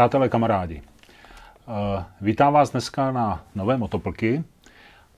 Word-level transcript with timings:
Přátelé, 0.00 0.28
kamarádi, 0.28 0.82
eh, 1.68 2.04
vítám 2.20 2.52
vás 2.52 2.70
dneska 2.70 3.12
na 3.12 3.44
nové 3.54 3.76
motoplky 3.76 4.44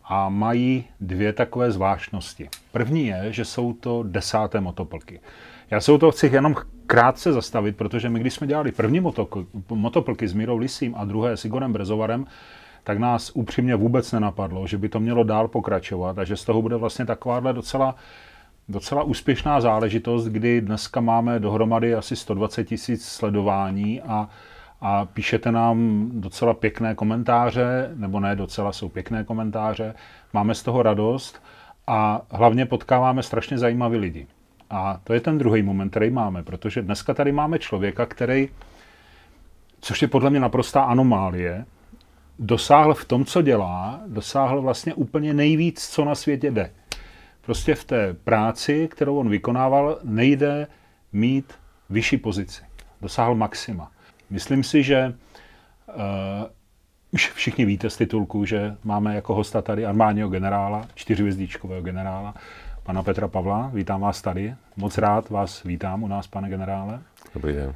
a 0.05 0.29
mají 0.29 0.85
dvě 1.01 1.33
takové 1.33 1.73
zvláštnosti. 1.73 2.49
První 2.73 3.07
je, 3.07 3.33
že 3.33 3.45
jsou 3.45 3.73
to 3.73 4.03
desáté 4.03 4.61
motoplky. 4.61 5.21
Já 5.71 5.81
se 5.81 5.93
u 5.93 5.99
toho 5.99 6.13
chci 6.13 6.27
jenom 6.27 6.55
krátce 6.87 7.33
zastavit, 7.33 7.77
protože 7.77 8.09
my, 8.09 8.21
když 8.21 8.35
jsme 8.35 8.47
dělali 8.47 8.73
první 8.73 9.03
motoplky 9.69 10.29
s 10.29 10.35
Mírou 10.35 10.57
Lisím 10.57 10.95
a 10.97 11.05
druhé 11.05 11.37
s 11.37 11.45
Igorem 11.45 11.73
Brezovarem, 11.73 12.27
tak 12.85 12.99
nás 12.99 13.31
upřímně 13.35 13.77
vůbec 13.77 14.13
nenapadlo, 14.13 14.67
že 14.67 14.79
by 14.79 14.89
to 14.89 15.01
mělo 15.01 15.25
dál 15.25 15.49
pokračovat 15.49 16.19
a 16.19 16.25
že 16.25 16.37
z 16.37 16.45
toho 16.45 16.63
bude 16.63 16.77
vlastně 16.77 17.07
takováhle 17.07 17.53
docela 17.53 17.95
docela 18.69 19.03
úspěšná 19.03 19.61
záležitost, 19.61 20.25
kdy 20.25 20.61
dneska 20.61 21.01
máme 21.01 21.39
dohromady 21.39 21.95
asi 21.95 22.17
120 22.17 22.65
tisíc 22.65 23.09
sledování 23.09 24.01
a, 24.01 24.29
a 24.85 25.05
píšete 25.05 25.53
nám 25.53 26.09
docela 26.13 26.55
pěkné 26.55 26.95
komentáře, 26.95 27.91
nebo 27.95 28.21
ne 28.21 28.37
docela, 28.37 28.73
jsou 28.73 28.89
pěkné 28.89 29.25
komentáře, 29.25 29.95
máme 30.33 30.55
z 30.55 30.63
toho 30.63 30.83
radost 30.83 31.43
a 31.87 32.23
hlavně 32.31 32.67
potkáváme 32.67 33.23
strašně 33.23 33.59
zajímavé 33.59 33.97
lidi. 33.97 34.27
A 34.71 35.01
to 35.05 35.13
je 35.13 35.21
ten 35.21 35.39
druhý 35.39 35.63
moment, 35.63 35.91
který 35.91 36.11
máme, 36.11 36.43
protože 36.43 36.83
dneska 36.83 37.15
tady 37.15 37.33
máme 37.33 37.59
člověka, 37.59 38.07
který, 38.07 38.49
což 39.81 40.03
je 40.03 40.09
podle 40.09 40.31
mě 40.31 40.41
naprostá 40.41 40.83
anomálie, 40.83 41.65
dosáhl 42.39 42.95
v 42.95 43.05
tom, 43.05 43.25
co 43.25 43.43
dělá, 43.43 44.01
dosáhl 44.07 44.63
vlastně 44.63 44.95
úplně 44.95 45.35
nejvíc, 45.35 45.89
co 45.89 46.05
na 46.05 46.15
světě 46.15 46.51
jde. 46.51 46.71
Prostě 47.41 47.75
v 47.75 47.85
té 47.85 48.15
práci, 48.15 48.89
kterou 48.89 49.17
on 49.19 49.29
vykonával, 49.29 49.99
nejde 50.05 50.67
mít 51.13 51.55
vyšší 51.91 52.17
pozici. 52.17 52.63
Dosáhl 53.01 53.35
maxima. 53.35 53.91
Myslím 54.33 54.65
si, 54.65 54.83
že 54.83 55.15
uh, 55.89 55.95
už 57.11 57.31
všichni 57.31 57.65
víte 57.65 57.91
z 57.91 57.97
titulku, 57.97 58.45
že 58.45 58.77
máme 58.85 59.15
jako 59.15 59.35
hosta 59.35 59.63
tady 59.63 59.87
armádního 59.87 60.29
generála, 60.29 60.87
čtyřvězdíčkového 60.95 61.83
generála, 61.83 62.35
pana 62.83 63.03
Petra 63.03 63.29
Pavla. 63.29 63.71
Vítám 63.75 64.01
vás 64.01 64.23
tady. 64.23 64.55
Moc 64.77 64.99
rád 64.99 65.31
vás 65.31 65.63
vítám 65.63 66.03
u 66.03 66.09
nás, 66.09 66.27
pane 66.27 66.49
generále. 66.49 67.01
Dobrý 67.35 67.53
den. 67.53 67.75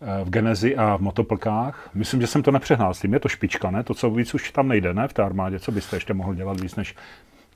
Eh, 0.00 0.24
v 0.24 0.30
Genezi 0.30 0.76
a 0.76 0.96
v 0.96 1.00
motoplkách. 1.00 1.90
Myslím, 1.94 2.20
že 2.20 2.26
jsem 2.26 2.42
to 2.42 2.50
nepřehnal 2.50 2.94
s 2.94 3.00
tím. 3.00 3.12
Je 3.12 3.20
to 3.20 3.28
špička, 3.28 3.70
ne? 3.70 3.82
To, 3.82 3.94
co 3.94 4.10
víc 4.10 4.34
už 4.34 4.52
tam 4.52 4.68
nejde, 4.68 4.94
ne? 4.94 5.08
V 5.08 5.12
té 5.12 5.22
armádě. 5.22 5.58
Co 5.58 5.72
byste 5.72 5.96
ještě 5.96 6.14
mohl 6.14 6.34
dělat 6.34 6.60
víc, 6.60 6.76
než 6.76 6.94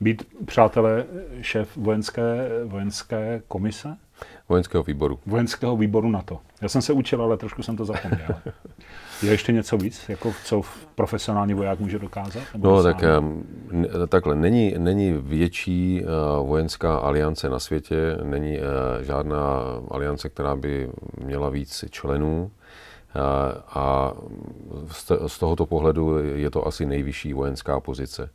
být, 0.01 0.23
přátelé, 0.45 1.05
šéf 1.41 1.77
vojenské, 1.77 2.49
vojenské 2.65 3.41
komise? 3.47 3.97
Vojenského 4.49 4.83
výboru. 4.83 5.19
Vojenského 5.25 5.77
výboru 5.77 6.09
NATO. 6.09 6.39
Já 6.61 6.69
jsem 6.69 6.81
se 6.81 6.93
učil, 6.93 7.21
ale 7.21 7.37
trošku 7.37 7.63
jsem 7.63 7.77
to 7.77 7.85
zapomněl. 7.85 8.27
Je 9.23 9.31
ještě 9.31 9.51
něco 9.51 9.77
víc, 9.77 10.09
jako 10.09 10.33
co 10.45 10.61
profesionální 10.95 11.53
voják 11.53 11.79
může 11.79 11.99
dokázat? 11.99 12.43
No 12.57 12.83
tak 12.83 13.03
takhle, 14.07 14.35
není, 14.35 14.75
není 14.77 15.11
větší 15.11 16.01
uh, 16.01 16.47
vojenská 16.47 16.97
aliance 16.97 17.49
na 17.49 17.59
světě, 17.59 18.17
není 18.23 18.57
uh, 18.57 18.63
žádná 19.03 19.61
aliance, 19.91 20.29
která 20.29 20.55
by 20.55 20.89
měla 21.23 21.49
víc 21.49 21.85
členů. 21.89 22.51
Uh, 23.15 23.21
a 23.69 24.13
z 25.27 25.39
tohoto 25.39 25.65
pohledu 25.65 26.17
je 26.17 26.49
to 26.49 26.67
asi 26.67 26.85
nejvyšší 26.85 27.33
vojenská 27.33 27.79
pozice. 27.79 28.29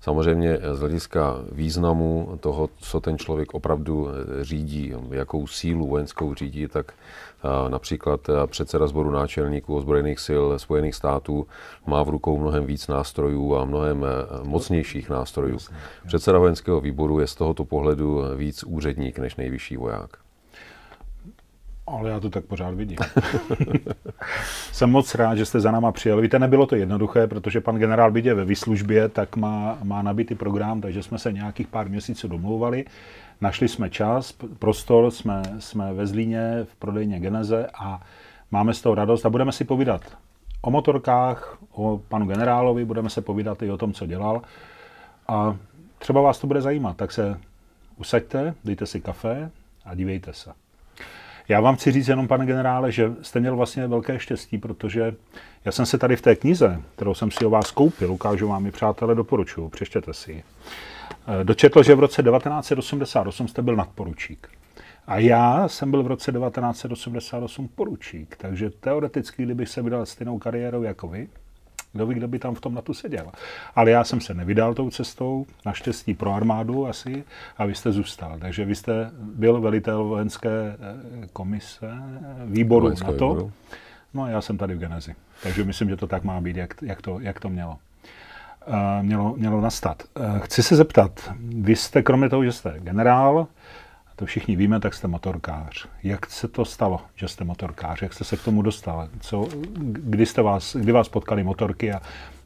Samozřejmě 0.00 0.58
z 0.72 0.80
hlediska 0.80 1.36
významu 1.52 2.38
toho, 2.40 2.68
co 2.78 3.00
ten 3.00 3.18
člověk 3.18 3.54
opravdu 3.54 4.08
eh, 4.08 4.44
řídí, 4.44 4.92
jakou 5.10 5.46
sílu 5.46 5.86
vojenskou 5.88 6.34
řídí, 6.34 6.68
tak 6.68 6.92
eh, 6.92 7.70
například 7.70 8.28
eh, 8.28 8.46
předseda 8.46 8.86
sboru 8.86 9.10
náčelníků 9.10 9.76
ozbrojených 9.76 10.20
sil 10.26 10.42
Spojených 10.58 10.94
států 10.94 11.46
má 11.86 12.02
v 12.02 12.08
rukou 12.08 12.38
mnohem 12.38 12.66
víc 12.66 12.88
nástrojů 12.88 13.56
a 13.56 13.64
mnohem 13.64 14.06
mocnějších 14.42 15.10
nástrojů. 15.10 15.58
Předseda 16.06 16.38
vojenského 16.38 16.80
výboru 16.80 17.20
je 17.20 17.26
z 17.26 17.34
tohoto 17.34 17.64
pohledu 17.64 18.22
víc 18.36 18.64
úředník 18.64 19.18
než 19.18 19.36
nejvyšší 19.36 19.76
voják. 19.76 20.19
Ale 21.90 22.10
já 22.10 22.20
to 22.20 22.30
tak 22.30 22.44
pořád 22.44 22.74
vidím. 22.74 22.98
Jsem 24.72 24.90
moc 24.90 25.14
rád, 25.14 25.34
že 25.34 25.46
jste 25.46 25.60
za 25.60 25.70
náma 25.70 25.92
přijeli. 25.92 26.22
Víte, 26.22 26.38
nebylo 26.38 26.66
to 26.66 26.76
jednoduché, 26.76 27.26
protože 27.26 27.60
pan 27.60 27.76
generál 27.76 28.10
Bidě 28.10 28.34
ve 28.34 28.44
výslužbě, 28.44 29.08
tak 29.08 29.36
má, 29.36 29.78
má 29.82 30.02
nabitý 30.02 30.34
program, 30.34 30.80
takže 30.80 31.02
jsme 31.02 31.18
se 31.18 31.32
nějakých 31.32 31.66
pár 31.66 31.88
měsíců 31.88 32.28
domlouvali. 32.28 32.84
Našli 33.40 33.68
jsme 33.68 33.90
čas, 33.90 34.32
prostor, 34.58 35.10
jsme, 35.10 35.42
jsme 35.58 35.94
ve 35.94 36.06
Zlíně 36.06 36.64
v 36.64 36.76
prodejně 36.76 37.20
Geneze 37.20 37.66
a 37.74 38.00
máme 38.50 38.74
z 38.74 38.80
toho 38.80 38.94
radost 38.94 39.26
a 39.26 39.30
budeme 39.30 39.52
si 39.52 39.64
povídat 39.64 40.02
o 40.62 40.70
motorkách, 40.70 41.58
o 41.72 42.00
panu 42.08 42.26
generálovi, 42.26 42.84
budeme 42.84 43.10
se 43.10 43.20
povídat 43.20 43.62
i 43.62 43.70
o 43.70 43.76
tom, 43.76 43.92
co 43.92 44.06
dělal. 44.06 44.42
A 45.28 45.56
třeba 45.98 46.20
vás 46.20 46.38
to 46.38 46.46
bude 46.46 46.62
zajímat, 46.62 46.96
tak 46.96 47.12
se 47.12 47.40
usaďte, 47.96 48.54
dejte 48.64 48.86
si 48.86 49.00
kafe 49.00 49.50
a 49.84 49.94
dívejte 49.94 50.32
se. 50.32 50.50
Já 51.50 51.60
vám 51.60 51.76
chci 51.76 51.92
říct 51.92 52.08
jenom, 52.08 52.28
pane 52.28 52.46
generále, 52.46 52.92
že 52.92 53.12
jste 53.22 53.40
měl 53.40 53.56
vlastně 53.56 53.86
velké 53.86 54.18
štěstí, 54.18 54.58
protože 54.58 55.14
já 55.64 55.72
jsem 55.72 55.86
se 55.86 55.98
tady 55.98 56.16
v 56.16 56.22
té 56.22 56.36
knize, 56.36 56.82
kterou 56.94 57.14
jsem 57.14 57.30
si 57.30 57.44
o 57.44 57.50
vás 57.50 57.70
koupil, 57.70 58.12
ukážu 58.12 58.48
vám 58.48 58.66
ji, 58.66 58.72
přátelé, 58.72 59.14
doporučuju, 59.14 59.68
přečtěte 59.68 60.14
si 60.14 60.32
ji. 60.32 60.42
Eh, 61.40 61.44
dočetl, 61.44 61.82
že 61.82 61.94
v 61.94 62.00
roce 62.00 62.22
1988 62.22 63.48
jste 63.48 63.62
byl 63.62 63.76
nadporučík. 63.76 64.48
A 65.06 65.18
já 65.18 65.68
jsem 65.68 65.90
byl 65.90 66.02
v 66.02 66.06
roce 66.06 66.32
1988 66.32 67.68
poručík, 67.68 68.36
takže 68.36 68.70
teoreticky, 68.70 69.42
kdybych 69.42 69.68
se 69.68 69.82
vydal 69.82 70.06
stejnou 70.06 70.38
kariérou 70.38 70.82
jako 70.82 71.08
vy, 71.08 71.28
kdo 71.92 72.06
ví, 72.06 72.14
kdo 72.14 72.28
by 72.28 72.38
tam 72.38 72.54
v 72.54 72.60
tom 72.60 72.78
tu 72.82 72.94
seděl. 72.94 73.26
Ale 73.74 73.90
já 73.90 74.04
jsem 74.04 74.20
se 74.20 74.34
nevydal 74.34 74.74
tou 74.74 74.90
cestou, 74.90 75.46
naštěstí 75.66 76.14
pro 76.14 76.34
armádu 76.34 76.86
asi, 76.86 77.24
a 77.58 77.66
vy 77.66 77.74
jste 77.74 77.92
zůstal. 77.92 78.38
Takže 78.40 78.64
vy 78.64 78.74
jste 78.74 79.10
byl 79.18 79.60
velitel 79.60 80.04
vojenské 80.04 80.50
eh, 80.50 81.26
komise, 81.32 81.90
výboru 82.44 82.88
na 82.88 82.94
to. 82.94 83.12
Výboru. 83.12 83.52
No 84.14 84.22
a 84.22 84.28
já 84.28 84.40
jsem 84.40 84.58
tady 84.58 84.74
v 84.74 84.78
Genezi. 84.78 85.14
Takže 85.42 85.64
myslím, 85.64 85.88
že 85.88 85.96
to 85.96 86.06
tak 86.06 86.24
má 86.24 86.40
být, 86.40 86.56
jak, 86.56 86.74
jak, 86.82 87.02
to, 87.02 87.20
jak 87.20 87.40
to 87.40 87.48
mělo. 87.48 87.78
Uh, 88.66 88.74
mělo, 89.02 89.34
mělo 89.36 89.60
nastat. 89.60 90.02
Uh, 90.18 90.38
chci 90.38 90.62
se 90.62 90.76
zeptat, 90.76 91.32
vy 91.38 91.76
jste, 91.76 92.02
kromě 92.02 92.28
toho, 92.28 92.44
že 92.44 92.52
jste 92.52 92.74
generál, 92.78 93.46
to 94.20 94.26
všichni 94.26 94.56
víme, 94.56 94.80
tak 94.80 94.94
jste 94.94 95.08
motorkář. 95.08 95.88
Jak 96.02 96.26
se 96.26 96.48
to 96.48 96.64
stalo, 96.64 97.00
že 97.16 97.28
jste 97.28 97.44
motorkář? 97.44 98.02
Jak 98.02 98.14
jste 98.14 98.24
se 98.24 98.36
k 98.36 98.44
tomu 98.44 98.62
dostal? 98.62 99.08
Co, 99.20 99.48
kdy, 99.82 100.26
jste 100.26 100.42
vás, 100.42 100.76
kdy 100.76 100.92
vás 100.92 101.08
potkali 101.08 101.44
motorky 101.44 101.92
a 101.92 102.00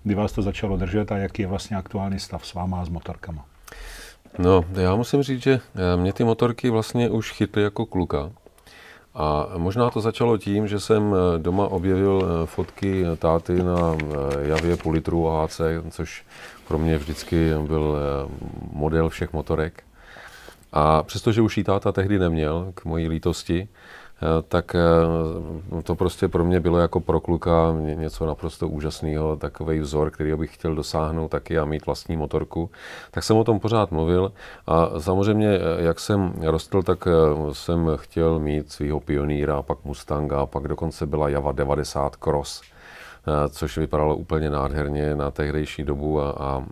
kdy 0.04 0.14
vás 0.14 0.32
to 0.32 0.42
začalo 0.42 0.76
držet 0.76 1.12
a 1.12 1.16
jaký 1.16 1.42
je 1.42 1.48
vlastně 1.48 1.76
aktuální 1.76 2.18
stav 2.18 2.46
s 2.46 2.54
váma 2.54 2.80
a 2.80 2.84
s 2.84 2.88
motorkama? 2.88 3.44
No, 4.38 4.64
já 4.72 4.96
musím 4.96 5.22
říct, 5.22 5.42
že 5.42 5.60
eh, 5.74 5.96
mě 5.96 6.12
ty 6.12 6.24
motorky 6.24 6.70
vlastně 6.70 7.10
už 7.10 7.32
chytly 7.32 7.62
jako 7.62 7.86
kluka. 7.86 8.30
A 9.14 9.46
možná 9.56 9.91
to 9.91 10.00
začalo 10.00 10.38
tím, 10.38 10.68
že 10.68 10.80
jsem 10.80 11.14
eh, 11.14 11.38
doma 11.38 11.68
objevil 11.68 12.22
eh, 12.22 12.46
fotky 12.46 13.04
táty 13.18 13.62
na 13.62 13.96
javě 14.42 14.76
půl 14.76 14.92
litru 14.92 15.28
AHC, 15.28 15.60
což 15.91 16.24
pro 16.68 16.78
mě 16.78 16.98
vždycky 16.98 17.50
byl 17.66 17.98
model 18.72 19.08
všech 19.08 19.32
motorek. 19.32 19.84
A 20.76 21.02
přestože 21.02 21.42
už 21.42 21.58
jí 21.58 21.64
táta 21.64 21.92
tehdy 21.92 22.18
neměl, 22.18 22.72
k 22.74 22.84
mojí 22.84 23.09
lítosti, 23.09 23.68
eh, 23.68 24.42
tak 24.48 24.74
eh, 24.74 25.82
to 25.82 25.94
prostě 25.94 26.28
pro 26.28 26.44
mě 26.44 26.60
bylo 26.60 26.78
jako 26.78 27.00
pro 27.00 27.21
kluka 27.21 27.74
něco 27.80 28.26
naprosto 28.26 28.68
úžasného, 28.68 29.36
takový 29.36 29.78
vzor, 29.78 30.10
který 30.10 30.34
bych 30.34 30.54
chtěl 30.54 30.74
dosáhnout 30.74 31.28
taky 31.28 31.59
a 31.59 31.65
mít 31.65 31.86
vlastní 31.86 32.16
motorku. 32.16 32.71
Tak 33.10 33.24
jsem 33.24 33.36
o 33.36 33.44
tom 33.44 33.60
pořád 33.60 33.91
mluvil 33.91 34.32
a 34.66 35.00
samozřejmě, 35.00 35.48
eh, 35.48 35.60
jak 35.84 36.00
jsem 36.00 36.34
rostl, 36.42 36.82
tak 36.82 37.09
jsem 37.53 37.91
chtěl 37.97 38.38
mít 38.38 38.72
svého 38.72 39.00
pionýra, 39.00 39.62
pak 39.62 39.84
Mustanga, 39.84 40.47
pak 40.47 40.68
dokonce 40.68 41.06
byla 41.06 41.28
Java 41.28 41.53
90 41.53 42.16
Cross 42.16 42.73
což 43.48 43.78
vypadalo 43.78 44.16
úplně 44.16 44.50
nádherně 44.50 45.16
na 45.16 45.30
tehdejší 45.30 45.82
dobu 45.82 46.21
a, 46.21 46.30
a 46.30 46.65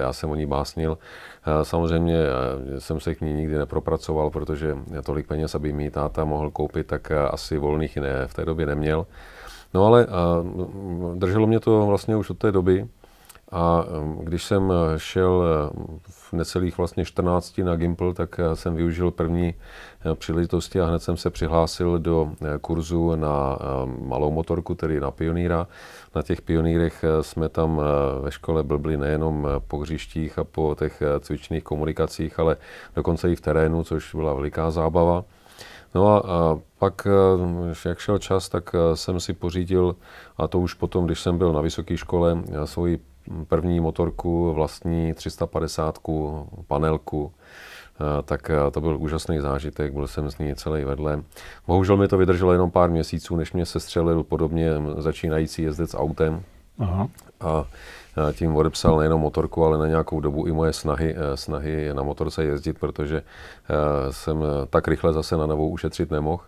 já 0.00 0.12
jsem 0.12 0.30
o 0.30 0.34
ní 0.34 0.46
básnil. 0.46 0.98
Eh, 1.46 1.64
samozřejmě 1.64 2.18
eh, 2.18 2.80
jsem 2.80 3.00
se 3.00 3.14
k 3.14 3.20
ní 3.20 3.32
nikdy 3.32 3.58
nepropracoval, 3.58 4.30
protože 4.30 4.76
tolik 5.04 5.26
peněz, 5.26 5.54
aby 5.54 5.72
mi 5.72 5.90
táta 5.90 6.24
mohl 6.24 6.50
koupit, 6.50 6.86
tak 6.86 7.12
asi 7.30 7.58
volných 7.58 7.96
ne, 7.96 8.26
v 8.26 8.34
té 8.34 8.44
době 8.44 8.66
neměl. 8.66 9.06
No 9.74 9.86
ale 9.86 10.06
drželo 11.14 11.46
mě 11.46 11.60
to 11.60 11.86
vlastně 11.86 12.16
už 12.16 12.30
od 12.30 12.38
té 12.38 12.52
doby. 12.52 12.86
A 13.52 13.84
když 14.20 14.44
jsem 14.44 14.72
šel 14.96 15.44
v 16.08 16.32
necelých 16.32 16.78
vlastně 16.78 17.04
14 17.04 17.58
na 17.58 17.76
Gimple, 17.76 18.14
tak 18.14 18.40
jsem 18.54 18.74
využil 18.74 19.10
první 19.10 19.54
příležitosti 20.14 20.80
a 20.80 20.86
hned 20.86 21.02
jsem 21.02 21.16
se 21.16 21.30
přihlásil 21.30 21.98
do 21.98 22.32
kurzu 22.60 23.16
na 23.16 23.58
malou 24.06 24.30
motorku, 24.30 24.74
tedy 24.74 25.00
na 25.00 25.10
pioníra. 25.10 25.66
Na 26.14 26.22
těch 26.22 26.42
pionýrech 26.42 27.04
jsme 27.20 27.48
tam 27.48 27.80
ve 28.20 28.32
škole 28.32 28.62
blbli 28.62 28.96
nejenom 28.96 29.48
po 29.68 29.78
hřištích 29.78 30.38
a 30.38 30.44
po 30.44 30.76
těch 30.78 31.02
cvičných 31.20 31.64
komunikacích, 31.64 32.38
ale 32.38 32.56
dokonce 32.96 33.32
i 33.32 33.36
v 33.36 33.40
terénu, 33.40 33.84
což 33.84 34.14
byla 34.14 34.34
veliká 34.34 34.70
zábava. 34.70 35.24
No 35.94 36.30
a 36.30 36.58
pak, 36.78 37.06
jak 37.84 37.98
šel 37.98 38.18
čas, 38.18 38.48
tak 38.48 38.74
jsem 38.94 39.20
si 39.20 39.32
pořídil, 39.32 39.96
a 40.36 40.48
to 40.48 40.58
už 40.58 40.74
potom, 40.74 41.06
když 41.06 41.20
jsem 41.20 41.38
byl 41.38 41.52
na 41.52 41.60
vysoké 41.60 41.96
škole, 41.96 42.38
svoji 42.64 43.00
první 43.48 43.80
motorku, 43.80 44.54
vlastní 44.54 45.14
350 45.14 45.98
panelku, 46.66 47.32
tak 48.24 48.50
to 48.72 48.80
byl 48.80 48.96
úžasný 49.00 49.40
zážitek, 49.40 49.92
byl 49.92 50.06
jsem 50.06 50.30
z 50.30 50.38
ní 50.38 50.54
celý 50.54 50.84
vedle. 50.84 51.22
Bohužel 51.66 51.96
mi 51.96 52.08
to 52.08 52.18
vydrželo 52.18 52.52
jenom 52.52 52.70
pár 52.70 52.90
měsíců, 52.90 53.36
než 53.36 53.52
mě 53.52 53.66
sestřelil 53.66 54.22
podobně 54.22 54.70
začínající 54.98 55.62
jezdec 55.62 55.94
autem. 55.94 56.42
Aha. 56.78 57.08
A 57.40 57.64
tím 58.32 58.56
odepsal 58.56 58.98
nejenom 58.98 59.20
motorku, 59.20 59.64
ale 59.64 59.78
na 59.78 59.86
nějakou 59.86 60.20
dobu 60.20 60.46
i 60.46 60.52
moje 60.52 60.72
snahy, 60.72 61.16
snahy 61.34 61.94
na 61.94 62.02
motorce 62.02 62.44
jezdit, 62.44 62.78
protože 62.78 63.22
jsem 64.10 64.44
tak 64.70 64.88
rychle 64.88 65.12
zase 65.12 65.36
na 65.36 65.46
novou 65.46 65.68
ušetřit 65.68 66.10
nemohl. 66.10 66.42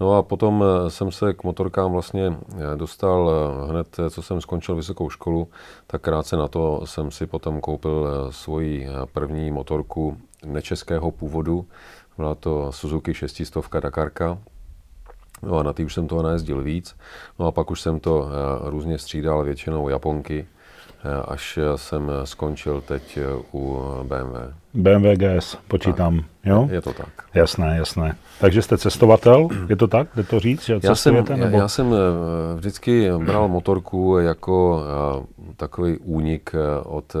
No 0.00 0.16
a 0.16 0.22
potom 0.22 0.64
eh, 0.64 0.90
jsem 0.90 1.12
se 1.12 1.34
k 1.34 1.44
motorkám 1.44 1.92
vlastně 1.92 2.26
eh, 2.32 2.76
dostal 2.76 3.30
eh, 3.30 3.70
hned, 3.70 3.96
co 4.10 4.22
jsem 4.22 4.40
skončil 4.40 4.76
vysokou 4.76 5.10
školu, 5.10 5.48
tak 5.86 6.02
krátce 6.02 6.36
na 6.36 6.48
to 6.48 6.80
jsem 6.84 7.10
si 7.10 7.26
potom 7.26 7.60
koupil 7.60 8.08
svoji 8.30 8.88
první 9.12 9.50
motorku 9.50 10.16
nečeského 10.44 11.10
původu. 11.10 11.66
Byla 12.16 12.34
to 12.34 12.72
Suzuki 12.72 13.14
600 13.14 13.54
Dakarka, 13.80 14.38
No 15.42 15.58
a 15.58 15.62
na 15.62 15.72
ty 15.72 15.84
už 15.84 15.94
jsem 15.94 16.08
toho 16.08 16.22
najezdil 16.22 16.62
víc. 16.62 16.96
No 17.38 17.46
a 17.46 17.52
pak 17.52 17.70
už 17.70 17.80
jsem 17.80 18.00
to 18.00 18.28
různě 18.64 18.98
střídal, 18.98 19.44
většinou 19.44 19.88
Japonky, 19.88 20.46
až 21.28 21.58
jsem 21.76 22.10
skončil 22.24 22.80
teď 22.80 23.18
u 23.52 23.80
BMW. 24.02 24.54
BMW 24.74 25.14
GS, 25.14 25.58
počítám, 25.68 26.16
tak, 26.16 26.26
jo? 26.44 26.68
Je 26.72 26.80
to 26.80 26.92
tak. 26.92 27.08
Jasné, 27.34 27.76
jasné. 27.76 28.16
Takže 28.40 28.62
jste 28.62 28.78
cestovatel, 28.78 29.48
je 29.68 29.76
to 29.76 29.86
tak? 29.86 30.08
Jde 30.16 30.22
to 30.22 30.40
říct, 30.40 30.64
že 30.64 30.80
já 30.82 30.94
jsem, 30.94 31.24
nebo? 31.36 31.56
já 31.56 31.68
jsem 31.68 31.94
eh, 31.94 31.96
vždycky 32.56 33.10
bral 33.18 33.48
motorku 33.48 34.18
jako 34.18 34.82
eh, 34.82 35.52
takový 35.56 35.98
únik 35.98 36.50
eh, 36.54 36.58
od 36.84 37.16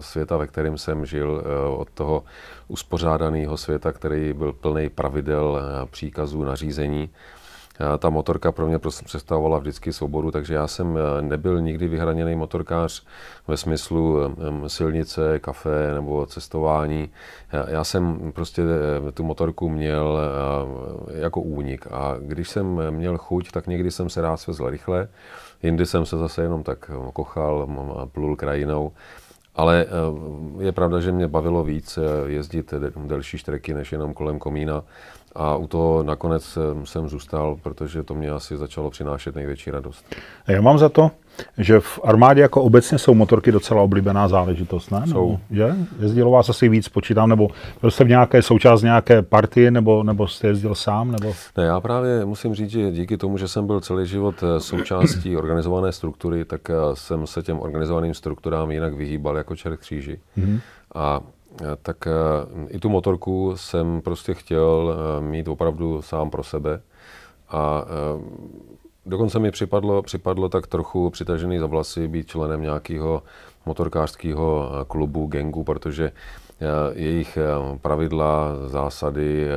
světa, 0.00 0.36
ve 0.36 0.46
kterém 0.46 0.78
jsem 0.78 1.06
žil, 1.06 1.44
od 1.76 1.90
toho 1.90 2.24
uspořádaného 2.68 3.56
světa, 3.56 3.92
který 3.92 4.32
byl 4.32 4.52
plný 4.52 4.88
pravidel, 4.88 5.60
příkazů, 5.90 6.44
nařízení 6.44 7.10
ta 7.98 8.10
motorka 8.10 8.52
pro 8.52 8.66
mě 8.66 8.78
prostě 8.78 9.04
představovala 9.04 9.58
vždycky 9.58 9.92
svobodu, 9.92 10.30
takže 10.30 10.54
já 10.54 10.66
jsem 10.66 10.98
eh, 10.98 11.22
nebyl 11.22 11.60
nikdy 11.60 11.88
vyhraněný 11.88 12.36
motorkář 12.36 13.04
ve 13.48 13.56
smyslu 13.56 14.16
silnice, 14.66 15.38
kafe 15.38 15.94
nebo 15.94 16.26
cestování. 16.26 17.10
Já 17.66 17.84
jsem 17.84 18.32
prostě 18.32 18.62
eh, 19.08 19.12
tu 19.12 19.24
motorku 19.24 19.68
měl 19.68 20.18
eh, 20.20 21.20
jako 21.20 21.40
únik 21.40 21.86
a 21.90 22.14
když 22.20 22.48
jsem 22.48 22.90
měl 22.90 23.18
chuť, 23.18 23.50
tak 23.50 23.66
někdy 23.66 23.90
jsem 23.90 24.08
se 24.08 24.20
rád 24.20 24.36
svezl 24.36 24.70
rychle, 24.70 25.08
jindy 25.62 25.86
jsem 25.86 26.06
se 26.06 26.16
zase 26.16 26.42
jenom 26.42 26.62
tak 26.62 26.90
kochal, 27.12 27.68
plul 28.12 28.36
krajinou. 28.36 28.92
Ale 29.54 29.86
je 30.58 30.72
pravda, 30.72 31.00
že 31.00 31.12
mě 31.12 31.28
bavilo 31.28 31.64
víc 31.64 31.98
jezdit 32.26 32.74
delší 32.96 33.38
štreky 33.38 33.74
než 33.74 33.92
jenom 33.92 34.14
kolem 34.14 34.38
komína. 34.38 34.82
A 35.34 35.56
u 35.56 35.66
toho 35.66 36.02
nakonec 36.02 36.58
jsem 36.84 37.08
zůstal, 37.08 37.56
protože 37.62 38.02
to 38.02 38.14
mě 38.14 38.30
asi 38.30 38.56
začalo 38.56 38.90
přinášet 38.90 39.34
největší 39.34 39.70
radost. 39.70 40.04
Já 40.48 40.60
mám 40.60 40.78
za 40.78 40.88
to, 40.88 41.10
že 41.58 41.80
v 41.80 42.00
armádě 42.04 42.40
jako 42.40 42.62
obecně 42.62 42.98
jsou 42.98 43.14
motorky 43.14 43.52
docela 43.52 43.82
oblíbená 43.82 44.28
záležitost, 44.28 44.90
ne? 44.90 45.02
Jsou. 45.06 45.38
že? 45.50 45.74
Jezdilo 45.98 46.30
vás 46.30 46.48
asi 46.48 46.68
víc, 46.68 46.88
počítám, 46.88 47.28
nebo 47.28 47.48
byl 47.80 47.90
jste 47.90 48.04
v 48.04 48.08
nějaké 48.08 48.42
součást 48.42 48.82
nějaké 48.82 49.22
partie, 49.22 49.70
nebo, 49.70 50.02
nebo 50.02 50.28
jste 50.28 50.46
jezdil 50.46 50.74
sám? 50.74 51.12
Nebo... 51.12 51.32
Ne, 51.56 51.64
já 51.64 51.80
právě 51.80 52.24
musím 52.24 52.54
říct, 52.54 52.70
že 52.70 52.90
díky 52.90 53.16
tomu, 53.16 53.38
že 53.38 53.48
jsem 53.48 53.66
byl 53.66 53.80
celý 53.80 54.06
život 54.06 54.34
eh, 54.42 54.60
součástí 54.60 55.36
organizované 55.36 55.92
struktury, 55.92 56.44
tak 56.44 56.70
eh, 56.70 56.74
jsem 56.94 57.26
se 57.26 57.42
těm 57.42 57.60
organizovaným 57.60 58.14
strukturám 58.14 58.70
jinak 58.70 58.94
vyhýbal 58.94 59.36
jako 59.36 59.56
čert 59.56 59.76
kříži. 59.76 60.20
Mm-hmm. 60.38 60.60
A 60.94 61.20
tak 61.82 62.06
eh, 62.06 62.10
i 62.68 62.78
tu 62.78 62.88
motorku 62.88 63.52
jsem 63.56 64.00
prostě 64.00 64.34
chtěl 64.34 64.94
eh, 64.94 65.20
mít 65.20 65.48
opravdu 65.48 66.02
sám 66.02 66.30
pro 66.30 66.42
sebe. 66.42 66.80
A 67.52 67.84
dokonce 69.06 69.38
mi 69.38 69.50
připadlo, 69.50 70.02
připadlo 70.02 70.48
tak 70.48 70.66
trochu 70.66 71.10
přitažený 71.10 71.58
za 71.58 71.66
vlasy 71.66 72.08
být 72.08 72.28
členem 72.28 72.62
nějakého 72.62 73.22
motorkářského 73.66 74.70
klubu, 74.88 75.26
gengu, 75.26 75.64
protože 75.64 76.12
jejich 76.92 77.38
pravidla, 77.82 78.48
zásady, 78.66 79.48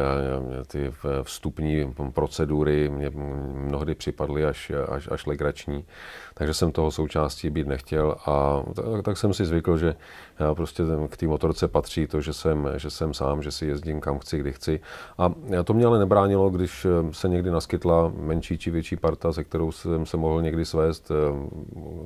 ty 0.67 0.93
vstupní 1.23 1.93
procedury 2.13 2.89
mě 2.89 3.09
mnohdy 3.53 3.95
připadly 3.95 4.45
až, 4.45 4.71
až, 4.89 5.09
až 5.11 5.25
legrační 5.25 5.85
takže 6.33 6.53
jsem 6.53 6.71
toho 6.71 6.91
součástí 6.91 7.49
být 7.49 7.67
nechtěl 7.67 8.15
a 8.25 8.63
tak, 8.73 9.03
tak 9.03 9.17
jsem 9.17 9.33
si 9.33 9.45
zvykl, 9.45 9.77
že 9.77 9.95
já 10.39 10.55
prostě 10.55 10.83
k 11.09 11.17
té 11.17 11.27
motorce 11.27 11.67
patří 11.67 12.07
to, 12.07 12.21
že 12.21 12.33
jsem, 12.33 12.69
že 12.77 12.89
jsem 12.89 13.13
sám, 13.13 13.43
že 13.43 13.51
si 13.51 13.65
jezdím 13.65 14.01
kam 14.01 14.19
chci, 14.19 14.37
kdy 14.37 14.51
chci. 14.51 14.79
A 15.17 15.31
to 15.63 15.73
mě 15.73 15.85
ale 15.85 15.99
nebránilo, 15.99 16.49
když 16.49 16.85
eh, 16.85 17.13
se 17.13 17.29
někdy 17.29 17.51
naskytla 17.51 18.11
menší 18.19 18.57
či 18.57 18.71
větší 18.71 18.95
parta, 18.95 19.33
se 19.33 19.43
kterou 19.43 19.71
jsem 19.71 20.05
se 20.05 20.17
mohl 20.17 20.41
někdy 20.41 20.65
svést 20.65 21.11
eh, 21.11 21.15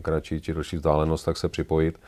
kratší 0.01 0.41
či 0.41 0.53
další 0.53 0.75
vzdálenost, 0.75 1.25
tak 1.25 1.38
se 1.38 1.50
připojit. 1.50 2.00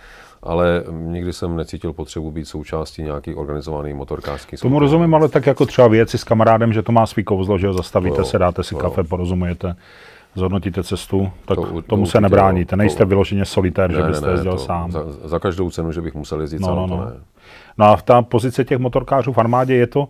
Ale 0.43 0.83
nikdy 0.91 1.33
jsem 1.33 1.55
necítil 1.55 1.93
potřebu 1.93 2.31
být 2.31 2.45
součástí 2.45 3.03
nějaký 3.03 3.35
organizovaný 3.35 3.93
motorkářský 3.93 4.57
Tomu 4.57 4.79
rozumím, 4.79 5.15
ale 5.15 5.29
tak 5.29 5.45
jako 5.45 5.65
třeba 5.65 5.87
věci 5.87 6.17
s 6.17 6.23
kamarádem, 6.23 6.73
že 6.73 6.81
to 6.81 6.91
má 6.91 7.05
svý 7.05 7.23
kouzlo, 7.23 7.57
že 7.57 7.73
zastavíte 7.73 8.17
to, 8.17 8.25
se, 8.25 8.39
dáte 8.39 8.63
si 8.63 8.75
to, 8.75 8.81
kafe, 8.81 9.03
porozumujete 9.03 9.75
zhodnotíte 10.35 10.83
cestu, 10.83 11.31
tak 11.45 11.55
to, 11.55 11.81
tomu 11.81 12.03
to 12.03 12.11
se 12.11 12.21
nebráníte. 12.21 12.75
Nejste 12.75 13.03
to, 13.03 13.07
vyloženě 13.07 13.45
solitér, 13.45 13.91
ne, 13.91 13.97
že 13.97 14.03
byste 14.03 14.25
ne, 14.25 14.31
jezdil 14.31 14.51
to, 14.51 14.57
sám. 14.57 14.91
Za, 14.91 15.03
za 15.23 15.39
každou 15.39 15.69
cenu, 15.69 15.91
že 15.91 16.01
bych 16.01 16.15
musel 16.15 16.41
jezdit 16.41 16.59
no, 16.59 16.67
sám, 16.67 16.75
no, 16.75 16.87
no. 16.87 16.97
to 16.97 17.05
ne. 17.05 17.11
No 17.77 17.85
a 17.85 17.95
v 17.95 18.03
ta 18.03 18.21
pozice 18.21 18.65
těch 18.65 18.77
motorkářů 18.77 19.33
v 19.33 19.37
armádě 19.37 19.75
je 19.75 19.87
to, 19.87 20.09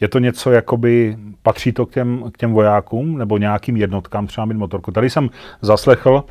je 0.00 0.08
to 0.08 0.18
něco, 0.18 0.50
jakoby 0.50 1.16
patří 1.42 1.72
to 1.72 1.86
k 1.86 1.92
těm, 1.92 2.24
k 2.32 2.38
těm 2.38 2.52
vojákům 2.52 3.18
nebo 3.18 3.38
nějakým 3.38 3.76
jednotkám 3.76 4.26
třeba 4.26 4.44
mít 4.44 4.56
motorku. 4.56 4.90
Tady 4.90 5.10
jsem 5.10 5.30
zaslechl 5.62 6.24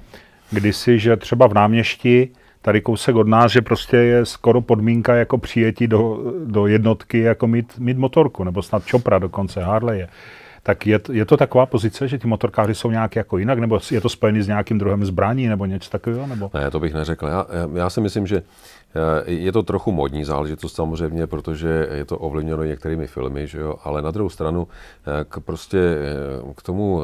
kdysi, 0.52 1.00
že 1.00 1.18
třeba 1.18 1.48
v 1.48 1.54
náměšti 1.54 2.30
tady 2.62 2.82
kousek 2.82 3.16
od 3.16 3.28
nás, 3.28 3.52
že 3.52 3.62
prostě 3.62 3.98
je 3.98 4.26
skoro 4.26 4.62
podmínka 4.62 5.16
jako 5.16 5.38
přijetí 5.38 5.88
do, 5.88 6.20
do 6.46 6.68
jednotky, 6.68 7.20
jako 7.20 7.48
mít, 7.48 7.80
mít 7.80 7.98
motorku, 7.98 8.44
nebo 8.44 8.62
snad 8.62 8.86
Čopra 8.86 9.20
dokonce, 9.20 9.64
Harley 9.64 10.00
je. 10.00 10.08
Tak 10.68 10.88
je, 10.88 11.00
je 11.12 11.26
to 11.26 11.38
taková 11.38 11.66
pozice, 11.66 12.08
že 12.08 12.18
ti 12.18 12.28
motorkáři 12.28 12.76
jsou 12.76 12.92
nějak 12.92 13.16
jako 13.16 13.38
jinak, 13.38 13.60
nebo 13.60 13.80
je 13.92 14.02
to 14.02 14.10
spojený 14.10 14.42
s 14.42 14.48
nějakým 14.48 14.78
druhem 14.78 15.06
zbraní, 15.06 15.48
nebo 15.48 15.66
něco 15.66 15.90
takového? 15.90 16.28
Nebo? 16.28 16.52
Ne, 16.54 16.72
to 16.72 16.80
bych 16.80 16.94
neřekl. 16.94 17.28
Já, 17.28 17.46
já 17.74 17.90
si 17.90 18.02
myslím, 18.02 18.28
že 18.28 18.38
eh, 18.38 19.32
je 19.32 19.52
to 19.52 19.64
trochu 19.64 19.92
modní 19.92 20.24
záležitost 20.24 20.76
samozřejmě, 20.76 21.28
protože 21.28 21.88
je 21.92 22.06
to 22.06 22.18
ovlivněno 22.18 22.64
některými 22.64 23.08
filmy, 23.08 23.48
že 23.48 23.60
jo? 23.60 23.76
ale 23.84 24.02
na 24.02 24.12
druhou 24.12 24.30
stranu 24.30 24.68
eh, 24.68 25.26
k, 25.30 25.40
prostě 25.40 25.80
eh, 25.80 26.54
k 26.56 26.62
tomu 26.62 27.02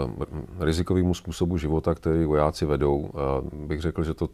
rizikovému 0.59 1.13
způsobu 1.13 1.57
života, 1.57 1.95
který 1.95 2.25
vojáci 2.25 2.65
vedou, 2.65 3.11
bych 3.53 3.81
řekl, 3.81 4.03
že 4.03 4.13
to 4.13 4.27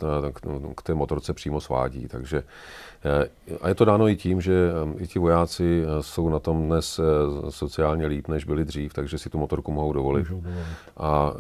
k 0.75 0.81
té 0.83 0.93
motorce 0.93 1.33
přímo 1.33 1.62
svádí. 1.62 2.07
Takže 2.07 2.43
a 3.62 3.68
je 3.68 3.75
to 3.75 3.86
dáno 3.86 4.08
i 4.08 4.15
tím, 4.15 4.41
že 4.41 4.72
i 4.98 5.08
ti 5.08 5.20
vojáci 5.20 5.84
jsou 6.01 6.29
na 6.29 6.39
tom 6.39 6.65
dnes 6.65 7.00
sociálně 7.50 8.06
líp, 8.06 8.27
než 8.27 8.46
byli 8.46 8.65
dřív, 8.65 8.94
takže 8.94 9.18
si 9.18 9.29
tu 9.29 9.38
motorku 9.38 9.72
mohou 9.72 9.94
dovolit. 9.94 10.27
A 10.98 11.34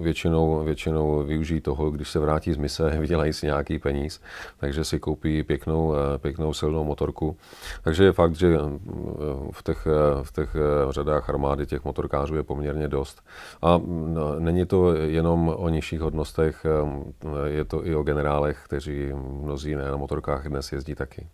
většinou, 0.00 0.64
většinou 0.64 1.24
využijí 1.24 1.60
toho, 1.60 1.90
když 1.90 2.10
se 2.10 2.18
vrátí 2.18 2.52
z 2.52 2.56
mise, 2.56 2.90
vydělají 3.00 3.32
si 3.32 3.46
nějaký 3.46 3.78
peníz, 3.78 4.20
takže 4.58 4.84
si 4.84 4.98
koupí 4.98 5.42
pěknou, 5.42 5.94
pěknou 6.18 6.54
silnou 6.54 6.84
motorku. 6.84 7.36
Takže 7.82 8.04
je 8.04 8.12
fakt, 8.12 8.34
že 8.34 8.58
v 9.50 9.62
těch, 9.62 9.86
v 10.22 10.32
těch 10.32 10.56
řadách 10.90 11.28
armády 11.28 11.66
těch 11.66 11.84
motorkářů 11.84 12.36
je 12.36 12.42
poměrně 12.42 12.88
dost. 12.88 13.22
A 13.62 13.80
není 14.38 14.66
to 14.66 14.94
jenom 14.94 15.54
o 15.56 15.68
nižších 15.68 16.00
hodnostech, 16.00 16.66
je 17.46 17.64
to 17.64 17.86
i 17.86 17.94
o 17.94 18.02
generálech, 18.02 18.60
kteří 18.64 19.12
mnozí 19.42 19.74
ne 19.74 19.90
na 19.90 19.96
motorkách 19.96 20.48
dnes 20.48 20.69
jezdí 20.72 20.94
taky. 20.94 21.26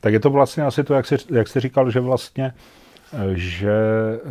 Tak 0.00 0.12
je 0.12 0.20
to 0.20 0.30
vlastně 0.30 0.62
asi 0.62 0.84
to, 0.84 0.94
jak 0.94 1.06
jsi, 1.06 1.16
jak 1.30 1.48
jsi 1.48 1.60
říkal, 1.60 1.90
že 1.90 2.00
vlastně 2.00 2.52
že 3.32 3.72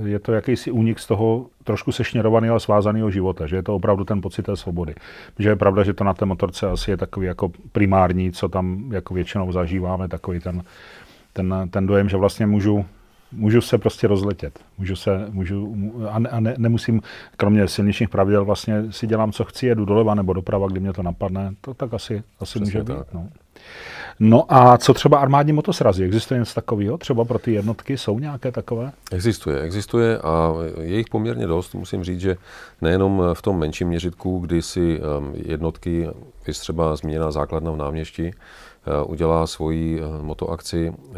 je 0.04 0.20
to 0.20 0.34
jakýsi 0.34 0.72
únik 0.72 1.00
z 1.00 1.08
toho 1.08 1.46
trošku 1.64 1.92
sešněrovaného 1.92 2.56
a 2.56 2.60
svázaného 2.60 3.12
života, 3.12 3.48
že 3.48 3.56
je 3.56 3.64
to 3.64 3.76
opravdu 3.76 4.04
ten 4.04 4.22
pocit 4.22 4.44
té 4.44 4.56
svobody. 4.56 4.96
Že 5.40 5.50
je 5.50 5.56
pravda, 5.56 5.84
že 5.84 5.94
to 5.94 6.04
na 6.04 6.14
té 6.14 6.26
motorce 6.26 6.68
asi 6.68 6.92
je 6.92 6.98
takový 6.98 7.28
jako 7.28 7.52
primární, 7.72 8.32
co 8.32 8.50
tam 8.50 8.92
jako 8.94 9.14
většinou 9.14 9.52
zažíváme, 9.52 10.08
takový 10.08 10.40
ten, 10.40 10.64
ten, 11.34 11.70
ten 11.70 11.88
dojem, 11.88 12.10
že 12.10 12.18
vlastně 12.18 12.48
můžu 12.48 12.86
můžu 13.32 13.62
se 13.62 13.78
prostě 13.78 14.08
rozletět. 14.08 14.60
Můžu 14.78 14.96
se, 14.96 15.26
můžu, 15.30 15.76
a, 16.10 16.20
ne, 16.20 16.30
a 16.30 16.40
ne, 16.40 16.56
nemusím, 16.58 17.02
kromě 17.38 17.68
silničních 17.68 18.10
pravidel, 18.10 18.46
vlastně 18.46 18.84
si 18.90 19.08
dělám, 19.08 19.32
co 19.32 19.44
chci, 19.44 19.66
jedu 19.66 19.86
doleva 19.86 20.16
nebo 20.16 20.34
doprava, 20.34 20.68
kdy 20.68 20.80
mě 20.80 20.94
to 20.94 21.04
napadne, 21.04 21.54
to 21.62 21.74
tak 21.74 21.94
asi, 21.94 22.24
asi 22.40 22.60
může 22.60 22.84
tak. 22.84 22.98
být. 22.98 23.06
No. 23.14 23.30
no 24.20 24.46
a 24.54 24.78
co 24.78 24.94
třeba 24.94 25.18
armádní 25.18 25.54
motosrazy? 25.54 26.04
Existuje 26.04 26.40
něco 26.40 26.54
takového? 26.54 26.98
Třeba 26.98 27.26
pro 27.26 27.40
ty 27.40 27.54
jednotky 27.54 27.98
jsou 27.98 28.20
nějaké 28.20 28.52
takové? 28.52 28.92
Existuje, 29.12 29.62
existuje 29.62 30.18
a 30.18 30.54
je 30.82 30.98
jich 30.98 31.10
poměrně 31.12 31.48
dost. 31.48 31.76
Musím 31.76 32.04
říct, 32.04 32.20
že 32.22 32.38
nejenom 32.82 33.24
v 33.34 33.42
tom 33.42 33.60
menším 33.60 33.88
měřitku, 33.88 34.40
kdy 34.40 34.62
si 34.62 35.00
um, 35.00 35.34
jednotky, 35.36 36.10
je 36.48 36.54
třeba 36.54 36.96
zmíněná 36.96 37.32
základna 37.32 37.72
v 37.72 37.78
náměšti, 37.78 38.34
udělá 39.06 39.48
svoji 39.48 40.02
eh, 40.02 40.22
motoakci, 40.22 40.94
eh, 40.94 41.18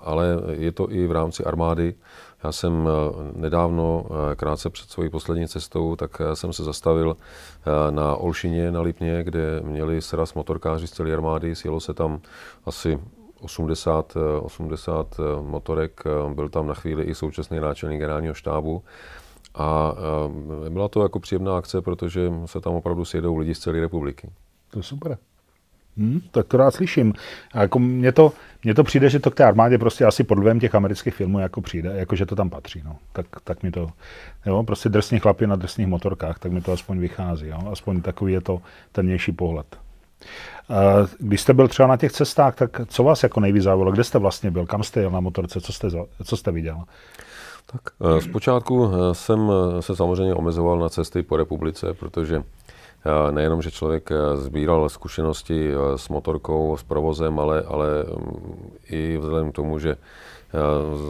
ale 0.00 0.26
je 0.50 0.72
to 0.72 0.92
i 0.92 1.06
v 1.06 1.12
rámci 1.12 1.44
armády. 1.44 1.94
Já 2.44 2.52
jsem 2.52 2.88
nedávno, 3.36 4.06
krátce 4.36 4.70
před 4.70 4.90
svojí 4.90 5.10
poslední 5.10 5.48
cestou, 5.48 5.96
tak 5.96 6.22
jsem 6.34 6.52
se 6.52 6.64
zastavil 6.64 7.16
na 7.90 8.16
Olšině 8.16 8.70
na 8.72 8.80
Lipně, 8.80 9.22
kde 9.22 9.60
měli 9.60 10.02
sraz 10.02 10.34
motorkáři 10.34 10.86
z 10.86 10.90
celé 10.90 11.12
armády. 11.12 11.54
Sjelo 11.54 11.80
se 11.80 11.94
tam 11.94 12.20
asi 12.66 12.98
80, 13.40 14.16
80 14.42 15.20
motorek, 15.42 16.02
byl 16.34 16.48
tam 16.48 16.66
na 16.66 16.74
chvíli 16.74 17.02
i 17.04 17.14
současný 17.14 17.60
náčelník 17.60 18.00
generálního 18.00 18.34
štábu. 18.34 18.82
A 19.54 19.94
byla 20.68 20.88
to 20.88 21.02
jako 21.02 21.20
příjemná 21.20 21.56
akce, 21.56 21.80
protože 21.82 22.32
se 22.46 22.60
tam 22.60 22.74
opravdu 22.74 23.04
sjedou 23.04 23.36
lidi 23.36 23.54
z 23.54 23.58
celé 23.58 23.80
republiky. 23.80 24.30
To 24.70 24.78
je 24.78 24.82
super. 24.82 25.18
Hmm, 25.96 26.20
tak 26.30 26.46
to 26.46 26.56
rád 26.56 26.74
slyším. 26.74 27.14
A 27.54 27.60
jako 27.60 27.78
mně, 27.78 28.12
to, 28.12 28.32
mně 28.64 28.74
to 28.74 28.84
přijde, 28.84 29.10
že 29.10 29.18
to 29.18 29.30
k 29.30 29.34
té 29.34 29.44
armádě 29.44 29.78
prostě 29.78 30.04
asi 30.04 30.24
pod 30.24 30.34
vlivem 30.38 30.60
těch 30.60 30.74
amerických 30.74 31.14
filmů 31.14 31.38
jako 31.38 31.60
přijde, 31.60 31.92
jako 31.96 32.16
že 32.16 32.26
to 32.26 32.36
tam 32.36 32.50
patří. 32.50 32.82
No. 32.84 32.96
Tak, 33.12 33.26
tak 33.44 33.62
mi 33.62 33.70
to, 33.70 33.90
jo, 34.46 34.62
prostě 34.62 34.88
drsní 34.88 35.18
chlapi 35.18 35.46
na 35.46 35.56
drsných 35.56 35.86
motorkách, 35.86 36.38
tak 36.38 36.52
mi 36.52 36.60
to 36.60 36.72
aspoň 36.72 36.98
vychází. 36.98 37.46
Jo. 37.48 37.58
Aspoň 37.72 38.00
takový 38.00 38.32
je 38.32 38.40
to 38.40 38.62
tennější 38.92 39.32
pohled. 39.32 39.76
Když 41.18 41.40
jste 41.40 41.54
byl 41.54 41.68
třeba 41.68 41.88
na 41.88 41.96
těch 41.96 42.12
cestách, 42.12 42.54
tak 42.54 42.80
co 42.86 43.04
vás 43.04 43.22
jako 43.22 43.40
nejvíc 43.40 43.62
zaujalo? 43.62 43.92
Kde 43.92 44.04
jste 44.04 44.18
vlastně 44.18 44.50
byl? 44.50 44.66
Kam 44.66 44.82
jste 44.82 45.00
jel 45.00 45.10
na 45.10 45.20
motorce? 45.20 45.60
Co 45.60 45.72
jste, 45.72 45.88
co 46.24 46.36
jste 46.36 46.52
viděl? 46.52 46.84
Tak 47.66 47.82
eh, 48.16 48.20
zpočátku 48.20 48.90
eh, 48.92 49.14
jsem 49.14 49.50
eh, 49.50 49.82
se 49.82 49.96
samozřejmě 49.96 50.34
omezoval 50.34 50.78
na 50.78 50.88
cesty 50.88 51.22
po 51.22 51.36
republice, 51.36 51.94
protože 51.94 52.42
nejenom, 53.30 53.62
že 53.62 53.70
člověk 53.70 54.10
eh, 54.10 54.36
sbíral 54.36 54.88
zkušenosti 54.88 55.70
eh, 55.70 55.98
s 55.98 56.08
motorkou, 56.08 56.76
s 56.76 56.82
provozem, 56.82 57.38
ale, 57.38 57.62
ale 57.62 57.86
mm, 58.04 58.70
i 58.90 59.18
vzhledem 59.18 59.52
k 59.52 59.54
tomu, 59.54 59.78
že 59.78 59.90
eh, 59.90 59.98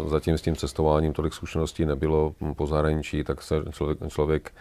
zatím 0.08 0.38
s 0.38 0.42
tím 0.42 0.56
cestováním 0.56 1.12
tolik 1.12 1.34
zkušeností 1.34 1.84
nebylo 1.84 2.34
po 2.56 2.66
zahraničí, 2.66 3.24
tak 3.24 3.42
se 3.42 3.62
člověk, 3.70 3.98
člověk 4.08 4.52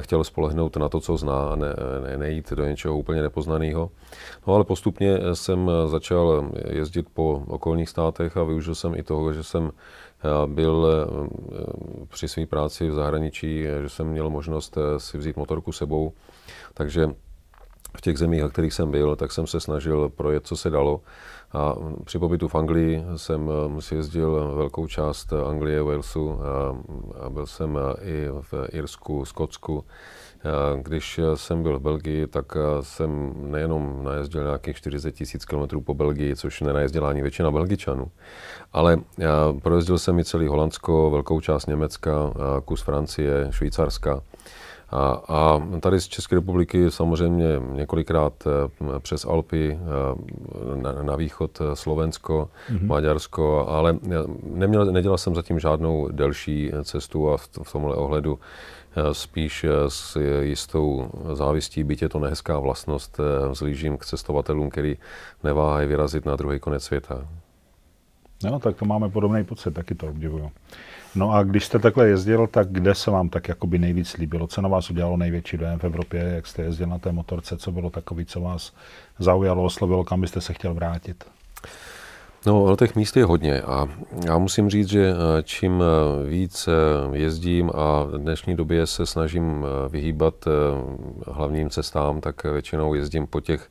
chtěl 0.00 0.24
spolehnout 0.24 0.76
na 0.76 0.88
to, 0.88 1.00
co 1.00 1.16
zná 1.16 1.48
a 1.48 1.56
ne, 1.56 1.74
ne, 2.02 2.18
nejít 2.18 2.52
do 2.52 2.64
něčeho 2.64 2.98
úplně 2.98 3.22
nepoznaného. 3.22 3.90
No 4.46 4.54
ale 4.54 4.64
postupně 4.64 5.18
jsem 5.32 5.70
začal 5.86 6.50
jezdit 6.70 7.06
po 7.14 7.42
okolních 7.46 7.88
státech 7.88 8.36
a 8.36 8.44
využil 8.44 8.74
jsem 8.74 8.94
i 8.94 9.02
toho, 9.02 9.32
že 9.32 9.42
jsem 9.42 9.70
byl 10.46 10.86
při 12.08 12.28
své 12.28 12.46
práci 12.46 12.90
v 12.90 12.94
zahraničí, 12.94 13.62
že 13.82 13.88
jsem 13.88 14.06
měl 14.06 14.30
možnost 14.30 14.78
si 14.98 15.18
vzít 15.18 15.36
motorku 15.36 15.72
sebou 15.72 16.12
takže 16.76 17.08
v 17.96 18.00
těch 18.00 18.18
zemích, 18.18 18.42
na 18.42 18.48
kterých 18.48 18.74
jsem 18.74 18.90
byl, 18.90 19.16
tak 19.16 19.32
jsem 19.32 19.46
se 19.46 19.60
snažil 19.60 20.08
projet, 20.08 20.46
co 20.46 20.56
se 20.56 20.70
dalo. 20.70 21.00
A 21.52 21.74
při 22.04 22.18
pobytu 22.18 22.48
v 22.48 22.54
Anglii 22.54 23.04
jsem 23.16 23.50
eh, 23.78 23.82
si 23.82 23.94
jezdil 23.94 24.54
velkou 24.56 24.86
část 24.86 25.32
Anglie, 25.32 25.82
Walesu 25.82 26.40
a, 26.42 26.76
a 27.26 27.30
byl 27.30 27.46
jsem 27.46 27.78
eh, 27.78 28.04
i 28.04 28.28
v 28.40 28.54
Irsku, 28.72 29.24
Skotsku. 29.24 29.84
Když 30.82 31.20
jsem 31.34 31.62
byl 31.62 31.78
v 31.78 31.82
Belgii, 31.82 32.26
tak 32.26 32.56
eh, 32.56 32.60
jsem 32.80 33.34
nejenom 33.50 34.04
najezdil 34.04 34.42
nějakých 34.42 34.76
40 34.76 35.12
tisíc 35.12 35.44
kilometrů 35.44 35.80
po 35.80 35.94
Belgii, 35.94 36.36
což 36.36 36.60
nenajezdila 36.60 37.08
ani 37.08 37.22
většina 37.22 37.50
Belgičanů, 37.50 38.10
ale 38.72 38.98
projezdil 39.62 39.98
jsem 39.98 40.18
i 40.18 40.24
celý 40.24 40.46
Holandsko, 40.46 41.10
velkou 41.10 41.40
část 41.40 41.66
Německa, 41.66 42.32
kus 42.64 42.82
Francie, 42.82 43.46
Švýcarska. 43.50 44.22
A, 44.90 45.22
a 45.28 45.62
tady 45.80 46.00
z 46.00 46.08
České 46.08 46.34
republiky 46.34 46.90
samozřejmě 46.90 47.44
několikrát 47.72 48.32
eh, 48.46 49.00
přes 49.00 49.24
Alpy 49.24 49.78
eh, 49.78 50.76
na, 50.82 51.02
na 51.02 51.16
východ 51.16 51.58
eh, 51.60 51.76
Slovensko, 51.76 52.50
mm-hmm. 52.70 52.86
Maďarsko, 52.86 53.68
ale 53.68 53.98
neměl, 54.42 54.84
nedělal 54.84 55.18
jsem 55.18 55.34
zatím 55.34 55.58
žádnou 55.60 56.08
delší 56.08 56.70
cestu 56.82 57.30
a 57.30 57.36
v, 57.36 57.48
v 57.62 57.72
tomhle 57.72 57.94
ohledu 57.94 58.38
spíš 59.12 59.66
s 59.88 60.16
jistou 60.40 61.10
závistí, 61.32 61.84
byť 61.84 62.02
je 62.02 62.08
to 62.08 62.18
nehezká 62.18 62.58
vlastnost, 62.58 63.20
vzlížím 63.50 63.98
k 63.98 64.04
cestovatelům, 64.04 64.70
který 64.70 64.96
neváhají 65.44 65.88
vyrazit 65.88 66.26
na 66.26 66.36
druhý 66.36 66.58
konec 66.58 66.84
světa. 66.84 67.28
No, 68.44 68.58
tak 68.58 68.76
to 68.76 68.84
máme 68.84 69.10
podobný 69.10 69.44
pocit, 69.44 69.74
taky 69.74 69.94
to 69.94 70.06
obdivuju. 70.08 70.50
No 71.16 71.32
a 71.32 71.42
když 71.42 71.64
jste 71.64 71.78
takhle 71.78 72.08
jezdil, 72.08 72.46
tak 72.46 72.68
kde 72.68 72.94
se 72.94 73.10
vám 73.10 73.28
tak 73.28 73.48
jakoby 73.48 73.78
nejvíc 73.78 74.16
líbilo? 74.16 74.46
Co 74.46 74.62
na 74.62 74.68
vás 74.68 74.90
udělalo 74.90 75.16
největší 75.16 75.56
dojem 75.56 75.78
v 75.78 75.84
Evropě? 75.84 76.20
Jak 76.34 76.46
jste 76.46 76.62
jezdil 76.62 76.86
na 76.86 76.98
té 76.98 77.12
motorce? 77.12 77.56
Co 77.56 77.72
bylo 77.72 77.90
takový, 77.90 78.26
co 78.26 78.40
vás 78.40 78.72
zaujalo, 79.18 79.64
oslovilo, 79.64 80.04
kam 80.04 80.20
byste 80.20 80.40
se 80.40 80.52
chtěl 80.52 80.74
vrátit? 80.74 81.24
No, 82.46 82.76
těch 82.76 82.96
míst 82.96 83.16
je 83.16 83.24
hodně 83.24 83.62
a 83.62 83.88
já 84.26 84.38
musím 84.38 84.70
říct, 84.70 84.88
že 84.88 85.10
eh, 85.10 85.42
čím 85.42 85.82
eh, 85.82 86.28
víc 86.28 86.68
eh, 86.68 86.72
jezdím 87.16 87.70
a 87.74 88.02
v 88.02 88.18
dnešní 88.18 88.56
době 88.56 88.86
se 88.86 89.06
snažím 89.06 89.66
vyhýbat 89.88 90.34
hlavním 91.26 91.70
cestám, 91.70 92.20
tak 92.20 92.44
většinou 92.44 92.94
jezdím 92.94 93.26
po 93.26 93.40
těch 93.40 93.70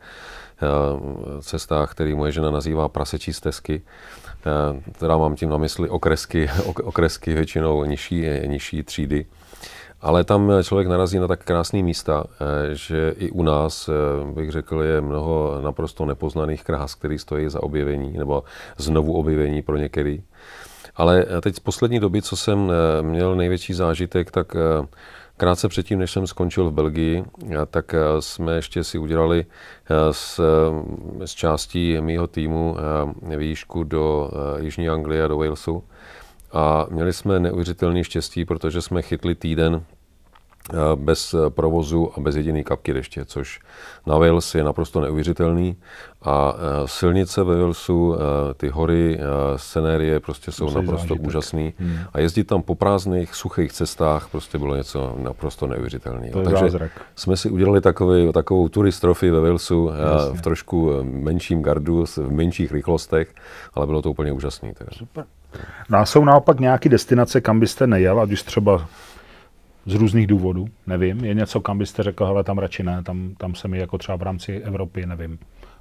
cestách, 1.41 1.91
které 1.91 2.15
moje 2.15 2.31
žena 2.31 2.51
nazývá 2.51 2.89
prasečí 2.89 3.33
stezky 3.33 3.81
teda 4.99 5.17
mám 5.17 5.35
tím 5.35 5.49
na 5.49 5.57
mysli 5.57 5.89
okresky, 5.89 6.49
okresky 6.83 7.33
většinou 7.33 7.83
nižší, 7.83 8.25
nižší 8.45 8.83
třídy. 8.83 9.25
Ale 10.01 10.23
tam 10.23 10.51
člověk 10.63 10.87
narazí 10.87 11.19
na 11.19 11.27
tak 11.27 11.43
krásné 11.43 11.83
místa, 11.83 12.23
eh, 12.29 12.75
že 12.75 13.13
i 13.17 13.31
u 13.31 13.43
nás, 13.43 13.89
eh, 13.89 14.33
bych 14.33 14.51
řekl, 14.51 14.81
je 14.81 15.01
mnoho 15.01 15.61
naprosto 15.61 16.05
nepoznaných 16.05 16.63
krás, 16.63 16.95
které 16.95 17.19
stojí 17.19 17.49
za 17.49 17.63
objevení 17.63 18.17
nebo 18.17 18.43
znovu 18.77 19.13
objevení 19.13 19.61
pro 19.61 19.77
některý. 19.77 20.23
Ale 20.95 21.25
teď 21.41 21.55
z 21.55 21.59
poslední 21.59 21.99
doby, 21.99 22.21
co 22.21 22.35
jsem 22.35 22.71
eh, 22.71 23.03
měl 23.03 23.35
největší 23.35 23.73
zážitek, 23.73 24.31
tak 24.31 24.55
Krátce 25.37 25.67
předtím, 25.67 25.99
než 25.99 26.11
jsem 26.11 26.27
skončil 26.27 26.69
v 26.69 26.73
Belgii, 26.73 27.25
tak 27.69 27.93
eh, 27.93 27.99
jsme 28.19 28.55
ještě 28.55 28.83
si 28.83 28.97
udělali 28.97 29.45
z, 30.11 30.39
z 31.25 31.33
eh, 31.33 31.35
částí 31.35 32.01
mýho 32.01 32.27
týmu 32.27 32.77
eh, 33.31 33.37
výšku 33.37 33.83
do 33.83 34.31
Jižní 34.59 34.89
Anglie 34.89 35.23
a 35.23 35.27
do 35.27 35.37
Walesu. 35.37 35.83
A 36.51 36.87
měli 36.89 37.13
jsme 37.13 37.39
neuvěřitelný 37.39 38.03
štěstí, 38.03 38.45
protože 38.45 38.81
jsme 38.81 39.01
chytli 39.01 39.35
týden 39.35 39.85
Eh, 39.91 39.94
bez 40.95 41.34
eh, 41.34 41.50
provozu 41.50 42.12
a 42.17 42.19
bez 42.19 42.36
jediné 42.36 42.63
kapky 42.63 42.93
deště, 42.93 43.25
což 43.25 43.60
na 44.05 44.17
Wales 44.17 44.55
je 44.55 44.63
naprosto 44.63 45.01
neuvěřitelný. 45.01 45.75
A 46.22 46.53
eh, 46.57 46.88
silnice 46.88 47.43
ve 47.43 47.62
Walesu, 47.62 48.15
ty 48.57 48.69
hory, 48.69 49.19
scenérie 49.55 50.19
prostě 50.19 50.51
jsou 50.51 50.63
Musí 50.63 50.75
naprosto 50.75 51.07
zážitek. 51.07 51.27
úžasný. 51.27 51.74
Hmm. 51.79 51.98
A 52.13 52.19
jezdit 52.19 52.43
tam 52.43 52.62
po 52.62 52.75
prázdných, 52.75 53.36
suchých 53.36 53.74
cestách 53.74 54.27
prostě 54.31 54.57
bylo 54.57 54.75
něco 54.75 55.15
naprosto 55.17 55.67
neuvěřitelného. 55.67 56.41
Takže 56.43 56.60
zázrak. 56.69 56.91
jsme 57.15 57.38
si 57.38 57.50
udělali 57.50 57.81
takový, 57.81 58.34
takovou 58.34 58.69
turistrofy 58.69 59.31
ve 59.31 59.39
Walesu 59.39 59.91
Jasně. 60.13 60.38
v 60.38 60.41
trošku 60.41 60.91
menším 61.03 61.62
gardu, 61.62 62.05
v 62.05 62.31
menších 62.31 62.72
rychlostech, 62.72 63.34
ale 63.74 63.86
bylo 63.86 64.01
to 64.01 64.12
úplně 64.12 64.31
úžasné. 64.31 64.74
Super. 64.91 65.25
No 65.89 65.98
a 65.98 66.05
jsou 66.05 66.25
naopak 66.25 66.60
nějaké 66.60 66.89
destinace, 66.89 67.41
kam 67.41 67.60
byste 67.60 67.88
nejel, 67.88 68.19
ať 68.19 68.31
už 68.31 68.43
třeba 68.43 68.88
z 69.85 69.93
různých 69.93 70.27
důvodů, 70.27 70.67
nevím. 70.87 71.25
Je 71.25 71.33
něco, 71.33 71.61
kam 71.61 71.77
byste 71.77 72.03
řekl, 72.03 72.25
hele, 72.25 72.43
tam 72.43 72.57
radši 72.57 72.83
ne, 72.83 73.03
tam, 73.03 73.35
tam 73.37 73.55
se 73.55 73.67
mi 73.67 73.77
jako 73.77 73.97
třeba 73.97 74.15
v 74.15 74.21
rámci 74.21 74.61
Evropy, 74.61 75.05
nevím, 75.05 75.39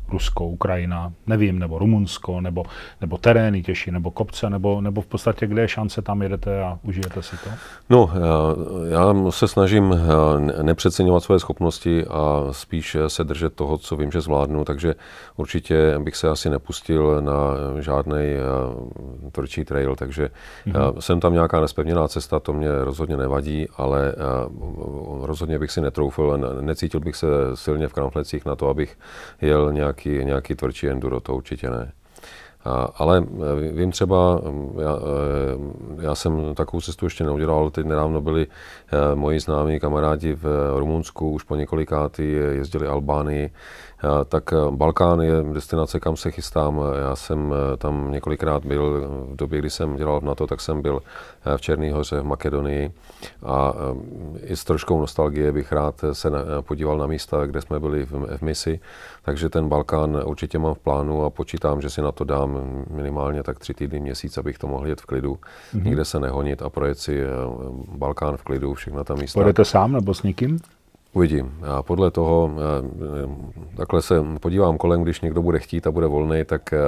Rusko, 0.09 0.47
Ukrajina, 0.47 1.13
nevím, 1.27 1.59
nebo 1.59 1.79
Rumunsko, 1.79 2.41
nebo, 2.41 2.65
nebo 3.01 3.19
terény 3.19 3.63
těžší, 3.63 3.91
nebo 3.91 4.11
kopce, 4.11 4.51
nebo, 4.51 4.81
nebo 4.81 5.01
v 5.01 5.07
podstatě 5.07 5.47
kde 5.47 5.63
je 5.63 5.69
šance, 5.69 6.03
tam 6.03 6.23
jedete 6.23 6.63
a 6.63 6.79
užijete 6.83 7.23
si 7.23 7.37
to? 7.37 7.51
No, 7.91 8.11
já, 8.15 8.55
já 8.99 9.31
se 9.31 9.49
snažím 9.49 9.93
eh, 9.93 10.63
nepřeceňovat 10.63 11.23
své 11.23 11.39
schopnosti 11.39 12.05
a 12.07 12.47
spíš 12.51 12.97
se 13.07 13.25
držet 13.25 13.55
toho, 13.55 13.79
co 13.79 13.97
vím, 13.97 14.11
že 14.11 14.21
zvládnu, 14.21 14.65
takže 14.65 14.95
určitě 15.37 15.99
bych 15.99 16.17
se 16.17 16.29
asi 16.29 16.51
nepustil 16.51 17.21
na 17.21 17.35
žádný 17.81 18.23
eh, 18.23 19.31
tvrdší 19.31 19.65
trail, 19.65 19.97
takže 19.97 20.31
mm-hmm. 20.67 21.01
jsem 21.01 21.21
tam 21.21 21.33
nějaká 21.33 21.61
nespevněná 21.61 22.09
cesta, 22.09 22.41
to 22.41 22.53
mě 22.53 22.69
rozhodně 22.85 23.17
nevadí, 23.17 23.67
ale 23.77 24.15
rozhodně 25.21 25.59
bych 25.59 25.71
si 25.71 25.81
netroufil, 25.81 26.39
necítil 26.61 27.01
bych 27.01 27.17
se 27.17 27.27
silně 27.55 27.89
v 27.89 27.93
kramflecích 27.93 28.45
na 28.45 28.57
to, 28.57 28.69
abych 28.69 28.99
jel 29.41 29.73
nějak 29.73 29.94
nějaký, 29.95 30.25
nějaký 30.25 30.55
tvrdší 30.55 30.89
enduro, 30.89 31.21
to 31.21 31.37
určitě 31.37 31.71
ne. 31.71 31.93
Ale 32.95 33.25
vím 33.73 33.91
třeba, 33.91 34.41
já, 34.83 34.99
já 36.01 36.15
jsem 36.15 36.55
takovou 36.55 36.81
cestu 36.81 37.07
ještě 37.07 37.25
neudělal, 37.25 37.71
teď 37.71 37.87
nedávno 37.87 38.21
byli 38.21 38.47
moji 39.15 39.41
známí 39.41 39.81
kamarádi 39.81 40.35
v 40.35 40.45
Rumunsku, 40.79 41.31
už 41.31 41.43
po 41.43 41.57
několikátý 41.57 42.33
jezdili 42.33 42.87
Albánii, 42.87 43.51
tak 44.29 44.53
eh, 44.53 44.57
Balkán 44.71 45.21
je 45.21 45.33
destinace, 45.53 46.01
kam 46.01 46.17
se 46.17 46.31
chystám. 46.31 46.81
Já 47.09 47.17
jsem 47.17 47.55
eh, 47.55 47.77
tam 47.77 48.13
několikrát 48.13 48.65
byl, 48.65 49.09
v 49.31 49.37
době, 49.37 49.59
kdy 49.59 49.71
jsem 49.71 49.97
dělal 49.97 50.21
v 50.21 50.25
NATO, 50.25 50.47
tak 50.47 50.61
jsem 50.61 50.83
byl 50.83 51.03
v 51.57 51.61
Černý 51.61 51.91
hoře, 51.91 52.21
v 52.21 52.25
Makedonii 52.25 52.93
a 53.43 53.73
i 54.43 54.57
s 54.57 54.65
troškou 54.65 55.01
nostalgie 55.01 55.53
bych 55.53 55.73
rád 55.73 56.05
se 56.13 56.31
podíval 56.61 56.99
na 56.99 57.07
místa, 57.07 57.47
kde 57.47 57.61
jsme 57.61 57.81
byli 57.81 58.05
v, 58.05 58.43
misi. 58.43 58.81
Takže 59.23 59.49
ten 59.49 59.69
Balkán 59.69 60.23
určitě 60.25 60.59
mám 60.59 60.75
v 60.75 60.79
plánu 60.79 61.25
a 61.25 61.31
počítám, 61.31 61.81
že 61.81 61.91
si 61.91 62.03
na 62.03 62.13
to 62.13 62.25
dám 62.25 62.59
minimálně 62.91 63.43
tak 63.43 63.59
tři 63.59 63.75
týdny, 63.75 64.01
měsíc, 64.01 64.39
abych 64.39 64.59
to 64.59 64.67
mohl 64.67 64.87
jet 64.87 65.01
v 65.01 65.07
klidu, 65.07 65.35
mm-hmm. 65.35 65.85
nikde 65.85 66.05
se 66.05 66.21
nehonit 66.21 66.63
a 66.63 66.71
projet 66.71 66.99
si 66.99 67.21
Balkán 67.97 68.37
v 68.37 68.43
klidu, 68.43 68.75
všechna 68.75 69.05
ta 69.05 69.15
místa. 69.15 69.37
Pojedete 69.37 69.65
sám 69.65 69.93
nebo 69.93 70.15
s 70.15 70.23
někým? 70.23 70.59
Uvidím. 71.15 71.55
A 71.63 71.83
podle 71.83 72.11
toho, 72.11 72.51
eh, 72.57 73.77
takhle 73.77 74.03
se 74.03 74.15
podívám 74.41 74.79
kolem, 74.79 75.03
když 75.03 75.21
někdo 75.21 75.43
bude 75.43 75.59
chtít 75.59 75.87
a 75.87 75.91
bude 75.91 76.07
volný, 76.07 76.45
tak 76.45 76.73
eh, 76.73 76.79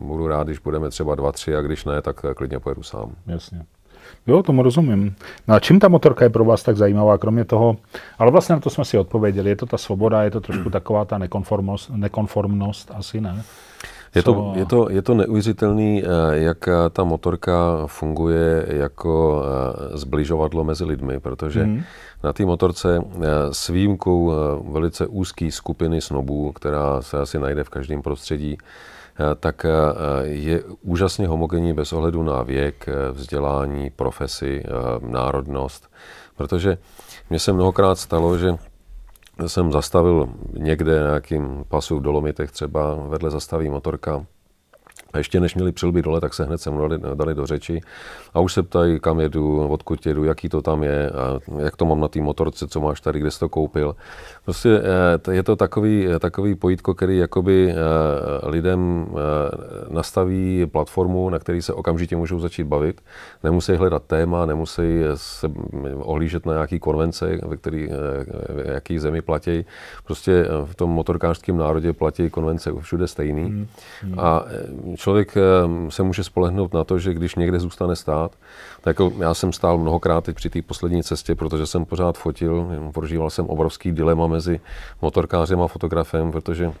budu 0.00 0.26
rád, 0.26 0.46
když 0.46 0.58
budeme 0.58 0.90
třeba 0.90 1.14
dva, 1.14 1.32
tři 1.32 1.56
a 1.56 1.60
když 1.60 1.84
ne, 1.84 2.02
tak 2.02 2.20
eh, 2.30 2.34
klidně 2.34 2.58
pojedu 2.58 2.82
sám. 2.82 3.12
Jasně. 3.26 3.62
Jo, 4.26 4.42
tomu 4.42 4.62
rozumím. 4.62 5.14
No 5.48 5.54
a 5.54 5.60
čím 5.60 5.80
ta 5.80 5.88
motorka 5.88 6.24
je 6.24 6.30
pro 6.30 6.44
vás 6.44 6.62
tak 6.62 6.76
zajímavá, 6.76 7.18
kromě 7.18 7.44
toho, 7.44 7.76
ale 8.18 8.30
vlastně 8.30 8.54
na 8.54 8.60
to 8.60 8.70
jsme 8.70 8.84
si 8.84 8.98
odpověděli, 8.98 9.50
je 9.50 9.56
to 9.56 9.66
ta 9.66 9.78
svoboda, 9.78 10.22
je 10.22 10.30
to 10.30 10.40
trošku 10.40 10.70
taková 10.70 11.04
ta 11.04 11.18
nekonformnost, 11.18 11.90
nekonformnost 11.90 12.90
asi 12.94 13.20
ne? 13.20 13.42
Je 14.14 14.22
to, 14.22 14.52
je, 14.56 14.66
to, 14.66 14.90
je 14.90 15.02
to 15.02 15.14
neuvěřitelný, 15.14 16.02
jak 16.32 16.68
ta 16.92 17.04
motorka 17.04 17.86
funguje 17.86 18.66
jako 18.68 19.42
zbližovadlo 19.94 20.64
mezi 20.64 20.84
lidmi, 20.84 21.20
protože 21.20 21.64
mm 21.64 21.82
na 22.22 22.32
té 22.32 22.44
motorce 22.44 22.98
eh, 22.98 23.28
s 23.52 23.68
výjimkou 23.68 24.32
eh, 24.32 24.34
velice 24.72 25.06
úzké 25.06 25.50
skupiny 25.50 26.00
snobů, 26.00 26.52
která 26.52 27.02
se 27.02 27.18
asi 27.18 27.38
najde 27.38 27.64
v 27.64 27.68
každém 27.68 28.02
prostředí, 28.02 28.58
eh, 28.58 29.34
tak 29.40 29.66
je 30.22 30.62
úžasně 30.82 31.28
homogenní 31.28 31.72
bez 31.72 31.92
ohledu 31.92 32.22
na 32.22 32.42
věk, 32.42 32.86
vzdělání, 33.12 33.90
profesi, 33.90 34.64
národnost. 35.00 35.88
Protože 36.36 36.78
mně 37.30 37.38
se 37.38 37.52
mnohokrát 37.52 37.98
stalo, 37.98 38.38
že 38.38 38.56
jsem 39.46 39.72
zastavil 39.72 40.28
někde 40.52 40.92
nějakým 40.92 41.64
pasu 41.68 41.98
v 41.98 42.02
Dolomitech 42.02 42.50
třeba, 42.50 42.94
vedle 42.94 43.30
zastaví 43.30 43.70
motorka, 43.70 44.26
a 45.12 45.18
ještě 45.18 45.40
než 45.40 45.54
měli 45.54 45.72
přilby 45.72 46.02
dole, 46.02 46.20
tak 46.20 46.34
se 46.34 46.44
hned 46.44 46.58
se 46.58 46.70
mnou 46.70 46.88
dali, 46.88 47.02
dali 47.14 47.34
do 47.34 47.46
řeči 47.46 47.80
a 48.34 48.40
už 48.40 48.52
se 48.52 48.62
ptají, 48.62 49.00
kam 49.00 49.20
jedu, 49.20 49.68
odkud 49.68 50.06
jedu, 50.06 50.24
jaký 50.24 50.48
to 50.48 50.62
tam 50.62 50.82
je, 50.82 51.10
a 51.10 51.38
jak 51.58 51.76
to 51.76 51.84
mám 51.84 52.00
na 52.00 52.08
té 52.08 52.20
motorce, 52.20 52.68
co 52.68 52.80
máš 52.80 53.00
tady, 53.00 53.20
kde 53.20 53.30
jsi 53.30 53.38
to 53.38 53.48
koupil. 53.48 53.96
Prostě 54.44 54.80
eh, 55.28 55.34
je 55.34 55.42
to 55.42 55.56
takový, 55.56 56.06
takový 56.18 56.54
pojítko, 56.54 56.94
který 56.94 57.18
jakoby 57.18 57.70
eh, 57.70 57.74
lidem 58.48 59.06
eh, 59.08 59.94
nastaví 59.94 60.66
platformu, 60.66 61.30
na 61.30 61.38
který 61.38 61.62
se 61.62 61.72
okamžitě 61.72 62.16
můžou 62.16 62.40
začít 62.40 62.64
bavit. 62.64 63.00
Nemusí 63.44 63.72
hledat 63.72 64.02
téma, 64.02 64.46
nemusí 64.46 64.82
se 65.14 65.50
ohlížet 65.98 66.46
na 66.46 66.52
nějaký 66.52 66.78
konvence, 66.78 67.38
ve 67.46 67.56
který, 67.56 67.88
jaký 68.64 68.98
zemi 68.98 69.22
platí. 69.22 69.64
Prostě 70.04 70.46
v 70.64 70.74
tom 70.74 70.90
motorkářském 70.90 71.56
národě 71.56 71.92
platí 71.92 72.30
konvence 72.30 72.70
všude 72.80 73.06
stejný. 73.06 73.44
Hmm. 73.44 73.66
Hmm. 74.02 74.20
A 74.20 74.44
člověk 75.02 75.34
se 75.88 76.02
může 76.02 76.24
spolehnout 76.24 76.74
na 76.74 76.84
to, 76.84 76.98
že 76.98 77.14
když 77.14 77.34
někde 77.34 77.60
zůstane 77.60 77.96
stát, 77.96 78.32
tak 78.80 78.98
jako 78.98 79.12
já 79.18 79.34
jsem 79.34 79.52
stál 79.52 79.78
mnohokrát 79.78 80.24
teď 80.24 80.36
při 80.36 80.50
té 80.50 80.62
poslední 80.62 81.02
cestě, 81.02 81.34
protože 81.34 81.66
jsem 81.66 81.84
pořád 81.84 82.18
fotil, 82.18 82.66
prožíval 82.94 83.30
jsem 83.30 83.46
obrovský 83.46 83.92
dilema 83.92 84.26
mezi 84.26 84.60
motorkářem 85.02 85.62
a 85.62 85.66
fotografem, 85.66 86.32
protože 86.32 86.72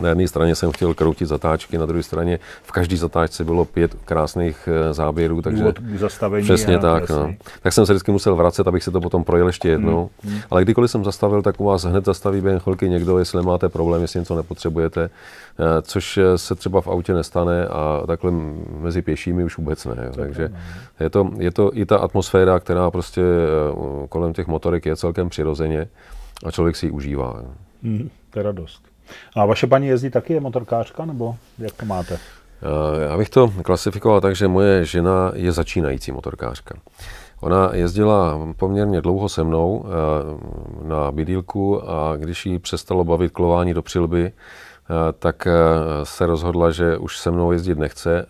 na 0.00 0.08
jedné 0.08 0.28
straně 0.28 0.54
jsem 0.54 0.72
chtěl 0.72 0.94
kroutit 0.94 1.28
zatáčky, 1.28 1.78
na 1.78 1.86
druhé 1.86 2.02
straně 2.02 2.38
v 2.62 2.72
každé 2.72 2.96
zatáčce 2.96 3.44
bylo 3.44 3.64
pět 3.64 3.94
krásných 4.04 4.68
eh, 4.68 4.94
záběrů, 4.94 5.42
takže 5.42 5.64
zastavení 5.96 6.44
přesně 6.44 6.78
tak. 6.78 7.10
No. 7.10 7.34
Tak 7.62 7.72
jsem 7.72 7.86
se 7.86 7.92
vždycky 7.92 8.12
musel 8.12 8.36
vracet, 8.36 8.68
abych 8.68 8.82
si 8.82 8.90
to 8.90 9.00
potom 9.00 9.24
projel 9.24 9.46
ještě 9.46 9.68
jednou. 9.68 10.10
Hmm, 10.22 10.32
hmm. 10.32 10.42
Ale 10.50 10.62
kdykoliv 10.62 10.90
jsem 10.90 11.04
zastavil, 11.04 11.42
tak 11.42 11.60
u 11.60 11.64
vás 11.64 11.84
hned 11.84 12.04
zastaví 12.04 12.40
během 12.40 12.60
chvilky 12.60 12.88
někdo, 12.88 13.18
jestli 13.18 13.42
máte 13.42 13.68
problém, 13.68 14.02
jestli 14.02 14.20
něco 14.20 14.36
nepotřebujete, 14.36 15.04
eh, 15.04 15.82
což 15.82 16.18
eh, 16.18 16.38
se 16.38 16.54
třeba 16.54 16.80
v 16.80 16.88
autě 16.88 17.14
nestane 17.14 17.66
a 17.66 18.02
takhle 18.06 18.32
mezi 18.80 19.02
pěšími 19.02 19.44
už 19.44 19.58
vůbec 19.58 19.84
ne. 19.84 19.96
Jo. 20.04 20.12
Takže 20.16 20.52
je 21.00 21.10
to, 21.10 21.30
je 21.38 21.50
to 21.50 21.70
i 21.74 21.86
ta 21.86 21.96
atmosféra, 21.96 22.60
která 22.60 22.90
prostě 22.90 23.22
kolem 24.08 24.32
těch 24.32 24.46
motorek 24.46 24.86
je 24.86 24.96
celkem 24.96 25.28
přirozeně 25.28 25.88
a 26.44 26.50
člověk 26.50 26.76
si 26.76 26.86
ji 26.86 26.90
užívá. 26.90 27.42
Hmm, 27.82 28.10
to 28.30 28.38
je 28.38 28.42
radost. 28.42 28.91
A 29.36 29.46
vaše 29.46 29.66
paní 29.66 29.86
jezdí 29.86 30.10
taky, 30.10 30.32
je 30.32 30.40
motorkářka, 30.40 31.04
nebo 31.04 31.36
jak 31.58 31.72
to 31.72 31.86
máte? 31.86 32.18
Eh, 32.62 33.02
já 33.04 33.16
bych 33.16 33.30
to 33.30 33.52
klasifikoval 33.64 34.20
tak, 34.20 34.36
že 34.36 34.48
moje 34.48 34.84
žena 34.84 35.32
je 35.34 35.52
začínající 35.52 36.12
motorkářka. 36.12 36.74
Ona 37.40 37.70
jezdila 37.72 38.38
poměrně 38.56 39.00
dlouho 39.00 39.28
se 39.28 39.44
mnou 39.44 39.84
eh, 39.84 40.88
na 40.88 41.12
bydýlku 41.12 41.90
a 41.90 42.16
když 42.16 42.46
jí 42.46 42.58
přestalo 42.58 43.04
bavit 43.04 43.32
klování 43.32 43.74
do 43.74 43.82
přilby, 43.82 44.32
eh, 44.32 44.94
tak 45.18 45.48
se 46.02 46.26
rozhodla, 46.26 46.70
že 46.70 46.96
už 46.96 47.18
se 47.18 47.30
mnou 47.30 47.52
jezdit 47.52 47.78
nechce, 47.78 48.26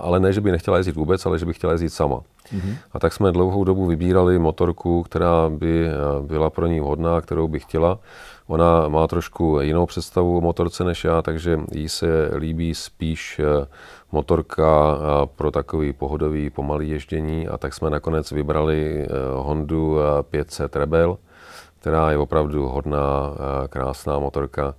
ale 0.00 0.20
ne, 0.20 0.32
že 0.32 0.40
by 0.40 0.52
nechtěla 0.52 0.76
jezdit 0.76 0.96
vůbec, 0.96 1.26
ale 1.26 1.38
že 1.38 1.46
by 1.46 1.52
chtěla 1.52 1.72
jezdit 1.72 1.90
sama. 1.90 2.16
Mm-hmm. 2.16 2.76
A 2.92 2.98
tak 2.98 3.12
jsme 3.12 3.32
dlouhou 3.32 3.64
dobu 3.64 3.86
vybírali 3.86 4.38
motorku, 4.38 5.02
která 5.02 5.48
by 5.48 5.88
byla 6.20 6.50
pro 6.50 6.66
ní 6.66 6.80
vhodná, 6.80 7.20
kterou 7.20 7.48
by 7.48 7.60
chtěla. 7.60 7.98
Ona 8.46 8.88
má 8.88 9.06
trošku 9.06 9.58
jinou 9.60 9.86
představu 9.86 10.38
o 10.38 10.40
motorce 10.40 10.84
než 10.84 11.04
já, 11.04 11.22
takže 11.22 11.60
jí 11.72 11.88
se 11.88 12.30
líbí 12.36 12.74
spíš 12.74 13.38
eh, 13.38 13.66
motorka 14.12 14.94
eh, 14.94 15.26
pro 15.36 15.50
takový 15.50 15.92
pohodový 15.92 16.50
pomalý 16.50 16.90
ježdění 16.90 17.48
a 17.48 17.58
tak 17.58 17.74
jsme 17.74 17.90
nakonec 17.90 18.32
vybrali 18.32 19.06
eh, 19.06 19.08
Hondu 19.34 19.98
500 20.22 20.76
Rebel, 20.76 21.18
která 21.80 22.10
je 22.10 22.18
opravdu 22.18 22.68
hodná, 22.68 23.34
krásná 23.68 24.18
motorka. 24.18 24.74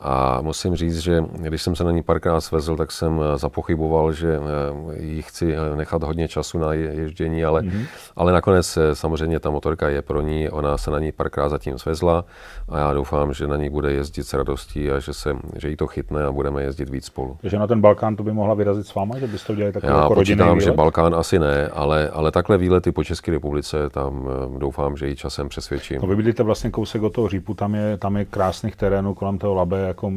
A 0.00 0.40
musím 0.40 0.76
říct, 0.76 0.98
že 0.98 1.24
když 1.32 1.62
jsem 1.62 1.76
se 1.76 1.84
na 1.84 1.90
ní 1.90 2.02
párkrát 2.02 2.40
svezl, 2.40 2.76
tak 2.76 2.92
jsem 2.92 3.20
eh, 3.20 3.38
zapochyboval, 3.38 4.12
že 4.12 4.38
eh, 4.38 5.02
jí 5.02 5.22
chci 5.22 5.54
eh, 5.54 5.76
nechat 5.76 6.02
hodně 6.02 6.28
času 6.28 6.58
na 6.58 6.72
ježdění, 6.72 7.44
ale, 7.44 7.62
mm-hmm. 7.62 7.86
ale 8.16 8.32
nakonec 8.32 8.78
samozřejmě 8.92 9.40
ta 9.40 9.50
motorka 9.50 9.88
je 9.88 10.02
pro 10.02 10.20
ní, 10.20 10.50
ona 10.50 10.78
se 10.78 10.90
na 10.90 10.98
ní 10.98 11.12
párkrát 11.12 11.48
zatím 11.48 11.78
svezla 11.78 12.24
a 12.68 12.78
já 12.78 12.92
doufám, 12.92 13.32
že 13.32 13.46
na 13.46 13.56
ní 13.56 13.70
bude 13.70 13.92
jezdit 13.92 14.22
s 14.22 14.34
radostí 14.34 14.90
a 14.90 14.98
že, 14.98 15.14
se, 15.14 15.36
že 15.56 15.68
jí 15.68 15.76
to 15.76 15.86
chytne 15.86 16.24
a 16.24 16.32
budeme 16.32 16.62
jezdit 16.62 16.90
víc 16.90 17.04
spolu. 17.04 17.36
Takže 17.40 17.58
na 17.58 17.66
ten 17.66 17.80
Balkán 17.80 18.16
to 18.16 18.22
by 18.22 18.32
mohla 18.32 18.54
vyrazit 18.54 18.86
s 18.86 18.94
váma, 18.94 19.18
že 19.18 19.26
byste 19.26 19.52
udělali 19.52 19.72
takový 19.72 19.92
Já 19.92 20.02
jako 20.02 20.14
počítám, 20.14 20.60
že 20.60 20.72
Balkán 20.72 21.14
asi 21.14 21.38
ne, 21.38 21.68
ale, 21.68 22.08
ale 22.08 22.30
takhle 22.30 22.58
výlety 22.58 22.92
po 22.92 23.04
České 23.04 23.30
republice, 23.30 23.90
tam 23.90 24.28
doufám, 24.58 24.96
že 24.96 25.08
ji 25.08 25.16
časem 25.16 25.48
přesvědčím. 25.48 26.00
No 26.02 26.08
vy 26.08 26.16
bydlíte 26.16 26.42
vlastně 26.42 26.70
kousek 26.70 27.02
od 27.02 27.12
toho 27.12 27.28
řípu, 27.28 27.54
tam 27.54 27.74
je, 27.74 27.96
tam 27.96 28.16
je 28.16 28.24
krásných 28.24 28.76
terénů 28.76 29.14
kolem 29.14 29.38
toho 29.38 29.54
Labe, 29.54 29.83
jako 29.86 30.12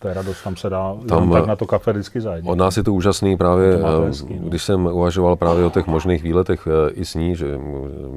to 0.00 0.08
je 0.08 0.14
radost, 0.14 0.42
tam 0.42 0.56
se 0.56 0.70
dá 0.70 0.96
tam, 1.08 1.32
tak 1.32 1.46
na 1.46 1.56
to 1.56 1.66
kafe 1.66 1.92
vždycky 1.92 2.20
zajít. 2.20 2.46
Od 2.48 2.58
nás 2.58 2.76
je 2.76 2.82
to 2.82 2.92
úžasný 2.92 3.36
právě, 3.36 3.78
to 3.78 4.00
hezký, 4.00 4.38
no. 4.40 4.48
když 4.48 4.62
jsem 4.62 4.86
uvažoval 4.86 5.36
právě 5.36 5.64
o 5.64 5.70
těch 5.70 5.86
možných 5.86 6.22
výletech 6.22 6.66
eh, 6.66 6.90
i 6.90 7.04
s 7.04 7.14
ní, 7.14 7.36
že 7.36 7.58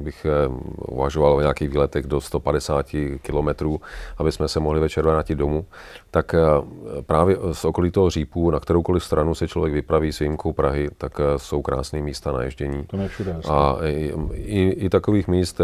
bych 0.02 0.26
eh, 0.26 0.48
uvažoval 0.88 1.32
o 1.32 1.40
nějakých 1.40 1.70
výletech 1.70 2.06
do 2.06 2.20
150 2.20 2.86
kilometrů, 3.22 3.80
aby 4.18 4.32
jsme 4.32 4.48
se 4.48 4.60
mohli 4.60 4.80
večer 4.80 5.04
vrátit 5.04 5.34
domů, 5.34 5.66
tak 6.10 6.34
eh, 6.34 6.38
právě 7.02 7.36
z 7.52 7.64
okolí 7.64 7.90
toho 7.90 8.10
řípu, 8.10 8.50
na 8.50 8.60
kteroukoliv 8.60 9.04
stranu 9.04 9.34
se 9.34 9.48
člověk 9.48 9.74
vypraví 9.74 10.12
s 10.12 10.18
výjimkou 10.18 10.52
Prahy, 10.52 10.88
tak 10.98 11.20
jsou 11.36 11.62
krásné 11.62 12.02
místa 12.02 12.32
na 12.32 12.42
ježdění. 12.42 12.84
To 12.86 12.96
je 12.96 13.08
všude 13.08 13.36
A 13.48 13.76
i, 13.84 14.12
i, 14.34 14.68
i 14.70 14.88
takových 14.88 15.28
míst 15.28 15.60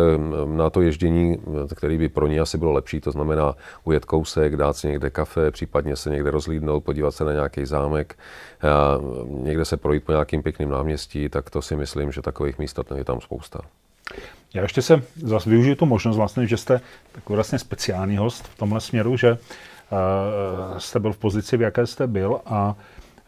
na 0.46 0.70
to 0.70 0.80
ježdění, 0.80 1.38
který 1.74 1.98
by 1.98 2.08
pro 2.08 2.26
ně 2.26 2.40
asi 2.40 2.58
bylo 2.58 2.72
lepší, 2.72 3.00
to 3.00 3.10
znamená 3.10 3.54
ujet 3.84 4.04
kousek, 4.04 4.56
dát 4.56 4.76
si 4.76 4.88
někde 4.88 5.10
kafe, 5.14 5.50
případně 5.50 5.96
se 5.96 6.10
někde 6.10 6.30
rozlídnout, 6.30 6.84
podívat 6.84 7.10
se 7.10 7.24
na 7.24 7.32
nějaký 7.32 7.66
zámek, 7.66 8.18
někde 9.28 9.64
se 9.64 9.76
projít 9.76 10.04
po 10.04 10.12
nějakým 10.12 10.42
pěkným 10.42 10.70
náměstí, 10.70 11.28
tak 11.28 11.50
to 11.50 11.62
si 11.62 11.76
myslím, 11.76 12.12
že 12.12 12.22
takových 12.22 12.58
míst 12.58 12.78
je 12.96 13.04
tam 13.04 13.20
spousta. 13.20 13.60
Já 14.54 14.62
ještě 14.62 14.82
se 14.82 15.02
zase 15.16 15.50
využiju 15.50 15.74
tu 15.74 15.86
možnost 15.86 16.16
vlastně, 16.16 16.46
že 16.46 16.56
jste 16.56 16.80
takový 17.12 17.34
vlastně 17.34 17.58
speciální 17.58 18.16
host 18.16 18.48
v 18.48 18.58
tomhle 18.58 18.80
směru, 18.80 19.16
že 19.16 19.32
uh, 19.32 19.38
jste 20.78 21.00
byl 21.00 21.12
v 21.12 21.18
pozici, 21.18 21.56
v 21.56 21.62
jaké 21.62 21.86
jste 21.86 22.06
byl 22.06 22.40
a 22.46 22.76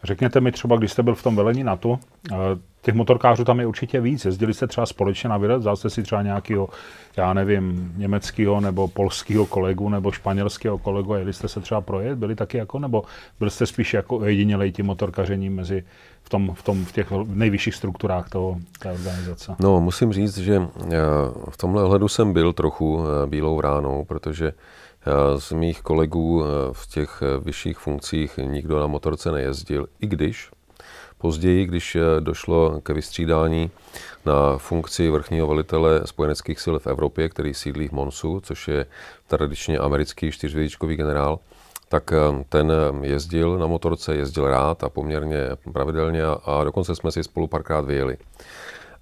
Řekněte 0.03 0.41
mi 0.41 0.51
třeba, 0.51 0.75
když 0.75 0.91
jste 0.91 1.03
byl 1.03 1.15
v 1.15 1.23
tom 1.23 1.35
velení 1.35 1.63
NATO, 1.63 1.99
eh, 2.31 2.35
těch 2.81 2.95
motorkářů 2.95 3.43
tam 3.43 3.59
je 3.59 3.65
určitě 3.65 4.01
víc. 4.01 4.25
Jezdili 4.25 4.53
jste 4.53 4.67
třeba 4.67 4.85
společně 4.85 5.29
na 5.29 5.37
výlet, 5.37 5.57
vzal 5.57 5.75
jste 5.75 5.89
si 5.89 6.03
třeba 6.03 6.21
nějakého, 6.21 6.69
já 7.17 7.33
nevím, 7.33 7.93
německého 7.97 8.61
nebo 8.61 8.87
polského 8.87 9.45
kolegu 9.45 9.89
nebo 9.89 10.11
španělského 10.11 10.77
kolegu 10.77 11.13
a 11.13 11.17
jeli 11.17 11.33
jste 11.33 11.47
se 11.47 11.59
třeba 11.59 11.81
projet? 11.81 12.17
Byli 12.17 12.35
taky 12.35 12.57
jako, 12.57 12.79
nebo 12.79 13.03
byli 13.39 13.51
jste 13.51 13.65
spíš 13.65 13.93
jako 13.93 14.25
jedinělej 14.25 14.71
tím 14.71 14.85
motorkařením 14.85 15.55
mezi 15.55 15.83
v, 16.23 16.29
tom, 16.29 16.51
v, 16.53 16.63
tom, 16.63 16.85
v 16.85 16.91
těch 16.91 17.11
nejvyšších 17.25 17.75
strukturách 17.75 18.29
toho, 18.29 18.57
té 18.79 18.91
organizace? 18.91 19.55
No, 19.59 19.81
musím 19.81 20.13
říct, 20.13 20.37
že 20.37 20.55
eh, 20.55 20.97
v 21.49 21.57
tomhle 21.57 21.83
ohledu 21.83 22.07
jsem 22.07 22.33
byl 22.33 22.53
trochu 22.53 23.03
eh, 23.03 23.27
bílou 23.27 23.61
ránou, 23.61 24.05
protože 24.05 24.53
z 25.37 25.51
mých 25.51 25.81
kolegů 25.81 26.43
v 26.71 26.87
těch 26.87 27.23
vyšších 27.39 27.77
funkcích 27.77 28.37
nikdo 28.37 28.79
na 28.79 28.87
motorce 28.87 29.31
nejezdil, 29.31 29.87
i 29.99 30.07
když 30.07 30.49
Později, 31.17 31.65
když 31.65 31.95
eh, 31.95 32.01
došlo 32.19 32.81
ke 32.81 32.93
vystřídání 32.93 33.71
na 34.25 34.57
funkci 34.57 35.09
vrchního 35.09 35.47
velitele 35.47 36.01
spojeneckých 36.05 36.59
sil 36.63 36.75
v 36.79 36.87
Evropě, 36.87 37.29
který 37.29 37.53
sídlí 37.53 37.87
v 37.87 37.91
Monsu, 37.91 38.39
což 38.39 38.67
je 38.67 38.85
tradičně 39.27 39.77
americký 39.77 40.31
čtyřvědičkový 40.31 40.95
generál, 40.95 41.39
tak 41.89 42.11
eh, 42.13 42.43
ten 42.49 42.71
eh, 42.71 43.07
jezdil 43.07 43.57
na 43.57 43.67
motorce, 43.67 44.15
jezdil 44.15 44.47
rád 44.47 44.83
a 44.83 44.89
poměrně 44.89 45.37
pravidelně 45.73 46.23
a 46.45 46.63
dokonce 46.63 46.95
jsme 46.95 47.11
si 47.11 47.23
spolu 47.23 47.47
párkrát 47.47 47.85
vyjeli. 47.85 48.17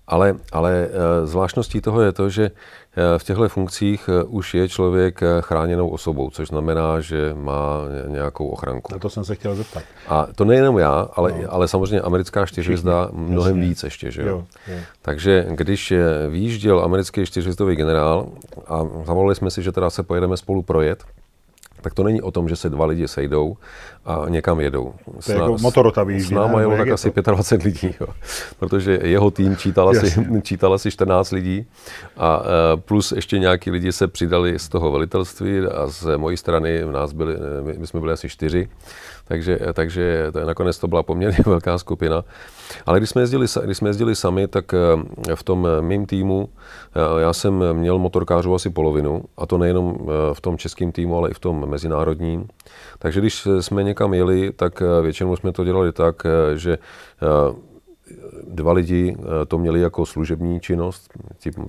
Ale, 0.08 0.36
ale 0.52 0.88
eh, 0.88 1.28
zvláštností 1.28 1.82
toho 1.82 2.02
je 2.02 2.12
to, 2.12 2.30
že 2.30 2.46
eh, 2.46 3.20
v 3.20 3.24
těchto 3.24 3.50
funkcích 3.50 4.10
eh, 4.10 4.24
už 4.24 4.54
je 4.54 4.70
člověk 4.70 5.22
chráněnou 5.42 5.90
osobou, 5.90 6.30
což 6.30 6.48
znamená, 6.48 7.00
že 7.00 7.34
má 7.34 7.82
nějakou 8.08 8.48
ochranku. 8.48 8.94
Na 8.94 9.00
to 9.00 9.10
jsem 9.10 9.26
se 9.26 9.36
chtěl 9.36 9.56
zeptat. 9.56 9.84
A 10.08 10.28
to 10.36 10.46
nejenom 10.46 10.78
já, 10.78 11.08
ale, 11.14 11.32
no. 11.32 11.54
ale 11.54 11.68
samozřejmě 11.68 12.02
americká 12.02 12.46
čtyřhvězda 12.46 13.10
mnohem 13.14 13.58
Jasně. 13.58 13.70
víc 13.70 13.84
ještě. 13.84 14.12
Že 14.12 14.22
jo? 14.22 14.28
Jo, 14.28 14.46
jo. 14.68 14.78
Takže 15.02 15.46
když 15.50 15.94
výjížděl 16.30 16.80
americký 16.80 17.26
čtyřhvězdový 17.26 17.76
generál 17.76 18.28
a 18.68 18.82
zavolali 19.06 19.36
jsme 19.36 19.52
si, 19.52 19.64
že 19.64 19.72
teda 19.72 19.90
se 19.90 20.04
pojedeme 20.04 20.38
spolu 20.38 20.62
projet, 20.62 21.04
tak 21.86 21.94
to 21.94 22.04
není 22.04 22.22
o 22.22 22.32
tom, 22.32 22.50
že 22.50 22.56
se 22.56 22.70
dva 22.70 22.86
lidi 22.86 23.08
sejdou 23.08 23.58
a 24.06 24.26
někam 24.30 24.60
jedou. 24.60 24.94
To 25.26 25.32
je 25.32 25.38
jako 25.38 25.58
motorota 25.62 26.04
výjíždí. 26.04 26.28
S 26.28 26.32
náma 26.32 26.60
jelo 26.60 26.78
tak 26.78 26.90
asi 26.90 27.12
to? 27.12 27.32
25 27.32 27.64
lidí, 27.64 27.96
jo. 28.02 28.08
protože 28.60 29.00
jeho 29.04 29.32
tým 29.32 29.58
čítal 29.58 29.90
asi, 29.90 30.26
čítal 30.42 30.74
asi 30.74 30.92
14 30.92 31.32
lidí 31.32 31.66
a 32.18 32.42
e, 32.44 32.78
plus 32.78 33.12
ještě 33.12 33.40
nějaký 33.40 33.72
lidi 33.72 33.92
se 33.92 34.08
přidali 34.08 34.60
z 34.60 34.70
toho 34.70 34.92
velitelství 34.92 35.60
a 35.60 35.88
z 35.88 36.18
mojí 36.18 36.38
strany 36.38 36.84
v 36.84 36.92
nás 36.92 37.14
byli, 37.14 37.36
my, 37.62 37.74
my 37.78 37.88
jsme 37.88 38.00
byli 38.00 38.14
asi 38.14 38.30
čtyři 38.30 38.70
takže, 39.26 39.60
takže 39.74 40.28
to 40.32 40.40
je, 40.40 40.46
nakonec 40.46 40.80
to 40.80 40.88
byla 40.88 41.04
poměrně 41.04 41.38
velká 41.46 41.78
skupina. 41.78 42.24
Ale 42.86 43.00
když 43.00 43.10
jsme 43.10 43.22
jezdili, 43.22 43.48
když 43.64 43.78
jsme 43.78 43.90
jezdili 43.90 44.16
sami, 44.16 44.48
tak 44.48 44.74
eh, 44.74 45.36
v 45.36 45.44
tom 45.44 45.68
eh, 45.68 45.82
mým 45.82 46.06
týmu 46.06 46.50
eh, 46.96 47.22
já 47.22 47.34
jsem 47.34 47.74
měl 47.74 47.98
motorkářů 47.98 48.56
asi 48.56 48.70
polovinu, 48.70 49.24
a 49.38 49.46
to 49.46 49.58
nejenom 49.58 49.98
v 50.34 50.42
tom 50.42 50.58
českém 50.58 50.92
týmu, 50.92 51.18
ale 51.18 51.30
i 51.30 51.34
v 51.34 51.40
tom 51.40 51.70
mezinárodním. 51.70 52.48
Takže 53.00 53.20
když 53.20 53.48
jsme 53.60 53.84
někam 53.84 54.14
jeli, 54.14 54.52
tak 54.52 54.84
většinou 55.02 55.36
jsme 55.36 55.52
to 55.52 55.64
dělali 55.64 55.92
tak, 55.92 56.24
že 56.56 56.78
dva 58.48 58.74
lidi 58.74 59.18
to 59.48 59.58
měli 59.58 59.82
jako 59.82 60.06
služební 60.06 60.60
činnost, 60.60 61.10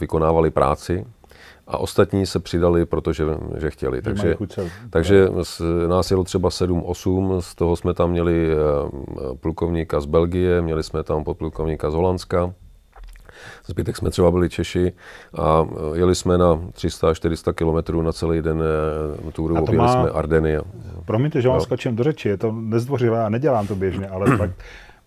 vykonávali 0.01 0.51
práci 0.51 1.05
a 1.67 1.79
ostatní 1.79 2.27
se 2.27 2.39
přidali, 2.39 2.87
protože 2.87 3.25
že 3.59 3.71
chtěli. 3.71 4.03
Takže, 4.03 4.37
takže 4.91 5.29
nás 5.89 6.11
jelo 6.11 6.25
třeba 6.25 6.49
7-8, 6.49 7.39
z 7.41 7.55
toho 7.55 7.77
jsme 7.77 7.95
tam 7.95 8.11
měli 8.11 8.49
eh, 8.53 8.57
plukovníka 9.41 10.01
z 10.01 10.07
Belgie, 10.07 10.63
měli 10.63 10.83
jsme 10.83 11.03
tam 11.03 11.25
podplukovníka 11.25 11.91
z 11.91 11.95
Holandska, 11.95 12.55
Zbytek 13.67 13.97
jsme 13.97 14.11
třeba 14.11 14.31
byli 14.31 14.49
Češi 14.49 14.93
a 15.39 15.67
eh, 15.71 15.99
jeli 15.99 16.15
jsme 16.15 16.39
na 16.39 16.57
300-400 16.57 17.53
kilometrů 17.53 18.03
na 18.03 18.13
celý 18.13 18.43
den 18.43 18.63
eh, 19.29 19.33
túru, 19.33 19.57
objeli 19.57 19.79
má... 19.79 19.93
jsme 19.93 20.11
Ardeny. 20.11 20.59
Promiňte, 21.05 21.41
že 21.41 21.49
vám 21.49 21.61
skočím 21.61 21.97
do 21.97 22.05
řeči, 22.05 22.29
je 22.29 22.37
to 22.37 22.53
nezdvořilé 22.53 23.25
a 23.25 23.29
nedělám 23.29 23.67
to 23.67 23.75
běžně, 23.75 24.09
ale 24.09 24.37
tak 24.39 24.51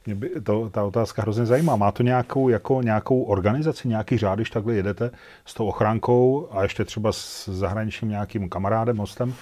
mě 0.05 0.15
by 0.15 0.29
to, 0.29 0.69
ta 0.69 0.83
otázka 0.83 1.21
hrozně 1.21 1.45
zajímá. 1.45 1.75
Má 1.75 1.91
to 1.91 2.03
nějakou, 2.03 2.49
jako, 2.49 2.81
nějakou 2.81 3.23
organizaci, 3.23 3.87
nějaký 3.87 4.17
řád, 4.17 4.35
když 4.35 4.49
takhle 4.49 4.73
jedete 4.73 5.11
s 5.45 5.53
tou 5.53 5.67
ochránkou 5.67 6.47
a 6.51 6.63
ještě 6.63 6.85
třeba 6.85 7.11
s 7.11 7.49
zahraničním 7.49 8.11
nějakým 8.11 8.49
kamarádem, 8.49 8.97
hostem, 8.97 9.33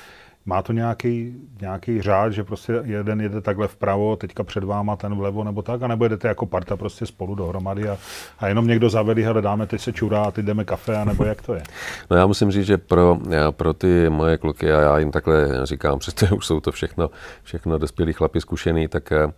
má 0.47 0.61
to 0.61 0.73
nějaký, 0.73 1.35
nějaký 1.61 2.01
řád, 2.01 2.33
že 2.33 2.43
prostě 2.43 2.81
jeden 2.83 3.21
jede 3.21 3.41
takhle 3.41 3.67
vpravo, 3.67 4.15
teďka 4.15 4.43
před 4.43 4.63
váma 4.63 4.95
ten 4.95 5.15
vlevo 5.15 5.43
nebo 5.43 5.61
tak, 5.61 5.81
anebo 5.81 6.05
jedete 6.05 6.27
jako 6.27 6.45
parta 6.45 6.75
prostě 6.77 7.05
spolu 7.05 7.35
dohromady 7.35 7.89
a, 7.89 7.97
a 8.39 8.47
jenom 8.47 8.67
někdo 8.67 8.89
zavedí, 8.89 9.21
hele 9.21 9.41
dáme, 9.41 9.67
teď 9.67 9.81
se 9.81 9.93
čurá 9.93 10.23
a 10.23 10.31
teď 10.31 10.45
jdeme 10.45 10.65
kafe, 10.65 11.05
nebo 11.05 11.23
jak 11.23 11.41
to 11.41 11.53
je? 11.53 11.63
No 12.11 12.17
já 12.17 12.27
musím 12.27 12.51
říct, 12.51 12.65
že 12.65 12.77
pro, 12.77 13.17
pro 13.51 13.73
ty 13.73 14.09
moje 14.09 14.37
kluky, 14.37 14.71
a 14.73 14.81
já 14.81 14.99
jim 14.99 15.11
takhle 15.11 15.65
říkám, 15.65 15.99
přestože 15.99 16.35
už 16.35 16.45
jsou 16.45 16.59
to 16.59 16.71
všechno, 16.71 17.09
všechno 17.43 17.77
dospělí 17.77 18.13
chlapi 18.13 18.41
zkušený, 18.41 18.87
tak 18.87 19.11
eh, 19.11 19.31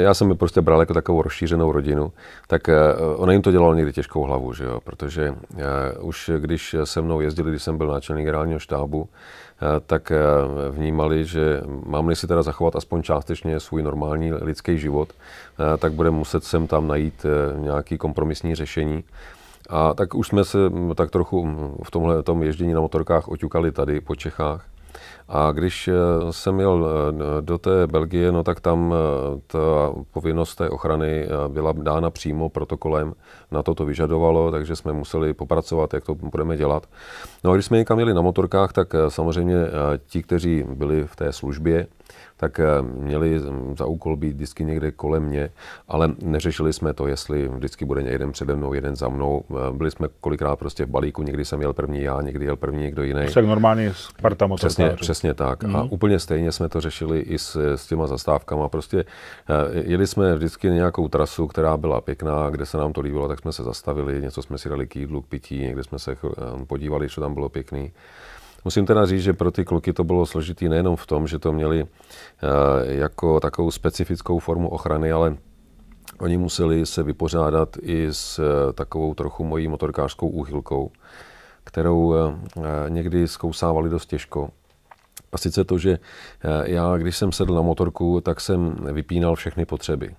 já 0.00 0.14
jsem 0.14 0.28
je 0.30 0.34
prostě 0.36 0.60
bral 0.60 0.80
jako 0.80 0.94
takovou 0.94 1.22
rozšířenou 1.22 1.72
rodinu, 1.72 2.12
tak 2.46 2.68
eh, 2.68 2.74
ono 3.16 3.32
jim 3.32 3.42
to 3.42 3.50
dělalo 3.50 3.74
někdy 3.74 3.92
těžkou 3.92 4.22
hlavu, 4.22 4.52
že 4.52 4.64
jo? 4.64 4.80
protože 4.84 5.34
eh, 5.58 5.64
už 6.00 6.30
když 6.38 6.76
se 6.84 7.02
mnou 7.02 7.20
jezdili, 7.20 7.50
když 7.50 7.62
jsem 7.62 7.78
byl 7.78 7.86
náčelník 7.86 8.24
generálního 8.24 8.58
štábu, 8.58 9.08
Eh, 9.08 9.45
tak 9.86 10.10
eh, 10.10 10.18
vnímali, 10.70 11.24
že 11.24 11.60
mám-li 11.86 12.16
si 12.16 12.26
teda 12.26 12.42
zachovat 12.42 12.76
aspoň 12.76 13.02
částečně 13.02 13.60
svůj 13.60 13.82
normální 13.82 14.32
lidský 14.32 14.78
život, 14.78 15.12
eh, 15.12 15.76
tak 15.76 15.92
budeme 15.92 16.16
muset 16.16 16.44
sem 16.44 16.66
tam 16.66 16.88
najít 16.88 17.26
nějaký 17.56 17.98
kompromisní 17.98 18.54
řešení. 18.54 19.04
A 19.68 19.94
tak 19.94 20.14
už 20.14 20.28
jsme 20.28 20.44
se 20.44 20.58
tak 20.94 21.10
trochu 21.10 21.48
v 21.84 21.90
tomhle 21.90 22.22
tom 22.22 22.42
ježdění 22.42 22.72
na 22.72 22.80
motorkách 22.80 23.28
oťukali 23.28 23.72
tady 23.72 24.00
po 24.00 24.14
Čechách. 24.14 24.64
A 25.28 25.52
když 25.52 25.88
eh, 25.88 25.92
jsem 26.30 26.60
jel 26.60 26.86
eh, 26.88 27.42
do 27.42 27.58
té 27.58 27.86
Belgie, 27.86 28.32
no 28.32 28.42
tak 28.42 28.60
tam 28.60 28.94
eh, 28.94 29.40
ta 29.46 29.92
povinnost 30.12 30.54
té 30.54 30.70
ochrany 30.70 31.28
byla 31.48 31.72
dána 31.72 32.10
přímo 32.10 32.48
protokolem. 32.48 33.14
Na 33.50 33.62
to 33.62 33.74
to 33.74 33.84
vyžadovalo, 33.84 34.50
takže 34.50 34.76
jsme 34.76 34.92
museli 34.92 35.34
popracovat, 35.34 35.94
jak 35.94 36.04
to 36.04 36.14
budeme 36.14 36.56
dělat. 36.56 36.86
No 37.44 37.50
a 37.50 37.54
když 37.54 37.66
jsme 37.66 37.78
někam 37.78 37.98
jeli 37.98 38.14
na 38.14 38.22
motorkách, 38.22 38.72
tak 38.72 38.94
samozřejmě 39.08 39.54
ti, 40.06 40.22
kteří 40.22 40.64
byli 40.68 41.06
v 41.06 41.16
té 41.16 41.32
službě, 41.32 41.86
tak 42.36 42.60
eh, 42.60 42.64
měli 42.82 43.40
za 43.78 43.86
úkol 43.86 44.16
být 44.16 44.34
vždycky 44.34 44.64
někde 44.64 44.90
kolem 44.90 45.22
mě, 45.22 45.50
ale 45.88 46.10
neřešili 46.22 46.72
jsme 46.72 46.94
to, 46.94 47.06
jestli 47.06 47.48
vždycky 47.48 47.84
bude 47.84 48.02
jeden 48.02 48.32
přede 48.32 48.56
mnou, 48.56 48.74
jeden 48.74 48.96
za 48.96 49.08
mnou. 49.08 49.44
Eh, 49.50 49.72
byli 49.72 49.90
jsme 49.90 50.08
kolikrát 50.20 50.56
prostě 50.56 50.84
v 50.84 50.88
balíku, 50.88 51.22
někdy 51.22 51.44
jsem 51.44 51.60
jel 51.60 51.72
první 51.72 52.02
já, 52.02 52.22
někdy 52.22 52.44
jel 52.44 52.56
první 52.56 52.82
někdo 52.82 53.02
jiný. 53.02 53.26
Tak 53.34 53.44
normálně 53.44 53.94
Sparta 53.94 54.48
Přesně, 54.54 54.90
přesně 54.90 55.34
tak. 55.34 55.64
Mm. 55.64 55.76
A 55.76 55.82
mhm. 55.82 55.88
úplně 55.92 56.18
stejně 56.18 56.52
jsme 56.52 56.68
to 56.68 56.80
řešili 56.80 57.20
i 57.20 57.38
s, 57.38 57.56
s 57.56 57.86
těma 57.86 58.06
zastávkama. 58.06 58.68
Prostě 58.68 58.98
eh, 58.98 59.82
jeli 59.84 60.06
jsme 60.06 60.34
vždycky 60.34 60.70
nějakou 60.70 61.08
trasu, 61.08 61.46
která 61.46 61.76
byla 61.76 62.00
pěkná, 62.00 62.50
kde 62.50 62.66
se 62.66 62.78
nám 62.78 62.92
to 62.92 63.00
líbilo, 63.00 63.28
tak 63.28 63.40
jsme 63.40 63.52
se 63.52 63.62
zastavili, 63.62 64.20
něco 64.20 64.42
jsme 64.42 64.58
si 64.58 64.68
dali 64.68 64.86
k 64.86 64.96
jídlu, 64.96 65.22
k 65.22 65.26
pití, 65.26 65.58
někde 65.58 65.84
jsme 65.84 65.98
se 65.98 66.16
podívali, 66.66 67.08
co 67.08 67.20
tam 67.20 67.34
bylo 67.34 67.48
pěkný. 67.48 67.92
Musím 68.66 68.86
teda 68.86 69.06
říct, 69.06 69.22
že 69.22 69.32
pro 69.32 69.50
ty 69.50 69.64
kluky 69.64 69.92
to 69.92 70.04
bylo 70.04 70.26
složitý 70.26 70.68
nejenom 70.68 70.96
v 70.96 71.06
tom, 71.06 71.26
že 71.26 71.38
to 71.38 71.52
měli 71.52 71.80
eh, 71.82 71.86
jako 72.84 73.40
takovou 73.40 73.70
specifickou 73.70 74.38
formu 74.38 74.68
ochrany, 74.68 75.12
ale 75.12 75.36
oni 76.18 76.38
museli 76.38 76.86
se 76.86 77.02
vypořádat 77.02 77.76
i 77.82 78.06
s 78.10 78.38
eh, 78.38 78.72
takovou 78.72 79.14
trochu 79.14 79.44
mojí 79.44 79.68
motorkářskou 79.68 80.28
úchylkou, 80.28 80.90
kterou 81.64 82.14
eh, 82.14 82.34
někdy 82.88 83.28
zkousávali 83.28 83.90
dost 83.90 84.06
těžko. 84.06 84.50
A 85.32 85.38
sice 85.38 85.64
to, 85.64 85.78
že 85.78 85.98
já, 86.64 86.96
když 86.96 87.16
jsem 87.16 87.32
sedl 87.32 87.54
na 87.54 87.62
motorku, 87.62 88.20
tak 88.20 88.40
jsem 88.40 88.76
vypínal 88.92 89.34
všechny 89.34 89.66
potřeby 89.66 90.14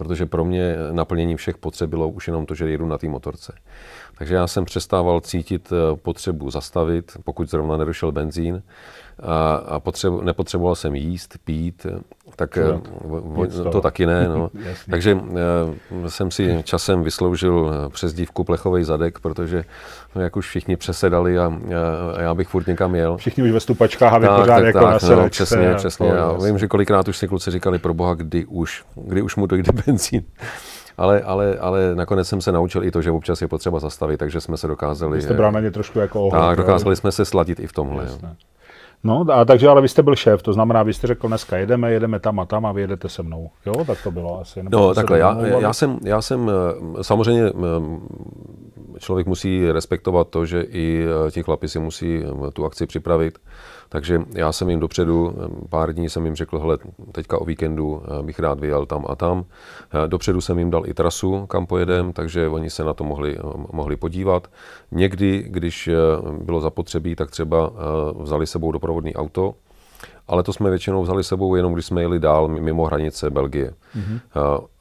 protože 0.00 0.26
pro 0.26 0.44
mě 0.44 0.76
naplnění 0.92 1.36
všech 1.36 1.58
potřeb 1.58 1.90
bylo 1.90 2.08
už 2.08 2.26
jenom 2.26 2.46
to, 2.46 2.54
že 2.54 2.70
jedu 2.70 2.86
na 2.86 2.98
té 2.98 3.08
motorce. 3.08 3.52
Takže 4.20 4.34
já 4.34 4.46
jsem 4.46 4.64
přestával 4.64 5.20
cítit 5.20 5.72
eh, 5.72 5.96
potřebu 5.96 6.50
zastavit, 6.50 7.16
pokud 7.24 7.50
zrovna 7.50 7.76
nedošel 7.76 8.12
benzín 8.12 8.62
a, 9.22 9.54
a 9.54 9.80
potřebu, 9.80 10.20
nepotřeboval 10.20 10.74
jsem 10.74 10.94
jíst, 10.94 11.38
pít, 11.44 11.86
tak 12.36 12.54
to, 12.54 12.82
eh, 13.66 13.70
to 13.70 13.80
taky 13.80 14.06
ne. 14.06 14.28
No. 14.28 14.50
Takže 14.90 15.14
uh, 15.14 16.06
jsem 16.08 16.30
si 16.30 16.62
časem 16.64 17.02
vysloužil 17.02 17.72
přezdívku 17.92 18.44
plechový 18.44 18.84
zadek, 18.84 19.20
protože 19.20 19.64
no, 20.14 20.22
jak 20.22 20.36
už 20.36 20.48
všichni 20.48 20.76
přesedali 20.76 21.38
a, 21.38 21.52
a 22.16 22.20
já 22.20 22.34
bych 22.34 22.48
furt 22.48 22.66
někam 22.66 22.94
jel. 22.94 23.16
Všichni 23.16 23.44
už 23.44 23.50
ve 23.50 23.60
stupačkách 23.60 24.12
a 24.12 24.18
vy 24.18 24.26
pořád 24.26 24.56
tak, 24.56 24.64
jako 24.64 24.80
tak, 24.80 25.02
no, 25.02 25.28
přesně, 25.28 25.74
přesně. 25.74 26.06
Já 26.06 26.32
vím, 26.32 26.58
že 26.58 26.68
kolikrát 26.68 27.08
už 27.08 27.16
si 27.16 27.28
kluci 27.28 27.50
říkali, 27.50 27.78
pro 27.78 27.94
boha, 27.94 28.14
kdy 28.14 28.44
už, 28.44 28.84
kdy 28.96 29.22
už 29.22 29.36
mu 29.36 29.46
dojde 29.46 29.72
benzín 29.86 30.22
ale, 31.00 31.20
ale, 31.20 31.58
ale 31.58 31.94
nakonec 31.94 32.28
jsem 32.28 32.40
se 32.40 32.52
naučil 32.52 32.84
i 32.84 32.90
to, 32.90 33.02
že 33.02 33.10
občas 33.10 33.42
je 33.42 33.48
potřeba 33.48 33.78
zastavit, 33.78 34.16
takže 34.16 34.40
jsme 34.40 34.56
se 34.56 34.66
dokázali... 34.66 35.16
Vy 35.16 35.22
jste 35.22 35.34
bral 35.34 35.52
na 35.52 35.60
ně 35.60 35.70
trošku 35.70 35.98
jako 35.98 36.22
ohled, 36.22 36.42
Tak, 36.42 36.58
dokázali 36.58 36.96
jsme 36.96 37.12
se 37.12 37.24
sladit 37.24 37.60
i 37.60 37.66
v 37.66 37.72
tomhle. 37.72 38.04
Jasné. 38.04 38.36
No, 39.04 39.26
a 39.32 39.44
takže 39.44 39.68
ale 39.68 39.82
vy 39.82 39.88
jste 39.88 40.02
byl 40.02 40.16
šéf, 40.16 40.42
to 40.42 40.52
znamená, 40.52 40.82
vy 40.82 40.94
jste 40.94 41.06
řekl, 41.06 41.28
dneska 41.28 41.56
jedeme, 41.56 41.92
jedeme 41.92 42.20
tam 42.20 42.40
a 42.40 42.44
tam 42.44 42.66
a 42.66 42.72
vy 42.72 42.80
jedete 42.80 43.08
se 43.08 43.22
mnou. 43.22 43.50
Jo, 43.66 43.84
tak 43.84 44.02
to 44.02 44.10
bylo 44.10 44.40
asi. 44.40 44.62
Nebo 44.62 44.78
no, 44.78 44.94
takhle, 44.94 45.18
já, 45.18 45.46
já, 45.46 45.72
jsem, 45.72 45.98
já 46.04 46.22
jsem 46.22 46.50
eh, 46.50 47.04
samozřejmě 47.04 47.44
eh, 47.46 48.98
člověk 48.98 49.26
musí 49.26 49.72
respektovat 49.72 50.28
to, 50.28 50.46
že 50.46 50.62
i 50.62 51.06
eh, 51.26 51.30
ti 51.30 51.42
chlapi 51.42 51.68
si 51.68 51.78
musí 51.78 52.22
tu 52.52 52.64
akci 52.64 52.86
připravit. 52.86 53.38
Takže 53.92 54.22
já 54.34 54.52
jsem 54.52 54.70
jim 54.70 54.80
dopředu, 54.80 55.34
pár 55.68 55.92
dní 55.92 56.08
jsem 56.08 56.24
jim 56.24 56.34
řekl, 56.34 56.58
hele, 56.58 56.78
teďka 57.12 57.40
o 57.40 57.44
víkendu 57.44 58.02
bych 58.22 58.40
rád 58.40 58.60
vyjel 58.60 58.86
tam 58.86 59.04
a 59.08 59.16
tam. 59.16 59.44
Dopředu 60.06 60.40
jsem 60.40 60.58
jim 60.58 60.70
dal 60.70 60.86
i 60.86 60.94
trasu, 60.94 61.46
kam 61.46 61.66
pojedem, 61.66 62.12
takže 62.12 62.48
oni 62.48 62.70
se 62.70 62.84
na 62.84 62.94
to 62.94 63.04
mohli, 63.04 63.38
mohli 63.72 63.96
podívat. 63.96 64.48
Někdy, 64.90 65.44
když 65.48 65.90
bylo 66.42 66.60
zapotřebí, 66.60 67.16
tak 67.16 67.30
třeba 67.30 67.72
vzali 68.20 68.46
sebou 68.46 68.72
doprovodný 68.72 69.14
auto, 69.14 69.54
ale 70.28 70.42
to 70.42 70.52
jsme 70.52 70.70
většinou 70.70 71.02
vzali 71.02 71.24
sebou 71.24 71.54
jenom, 71.54 71.72
když 71.72 71.86
jsme 71.86 72.02
jeli 72.02 72.18
dál 72.18 72.48
mimo 72.48 72.84
hranice 72.84 73.30
Belgie. 73.30 73.74
Mm-hmm. 73.96 74.20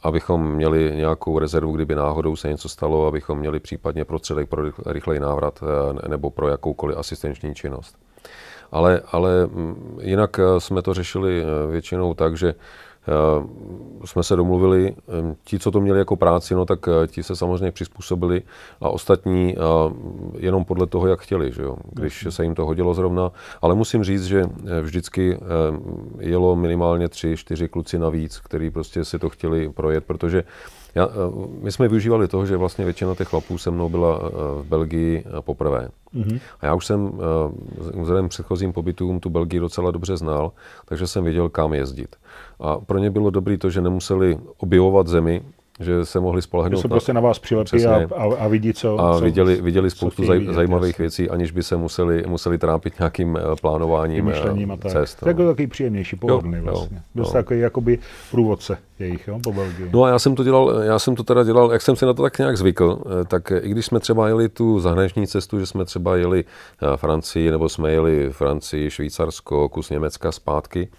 Abychom 0.04 0.52
měli 0.52 0.91
nějakou 0.95 1.39
rezervu, 1.39 1.72
kdyby 1.72 1.95
náhodou 1.95 2.36
se 2.36 2.50
něco 2.50 2.69
stalo, 2.69 3.08
abychom 3.08 3.39
měli 3.39 3.60
případně 3.60 4.06
prostředek 4.06 4.50
pro 4.50 4.63
rychlej 4.86 5.19
návrat 5.19 5.63
nebo 6.08 6.30
pro 6.30 6.48
jakoukoliv 6.48 6.98
asistenční 6.98 7.56
činnost. 7.56 7.98
Ale, 8.71 9.01
ale 9.12 9.47
mm, 9.47 9.99
jinak 10.01 10.39
jsme 10.58 10.82
to 10.82 10.93
řešili 10.93 11.43
většinou 11.69 12.13
tak, 12.13 12.38
že 12.38 12.55
Eh, 13.10 14.05
jsme 14.05 14.23
se 14.23 14.36
domluvili, 14.36 14.95
eh, 14.97 15.36
ti, 15.43 15.60
co 15.60 15.71
to 15.71 15.82
měli 15.82 15.99
jako 15.99 16.15
práci, 16.15 16.55
no 16.55 16.65
tak 16.65 16.79
eh, 16.88 17.08
ti 17.08 17.23
se 17.23 17.36
samozřejmě 17.36 17.71
přizpůsobili 17.71 18.41
a 18.82 18.89
ostatní 18.89 19.55
jenom 20.38 20.65
podle 20.65 20.88
toho, 20.88 21.08
jak 21.08 21.19
chtěli, 21.19 21.51
že 21.51 21.62
jo? 21.62 21.77
když 21.91 22.27
se 22.29 22.43
jim 22.43 22.55
to 22.55 22.65
hodilo 22.65 22.93
zrovna. 22.93 23.32
Ale 23.62 23.75
musím 23.75 24.03
říct, 24.03 24.25
že 24.25 24.43
vždycky 24.82 25.39
jelo 26.19 26.55
minimálně 26.55 27.10
tři, 27.10 27.38
čtyři 27.38 27.69
kluci 27.69 27.99
navíc, 27.99 28.39
kteří 28.39 28.69
prostě 28.69 29.05
si 29.05 29.19
to 29.19 29.29
chtěli 29.29 29.69
projet, 29.69 30.03
protože 30.03 30.43
já, 30.95 31.10
my 31.62 31.71
jsme 31.71 31.88
využívali 31.88 32.28
toho, 32.28 32.45
že 32.45 32.58
vlastně 32.58 32.86
většina 32.86 33.15
těch 33.15 33.28
chlapů 33.28 33.58
se 33.58 33.71
mnou 33.71 33.89
byla 33.89 34.19
v 34.62 34.65
Belgii 34.69 35.23
poprvé. 35.41 35.89
Mm-hmm. 36.15 36.39
A 36.62 36.65
já 36.65 36.73
už 36.73 36.86
jsem 36.86 37.12
vzhledem 38.02 38.30
předchozím 38.30 38.73
pobytům 38.73 39.19
tu 39.19 39.30
Belgii 39.30 39.60
docela 39.60 39.91
dobře 39.91 40.17
znal, 40.17 40.52
takže 40.86 41.08
jsem 41.08 41.23
věděl, 41.23 41.49
kam 41.49 41.73
jezdit. 41.73 42.15
A 42.60 42.78
pro 42.80 42.97
ně 42.97 43.10
bylo 43.10 43.30
dobré 43.30 43.58
to, 43.58 43.69
že 43.69 43.82
nemuseli 43.82 44.38
objevovat 44.58 45.08
zemi, 45.08 45.41
že 45.80 46.06
se 46.06 46.19
mohli 46.19 46.41
spolehnout. 46.41 46.78
Že 46.78 46.82
se 46.82 46.88
prostě 46.88 47.13
na 47.13 47.21
vás 47.21 47.39
přilepí 47.39 47.86
a, 47.86 48.08
a, 48.15 48.36
a 48.39 48.47
vidí, 48.47 48.73
co... 48.73 48.99
A 48.99 49.19
viděli, 49.19 49.62
viděli 49.62 49.89
spoustu 49.89 50.25
zaj, 50.25 50.39
vidět, 50.39 50.54
zajímavých 50.54 50.89
jasný. 50.89 51.04
věcí, 51.04 51.30
aniž 51.30 51.52
by 51.52 51.63
se 51.63 51.78
museli, 51.78 52.23
museli 52.28 52.58
trápit 52.58 52.99
nějakým 52.99 53.38
eh, 53.38 53.41
plánováním 53.62 54.28
a 54.71 54.78
tak. 54.78 54.91
cest. 54.91 55.19
To 55.19 55.30
je 55.30 55.34
no. 55.34 55.47
takový 55.47 55.67
příjemnější, 55.67 56.15
pohodlný 56.15 56.58
jo, 56.58 56.63
vlastně. 56.63 56.97
Jo, 56.97 57.04
Dost 57.15 57.28
jo. 57.28 57.34
takový 57.34 57.60
jakoby 57.60 57.99
průvodce 58.32 58.78
jejich, 58.99 59.27
jo, 59.27 59.39
po 59.43 59.53
Belgii. 59.53 59.89
No 59.93 60.03
a 60.03 60.09
já 60.09 60.19
jsem 60.19 60.35
to 60.35 60.43
dělal, 60.43 60.69
já 60.81 60.99
jsem 60.99 61.15
to 61.15 61.23
teda 61.23 61.43
dělal, 61.43 61.71
jak 61.71 61.81
jsem 61.81 61.95
si 61.95 62.05
na 62.05 62.13
to 62.13 62.21
tak 62.21 62.38
nějak 62.38 62.57
zvykl, 62.57 62.99
eh, 63.21 63.25
tak 63.25 63.51
i 63.62 63.69
když 63.69 63.85
jsme 63.85 63.99
třeba 63.99 64.27
jeli 64.27 64.49
tu 64.49 64.79
zahraniční 64.79 65.27
cestu, 65.27 65.59
že 65.59 65.65
jsme 65.65 65.85
třeba 65.85 66.15
jeli 66.15 66.45
eh, 66.81 66.97
Francii, 66.97 67.51
nebo 67.51 67.69
jsme 67.69 67.91
jeli 67.91 68.29
Francii, 68.31 68.89
Švýcarsko, 68.89 69.69
kus 69.69 69.89
Německa 69.89 70.31
zpátky, 70.31 70.89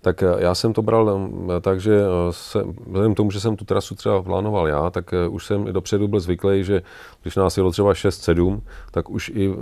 tak 0.00 0.22
eh, 0.22 0.26
já 0.38 0.54
jsem 0.54 0.72
to 0.72 0.82
bral 0.82 1.30
eh, 1.56 1.60
tak, 1.60 1.80
že 1.80 1.94
eh, 1.94 2.06
se, 2.30 2.62
vzhledem 2.86 3.14
k 3.14 3.16
tomu, 3.16 3.30
že 3.30 3.40
jsem 3.40 3.56
tu 3.56 3.64
trasu 3.64 3.94
třeba 3.94 4.22
plánoval 4.22 4.68
já, 4.68 4.90
tak 4.90 5.14
už 5.30 5.46
jsem 5.46 5.64
dopředu 5.64 6.08
byl 6.08 6.20
zvyklý, 6.20 6.64
že 6.64 6.82
když 7.22 7.36
nás 7.36 7.56
jelo 7.56 7.70
třeba 7.70 7.92
6-7, 7.92 8.60
tak 8.90 9.10
už 9.10 9.32
i 9.34 9.54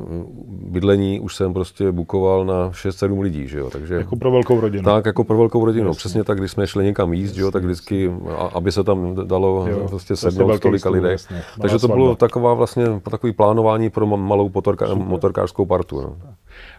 bydlení 0.49 1.21
už 1.21 1.37
jsem 1.37 1.55
prostě 1.55 1.93
bukoval 1.93 2.45
na 2.45 2.71
6-7 2.71 3.21
lidí, 3.21 3.49
že 3.49 3.59
jo. 3.59 3.71
Takže, 3.71 3.95
jako 3.95 4.17
pro 4.17 4.31
velkou 4.31 4.61
rodinu. 4.61 4.85
Tak, 4.85 5.07
jako 5.07 5.25
pro 5.25 5.37
velkou 5.37 5.65
rodinu. 5.65 5.87
Jasně. 5.87 5.99
Přesně 5.99 6.25
tak, 6.25 6.39
když 6.39 6.51
jsme 6.51 6.67
šli 6.67 6.85
někam 6.85 7.13
jíst, 7.13 7.37
jo, 7.37 7.51
tak 7.51 7.65
vždycky, 7.65 7.88
aby 8.53 8.73
se 8.73 8.85
tam 8.85 9.27
dalo 9.27 9.67
jo, 9.69 9.89
prostě 9.89 10.17
sednout 10.17 10.61
tolika 10.61 10.91
lidí. 10.91 11.07
Takže 11.61 11.79
to 11.79 11.89
bylo 11.89 12.17
taková 12.17 12.55
vlastně, 12.55 12.85
takový 13.11 13.33
plánování 13.33 13.91
pro 13.91 14.07
malou 14.07 14.51
motorka, 14.55 14.95
motorkářskou 14.95 15.67
partu. 15.67 16.01
No. 16.01 16.17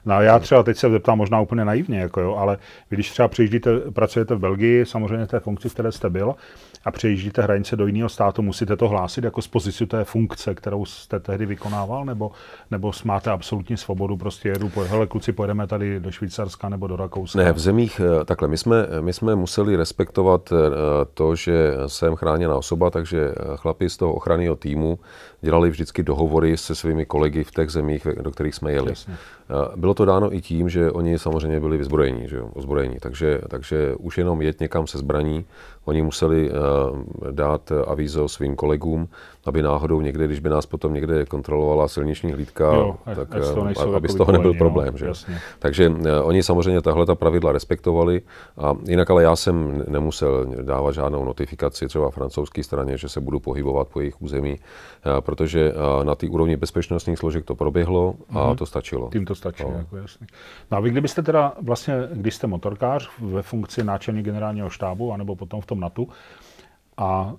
No 0.05 0.21
já 0.21 0.39
třeba 0.39 0.63
teď 0.63 0.77
se 0.77 0.89
zeptám 0.89 1.17
možná 1.17 1.41
úplně 1.41 1.65
naivně, 1.65 1.99
jako 1.99 2.21
jo, 2.21 2.35
ale 2.35 2.57
když 2.89 3.11
třeba 3.11 3.27
přijíždíte, 3.27 3.79
pracujete 3.79 4.35
v 4.35 4.39
Belgii, 4.39 4.85
samozřejmě 4.85 5.27
té 5.27 5.39
funkci, 5.39 5.69
v 5.69 5.73
které 5.73 5.91
jste 5.91 6.09
byl, 6.09 6.35
a 6.85 6.91
přejíždíte 6.91 7.41
hranice 7.41 7.75
do 7.75 7.87
jiného 7.87 8.09
státu, 8.09 8.41
musíte 8.41 8.75
to 8.75 8.87
hlásit 8.87 9.23
jako 9.23 9.41
z 9.41 9.47
pozici 9.47 9.87
té 9.87 10.03
funkce, 10.03 10.55
kterou 10.55 10.85
jste 10.85 11.19
tehdy 11.19 11.45
vykonával, 11.45 12.05
nebo, 12.05 12.31
nebo 12.71 12.91
máte 13.03 13.31
absolutní 13.31 13.77
svobodu, 13.77 14.17
prostě 14.17 14.49
jedu, 14.49 14.69
po, 14.69 14.81
hele 14.81 15.07
kluci, 15.07 15.31
pojedeme 15.31 15.67
tady 15.67 15.99
do 15.99 16.11
Švýcarska 16.11 16.69
nebo 16.69 16.87
do 16.87 16.95
Rakouska? 16.95 17.39
Ne, 17.39 17.53
v 17.53 17.59
zemích, 17.59 18.01
eh, 18.21 18.25
takhle, 18.25 18.47
my 18.47 18.57
jsme, 18.57 18.87
my 19.01 19.13
jsme 19.13 19.35
museli 19.35 19.75
respektovat 19.75 20.53
eh, 20.53 20.55
to, 21.13 21.35
že 21.35 21.73
jsem 21.87 22.15
chráněná 22.15 22.55
osoba, 22.55 22.89
takže 22.89 23.31
eh, 23.31 23.43
chlapi 23.55 23.89
z 23.89 23.97
toho 23.97 24.13
ochranného 24.13 24.55
týmu 24.55 24.99
dělali 25.41 25.69
vždycky 25.69 26.03
dohovory 26.03 26.57
se 26.57 26.75
svými 26.75 27.05
kolegy 27.05 27.43
v 27.43 27.51
těch 27.51 27.69
zemích, 27.69 28.07
do 28.21 28.31
kterých 28.31 28.55
jsme 28.55 28.71
jeli. 28.71 28.89
Jasně. 28.89 29.17
Bylo 29.75 29.88
to 29.93 30.05
dáno 30.05 30.35
i 30.35 30.41
tím, 30.41 30.69
že 30.69 30.91
oni 30.91 31.19
samozřejmě 31.19 31.59
byli 31.59 31.77
vyzbrojení, 31.77 32.27
že 32.27 32.35
jo, 32.35 32.49
ozbrojení, 32.53 32.97
takže, 32.99 33.41
takže 33.49 33.95
už 33.99 34.17
jenom 34.17 34.41
jet 34.41 34.59
někam 34.59 34.87
se 34.87 34.97
zbraní, 34.97 35.45
oni 35.85 36.01
museli 36.01 36.51
dát 37.31 37.71
avízo 37.87 38.27
svým 38.27 38.55
kolegům, 38.55 39.09
aby 39.45 39.61
náhodou 39.61 40.01
někde, 40.01 40.25
když 40.25 40.39
by 40.39 40.49
nás 40.49 40.65
potom 40.65 40.93
někde 40.93 41.25
kontrolovala 41.25 41.87
silniční 41.87 42.31
hlídka, 42.31 42.73
jo, 42.73 42.95
tak 43.15 43.27
eh, 43.35 43.95
aby 43.95 44.07
z 44.07 44.15
toho 44.15 44.31
nebyl 44.31 44.53
problém. 44.53 44.97
Že? 44.97 45.11
Takže 45.59 45.93
eh, 46.05 46.21
oni 46.21 46.43
samozřejmě 46.43 46.81
tahle 46.81 47.05
ta 47.05 47.15
pravidla 47.15 47.51
respektovali, 47.51 48.21
a 48.57 48.75
jinak 48.87 49.09
ale 49.09 49.23
já 49.23 49.35
jsem 49.35 49.83
nemusel 49.87 50.45
dávat 50.61 50.91
žádnou 50.91 51.25
notifikaci 51.25 51.87
třeba 51.87 52.09
francouzské 52.09 52.63
straně, 52.63 52.97
že 52.97 53.09
se 53.09 53.21
budu 53.21 53.39
pohybovat 53.39 53.87
po 53.87 53.99
jejich 53.99 54.21
území, 54.21 54.55
eh, 54.57 55.21
protože 55.21 55.73
na 56.03 56.15
té 56.15 56.27
úrovni 56.29 56.57
bezpečnostních 56.57 57.19
složek 57.19 57.45
to 57.45 57.55
proběhlo 57.55 58.15
a 58.29 58.33
mm-hmm. 58.33 58.55
to 58.55 58.65
stačilo. 58.65 59.09
Tím 59.11 59.25
to 59.25 59.35
stačí, 59.35 59.63
no. 59.63 59.77
jako 59.77 59.97
jasný. 59.97 60.27
No 60.71 60.77
a 60.77 60.81
vy 60.81 60.89
kdybyste 60.89 61.21
teda 61.21 61.53
vlastně, 61.61 61.93
když 62.13 62.35
jste 62.35 62.47
motorkář 62.47 63.09
ve 63.19 63.41
funkci 63.41 63.83
náčelník 63.83 64.25
generálního 64.25 64.69
štábu, 64.69 65.13
anebo 65.13 65.35
potom 65.35 65.61
v 65.61 65.65
tom 65.65 65.78
NATO, 65.79 66.05
a 66.97 67.33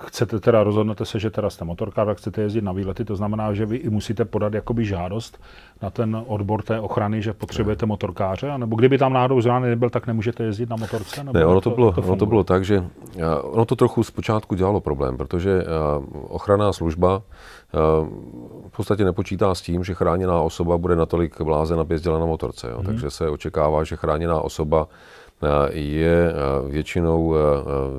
chcete 0.00 0.40
teda, 0.40 0.64
rozhodnete 0.64 1.04
se, 1.04 1.18
že 1.18 1.30
teda 1.30 1.50
jste 1.50 1.64
motorkář 1.64 2.08
a 2.08 2.14
chcete 2.14 2.42
jezdit 2.42 2.64
na 2.64 2.72
výlety, 2.72 3.04
to 3.04 3.16
znamená, 3.16 3.54
že 3.54 3.66
vy 3.66 3.76
i 3.76 3.90
musíte 3.90 4.24
podat 4.24 4.54
jakoby 4.54 4.84
žádost 4.84 5.42
na 5.82 5.90
ten 5.90 6.24
odbor 6.26 6.62
té 6.62 6.80
ochrany, 6.80 7.22
že 7.22 7.32
potřebujete 7.32 7.86
motorkáře, 7.86 8.58
nebo 8.58 8.76
kdyby 8.76 8.98
tam 8.98 9.12
náhodou 9.12 9.40
zraněný 9.40 9.70
nebyl, 9.70 9.90
tak 9.90 10.06
nemůžete 10.06 10.44
jezdit 10.44 10.70
na 10.70 10.76
motorce? 10.76 11.24
Nebo 11.24 11.38
ne, 11.38 11.46
ono 11.46 11.60
to, 11.60 11.70
bylo, 11.70 11.92
to, 11.92 12.02
ono 12.02 12.16
to 12.16 12.26
bylo 12.26 12.44
tak, 12.44 12.64
že 12.64 12.84
ono 13.42 13.64
to 13.64 13.76
trochu 13.76 14.02
zpočátku 14.02 14.54
dělalo 14.54 14.80
problém, 14.80 15.16
protože 15.16 15.64
ochranná 16.28 16.72
služba 16.72 17.22
v 18.68 18.76
podstatě 18.76 19.04
nepočítá 19.04 19.54
s 19.54 19.62
tím, 19.62 19.84
že 19.84 19.94
chráněná 19.94 20.40
osoba 20.40 20.78
bude 20.78 20.96
natolik 20.96 21.40
blázen, 21.40 21.80
aby 21.80 21.94
jezdila 21.94 22.18
na 22.18 22.26
motorce. 22.26 22.70
Jo. 22.70 22.76
Hmm. 22.76 22.86
Takže 22.86 23.10
se 23.10 23.28
očekává, 23.28 23.84
že 23.84 23.96
chráněná 23.96 24.40
osoba 24.40 24.86
je 25.70 26.32
eh, 26.32 26.70
většinou 26.70 27.34
eh, 27.34 27.38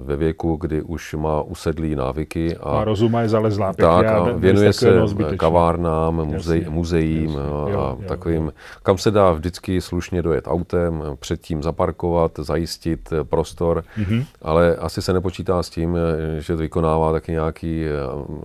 ve 0.03 0.15
věku, 0.15 0.55
kdy 0.55 0.81
už 0.81 1.13
má 1.13 1.41
usedlý 1.41 1.95
návyky. 1.95 2.57
A, 2.57 2.69
a 2.69 2.83
rozum 2.83 3.17
je 3.21 3.29
zalezlá 3.29 3.73
pěkně. 3.73 3.95
Tak 3.95 4.07
a 4.07 4.23
věnuje 4.23 4.73
se 4.73 5.01
kavárnám, 5.37 6.15
muzej, 6.25 6.65
muzeím 6.69 7.29
jasně, 7.29 7.41
a 7.41 7.69
jo, 7.69 7.99
takovým, 8.07 8.43
jo. 8.45 8.51
kam 8.83 8.97
se 8.97 9.11
dá 9.11 9.31
vždycky 9.31 9.81
slušně 9.81 10.21
dojet 10.21 10.47
autem, 10.47 11.03
předtím 11.19 11.63
zaparkovat, 11.63 12.31
zajistit 12.37 13.13
prostor, 13.23 13.83
mm-hmm. 13.99 14.25
ale 14.41 14.75
asi 14.75 15.01
se 15.01 15.13
nepočítá 15.13 15.63
s 15.63 15.69
tím, 15.69 15.97
že 16.39 16.55
to 16.55 16.61
vykonává 16.61 17.11
taky 17.11 17.31
nějaký 17.31 17.85
eh, 17.85 17.89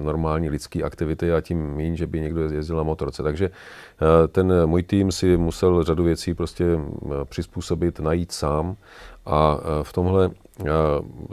normální 0.03 0.49
lidský 0.51 0.83
aktivity 0.83 1.33
a 1.33 1.41
tím 1.41 1.75
méně, 1.77 1.97
že 1.97 2.07
by 2.07 2.21
někdo 2.21 2.43
jezdil 2.43 2.77
na 2.77 2.83
motorce. 2.83 3.23
Takže 3.23 3.51
ten 4.29 4.67
můj 4.67 4.83
tým 4.83 5.13
si 5.13 5.37
musel 5.37 5.85
řadu 5.85 6.05
věcí 6.05 6.35
prostě 6.35 6.65
přizpůsobit, 7.25 8.01
najít 8.01 8.33
sám. 8.33 8.77
A 9.27 9.59
e, 9.61 9.85
v 9.85 9.93
tomhle 9.93 10.31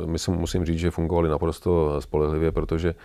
myslím, 0.05 0.35
musím 0.35 0.65
říct, 0.65 0.79
že 0.79 0.91
fungovali 0.91 1.29
naprosto 1.29 2.01
spolehlivě, 2.01 2.51
protože 2.51 2.95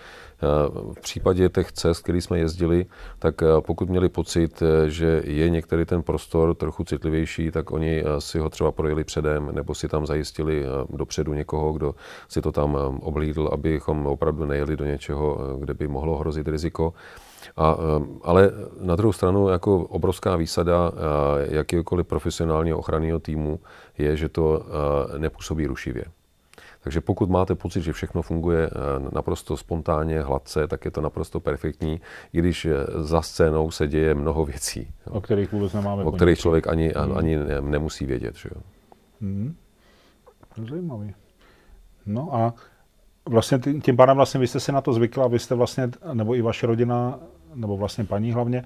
v 0.92 1.01
případě 1.01 1.48
těch 1.48 1.72
cest, 1.72 2.03
které 2.03 2.20
jsme 2.20 2.38
jezdili, 2.38 2.87
tak 3.18 3.35
pokud 3.61 3.88
měli 3.88 4.09
pocit, 4.09 4.62
že 4.87 5.22
je 5.25 5.51
některý 5.51 5.85
ten 5.85 6.03
prostor 6.03 6.55
trochu 6.55 6.85
citlivější, 6.85 7.51
tak 7.51 7.70
oni 7.70 8.05
si 8.18 8.38
ho 8.38 8.51
třeba 8.51 8.72
projeli 8.72 9.05
předem, 9.05 9.55
nebo 9.55 9.75
si 9.75 9.88
tam 9.88 10.07
zajistili 10.07 10.64
dopředu 10.90 11.33
někoho, 11.35 11.72
kdo 11.72 11.94
si 12.29 12.42
to 12.42 12.53
tam 12.53 12.75
oblídl, 13.03 13.51
abychom 13.53 14.07
opravdu 14.07 14.46
nejeli 14.46 14.77
do 14.77 14.85
něčeho, 14.85 15.38
kde 15.59 15.75
by 15.75 15.88
mohlo 15.88 16.18
hrozit 16.18 16.48
riziko. 16.48 16.94
A, 17.57 17.76
ale 18.22 18.50
na 18.81 18.96
druhou 18.96 19.12
stranu 19.12 19.48
jako 19.48 19.78
obrovská 19.78 20.37
výsada 20.37 20.92
jakýkoliv 21.50 22.07
profesionálního 22.07 22.78
ochranného 22.78 23.18
týmu 23.18 23.61
je, 23.98 24.16
že 24.16 24.28
to 24.28 24.66
nepůsobí 25.18 25.66
rušivě. 25.66 26.05
Takže 26.81 27.00
pokud 27.00 27.31
máte 27.31 27.55
pocit, 27.55 27.83
že 27.83 27.92
všechno 27.92 28.22
funguje 28.22 28.70
naprosto 29.12 29.57
spontánně, 29.57 30.22
hladce, 30.22 30.68
tak 30.68 30.85
je 30.85 30.90
to 30.90 31.00
naprosto 31.00 31.40
perfektní, 31.40 32.00
i 32.33 32.38
když 32.38 32.66
za 32.96 33.22
scénou 33.22 33.70
se 33.70 33.88
děje 33.88 34.14
mnoho 34.14 34.44
věcí. 34.44 34.88
O 35.11 35.20
kterých 35.20 35.52
vůbec 35.52 35.72
nemáme 35.72 36.05
O 36.05 36.12
kterých 36.12 36.38
člověk 36.38 36.68
ani, 36.68 36.92
hmm. 36.96 37.16
ani 37.18 37.38
nemusí 37.61 38.07
vědět. 38.07 38.37
Že 38.37 38.48
jo? 38.55 38.62
Hmm. 39.20 39.55
Zajímavý. 40.68 41.14
No 42.07 42.35
a 42.35 42.55
vlastně 43.28 43.59
tím 43.83 43.96
pádem 43.96 44.16
vlastně 44.16 44.40
vy 44.40 44.46
jste 44.46 44.61
si 44.61 44.72
na 44.72 44.81
to 44.81 44.92
zvykla, 44.92 45.28
vy 45.28 45.38
jste 45.38 45.55
vlastně, 45.55 45.90
nebo 46.12 46.35
i 46.35 46.42
vaše 46.42 46.66
rodina, 46.66 47.18
nebo 47.55 47.77
vlastně 47.77 48.05
paní 48.05 48.33
hlavně, 48.33 48.65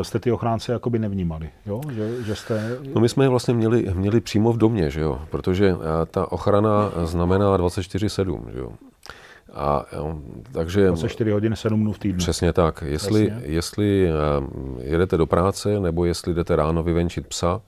eh, 0.00 0.04
jste 0.04 0.18
ty 0.18 0.32
ochránce 0.32 0.72
jakoby 0.72 0.98
nevnímali, 0.98 1.50
jo? 1.66 1.80
Že, 1.92 2.22
že 2.22 2.34
jste... 2.34 2.78
No 2.94 3.00
my 3.00 3.08
jsme 3.08 3.24
je 3.24 3.28
vlastně 3.28 3.54
měli, 3.54 3.86
měli 3.94 4.20
přímo 4.20 4.52
v 4.52 4.58
domě, 4.58 4.90
že 4.90 5.00
jo? 5.00 5.20
protože 5.30 5.70
eh, 5.70 6.06
ta 6.06 6.32
ochrana 6.32 6.92
znamená 7.04 7.58
24-7, 7.58 8.40
že 8.52 8.58
jo? 8.58 8.72
A, 9.54 9.84
takže, 10.52 10.86
24 10.86 11.30
hodin, 11.30 11.56
7 11.56 11.80
dnů 11.80 11.92
v 11.92 11.98
týdnu. 11.98 12.18
Přesně 12.18 12.52
tak. 12.52 12.84
Jestli, 12.86 13.32
jestli 13.42 14.08
um, 14.38 14.78
jedete 14.80 15.16
do 15.16 15.26
práce, 15.26 15.80
nebo 15.80 16.04
jestli 16.04 16.34
jdete 16.34 16.56
ráno 16.56 16.82
vyvenčit 16.82 17.26
psa, 17.26 17.60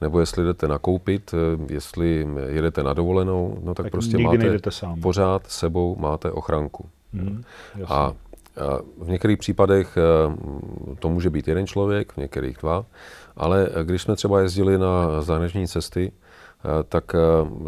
nebo 0.00 0.20
jestli 0.20 0.44
jdete 0.44 0.68
nakoupit, 0.68 1.34
eh, 1.34 1.72
jestli 1.72 2.26
jedete 2.46 2.82
na 2.82 2.92
dovolenou, 2.92 3.58
no 3.64 3.74
tak, 3.74 3.84
tak 3.84 3.92
prostě 3.92 4.18
máte 4.18 4.58
sám. 4.68 5.00
pořád 5.00 5.46
sebou 5.46 5.96
máte 5.98 6.30
ochranku. 6.30 6.86
Hmm, 7.14 7.42
a 7.86 8.12
v 8.98 9.08
některých 9.08 9.38
případech 9.38 9.96
eh, 9.96 10.96
to 10.98 11.08
může 11.08 11.30
být 11.30 11.48
jeden 11.48 11.66
člověk, 11.66 12.12
v 12.12 12.16
některých 12.16 12.56
dva, 12.56 12.84
ale 13.36 13.68
když 13.82 14.02
jsme 14.02 14.16
třeba 14.16 14.40
jezdili 14.40 14.78
na 14.78 15.22
zahraniční 15.22 15.68
cesty, 15.68 16.12
eh, 16.12 16.68
tak 16.88 17.12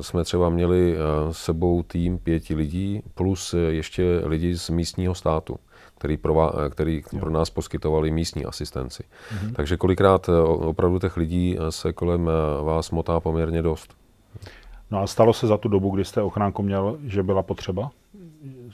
jsme 0.01 0.25
třeba 0.25 0.49
měli 0.49 0.97
sebou 1.31 1.83
tým 1.83 2.19
pěti 2.19 2.55
lidí 2.55 3.03
plus 3.15 3.55
ještě 3.69 4.23
lidi 4.25 4.59
z 4.59 4.71
místního 4.71 5.15
státu 5.15 5.59
který 6.05 6.17
pro, 6.17 6.53
který 6.71 7.03
pro 7.21 7.31
nás 7.31 7.51
poskytovali 7.51 8.11
místní 8.11 8.45
asistenci. 8.45 9.03
Mm-hmm. 9.03 9.53
Takže 9.53 9.77
kolikrát 9.77 10.29
eh, 10.29 10.41
opravdu 10.43 10.99
těch 10.99 11.17
lidí 11.17 11.57
eh, 11.59 11.73
se 11.73 11.93
kolem 11.93 12.29
eh, 12.29 12.65
vás 12.65 12.91
motá 12.91 13.21
poměrně 13.21 13.63
dost. 13.63 13.95
No 14.91 15.03
a 15.03 15.07
stalo 15.07 15.33
se 15.33 15.47
za 15.47 15.57
tu 15.57 15.69
dobu, 15.69 15.91
kdy 15.91 16.05
jste 16.05 16.23
ochránku 16.23 16.63
měl, 16.63 16.99
že 17.05 17.23
byla 17.23 17.43
potřeba? 17.43 17.91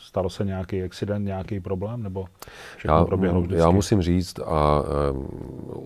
Stalo 0.03 0.31
se 0.31 0.45
nějaký 0.45 0.83
accident, 0.83 1.27
nějaký 1.27 1.61
problém, 1.61 2.03
nebo 2.03 2.25
všechno 2.77 2.97
já, 2.97 3.05
proběhlo 3.05 3.41
vždycky? 3.41 3.61
Já 3.61 3.71
musím 3.71 4.03
říct, 4.03 4.39
a 4.39 4.83
um, 5.13 5.29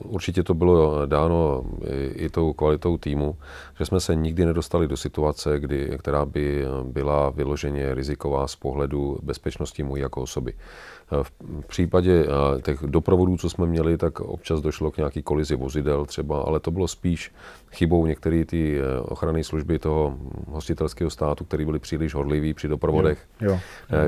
určitě 0.05 0.43
to 0.43 0.55
bylo 0.55 1.07
dáno 1.07 1.65
i, 1.91 2.07
i 2.07 2.29
tou 2.29 2.53
kvalitou 2.53 2.99
týmu, 2.99 3.37
že 3.79 3.87
jsme 3.87 4.01
se 4.01 4.15
nikdy 4.15 4.45
nedostali 4.45 4.89
do 4.89 4.97
situace, 4.97 5.61
kdy, 5.61 5.99
která 5.99 6.25
by 6.25 6.65
byla 6.83 7.31
vyloženě 7.31 7.95
riziková 7.95 8.49
z 8.49 8.57
pohledu 8.57 9.19
bezpečnosti 9.23 9.83
můj 9.83 10.01
jako 10.01 10.23
osoby. 10.23 10.53
V 11.23 11.33
případě 11.67 12.27
těch 12.63 12.81
doprovodů, 12.81 13.37
co 13.37 13.51
jsme 13.51 13.67
měli, 13.67 13.99
tak 13.99 14.21
občas 14.21 14.61
došlo 14.61 14.91
k 14.91 14.97
nějaký 14.97 15.23
kolizi 15.23 15.57
vozidel 15.57 16.05
třeba, 16.05 16.43
ale 16.43 16.61
to 16.61 16.71
bylo 16.71 16.89
spíš 16.89 17.33
chybou 17.73 18.07
některé 18.07 18.45
ty 18.45 18.81
ochranné 19.03 19.45
služby 19.45 19.79
toho 19.79 20.19
hostitelského 20.49 21.11
státu, 21.11 21.45
který 21.45 21.65
byli 21.65 21.79
příliš 21.79 22.15
horliví 22.15 22.55
při 22.55 22.69
doprovodech, 22.69 23.27
jo, 23.41 23.51
jo. 23.51 23.59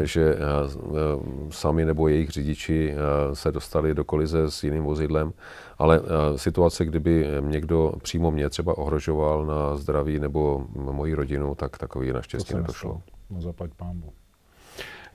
Že 0.02 0.35
e, 0.35 0.37
sami 1.50 1.85
nebo 1.85 2.09
jejich 2.09 2.30
řidiči 2.30 2.94
se 3.32 3.52
dostali 3.52 3.94
do 3.94 4.04
kolize 4.04 4.50
s 4.50 4.64
jiným 4.64 4.85
vozidlem, 4.85 5.32
ale 5.78 6.00
situace, 6.37 6.85
kdyby 6.85 7.26
někdo 7.40 7.92
přímo 8.02 8.30
mě 8.30 8.48
třeba 8.48 8.78
ohrožoval 8.78 9.46
na 9.46 9.76
zdraví 9.76 10.18
nebo 10.18 10.66
moji 10.74 11.14
rodinu, 11.14 11.54
tak 11.54 11.78
takový 11.78 12.12
naštěstí 12.12 12.54
nedošlo. 12.54 13.00
No 13.30 13.40
zaplať 13.40 13.70
pámbu. 13.76 14.12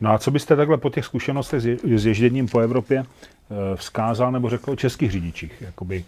No 0.02 0.12
a 0.12 0.18
co 0.18 0.32
byste 0.32 0.56
takhle 0.56 0.78
po 0.78 0.90
těch 0.90 1.06
zkušenostech 1.06 1.62
s 1.84 2.06
ježděním 2.06 2.48
po 2.48 2.60
Evropě 2.60 3.04
eh, 3.04 3.76
vzkázal 3.76 4.32
nebo 4.32 4.50
řekl 4.50 4.72
o 4.72 4.76
českých 4.76 5.12
řidičích? 5.12 5.62
Jakoby, 5.62 6.06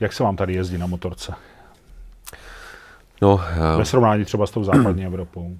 jak 0.00 0.12
se 0.12 0.22
vám 0.22 0.36
tady 0.36 0.54
jezdí 0.54 0.78
na 0.78 0.86
motorce? 0.86 1.34
No. 3.22 3.40
Ve 3.78 3.84
srovnání 3.84 4.24
třeba 4.24 4.46
s 4.46 4.50
tou 4.50 4.64
západní 4.64 5.06
Evropou. 5.06 5.56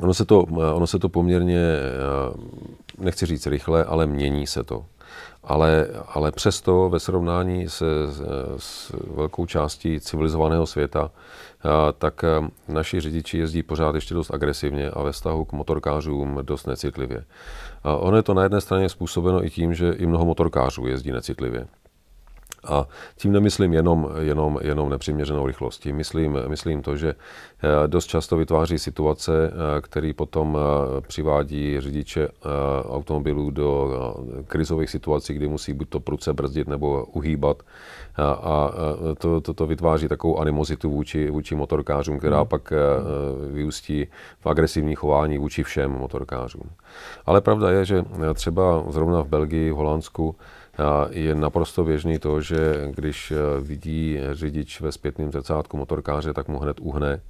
Ono 0.00 0.14
se, 0.14 0.24
to, 0.24 0.40
ono 0.74 0.86
se 0.86 0.98
to 0.98 1.08
poměrně, 1.08 1.58
eh, 1.58 3.04
nechci 3.04 3.26
říct 3.26 3.46
rychle, 3.46 3.84
ale 3.84 4.06
mění 4.06 4.46
se 4.46 4.62
to. 4.62 4.84
Ale, 5.44 5.88
ale 6.06 6.32
přesto 6.32 6.88
ve 6.88 7.00
srovnání 7.00 7.68
se 7.68 7.86
s 8.56 8.92
velkou 9.14 9.46
částí 9.46 10.00
civilizovaného 10.00 10.66
světa 10.66 11.10
tak 11.98 12.24
eh, 12.24 12.48
naši 12.68 13.00
řidiči 13.00 13.38
jezdí 13.38 13.62
pořád 13.62 13.94
ještě 13.94 14.14
dost 14.14 14.34
agresivně 14.34 14.90
a 14.90 15.02
ve 15.02 15.12
vztahu 15.12 15.44
k 15.44 15.52
motorkářům 15.52 16.38
dost 16.42 16.66
necitlivě. 16.66 17.24
A 17.84 17.96
ono 17.96 18.16
je 18.16 18.22
to 18.22 18.34
na 18.34 18.42
jedné 18.42 18.60
straně 18.60 18.88
způsobeno 18.88 19.44
i 19.44 19.50
tím, 19.50 19.74
že 19.74 19.92
i 19.92 20.06
mnoho 20.06 20.24
motorkářů 20.24 20.86
jezdí 20.86 21.12
necitlivě. 21.12 21.66
A 22.64 22.86
tím 23.16 23.32
nemyslím 23.32 23.72
jenom, 23.72 24.10
jenom, 24.18 24.58
jenom 24.62 24.90
nepřiměřenou 24.90 25.46
rychlostí. 25.46 25.92
Myslím, 25.92 26.38
myslím 26.48 26.82
to, 26.82 26.96
že 26.96 27.14
eh, 27.14 27.88
dost 27.88 28.06
často 28.06 28.36
vytváří 28.36 28.78
situace, 28.78 29.32
eh, 29.52 29.80
které 29.80 30.12
potom 30.16 30.58
přivádí 31.00 31.80
řidiče 31.80 32.28
automobilů 32.88 33.50
do 33.50 33.90
krizových 34.46 34.90
situací, 34.90 35.34
kdy 35.34 35.48
musí 35.48 35.72
buď 35.72 35.88
to 35.88 36.00
pruce 36.00 36.32
brzdit 36.32 36.68
nebo 36.68 37.04
uhýbat 37.04 37.62
a, 38.18 38.70
to, 39.18 39.40
to, 39.40 39.54
to 39.54 39.66
vytváří 39.66 40.08
takovou 40.08 40.38
animozitu 40.38 40.90
vůči, 40.90 41.30
vůči 41.30 41.54
motorkářům, 41.54 42.18
která 42.18 42.38
hmm. 42.38 42.46
pak 42.46 42.72
vyústí 43.52 44.06
v 44.40 44.46
agresivní 44.46 44.94
chování 44.94 45.38
vůči 45.38 45.62
všem 45.62 45.90
motorkářům. 45.90 46.70
Ale 47.26 47.40
pravda 47.40 47.70
je, 47.70 47.84
že 47.84 48.04
třeba 48.34 48.84
zrovna 48.88 49.22
v 49.22 49.28
Belgii, 49.28 49.72
v 49.72 49.76
Holandsku, 49.76 50.36
je 51.10 51.34
naprosto 51.34 51.84
běžný 51.84 52.18
to, 52.18 52.40
že 52.40 52.88
když 52.90 53.30
e, 53.30 53.60
vidí 53.60 54.18
řidič 54.32 54.80
ve 54.80 54.92
zpětném 54.92 55.32
zrcátku 55.32 55.76
motorkáře, 55.76 56.32
tak 56.32 56.48
mu 56.48 56.58
hned 56.58 56.76
uhne, 56.80 57.20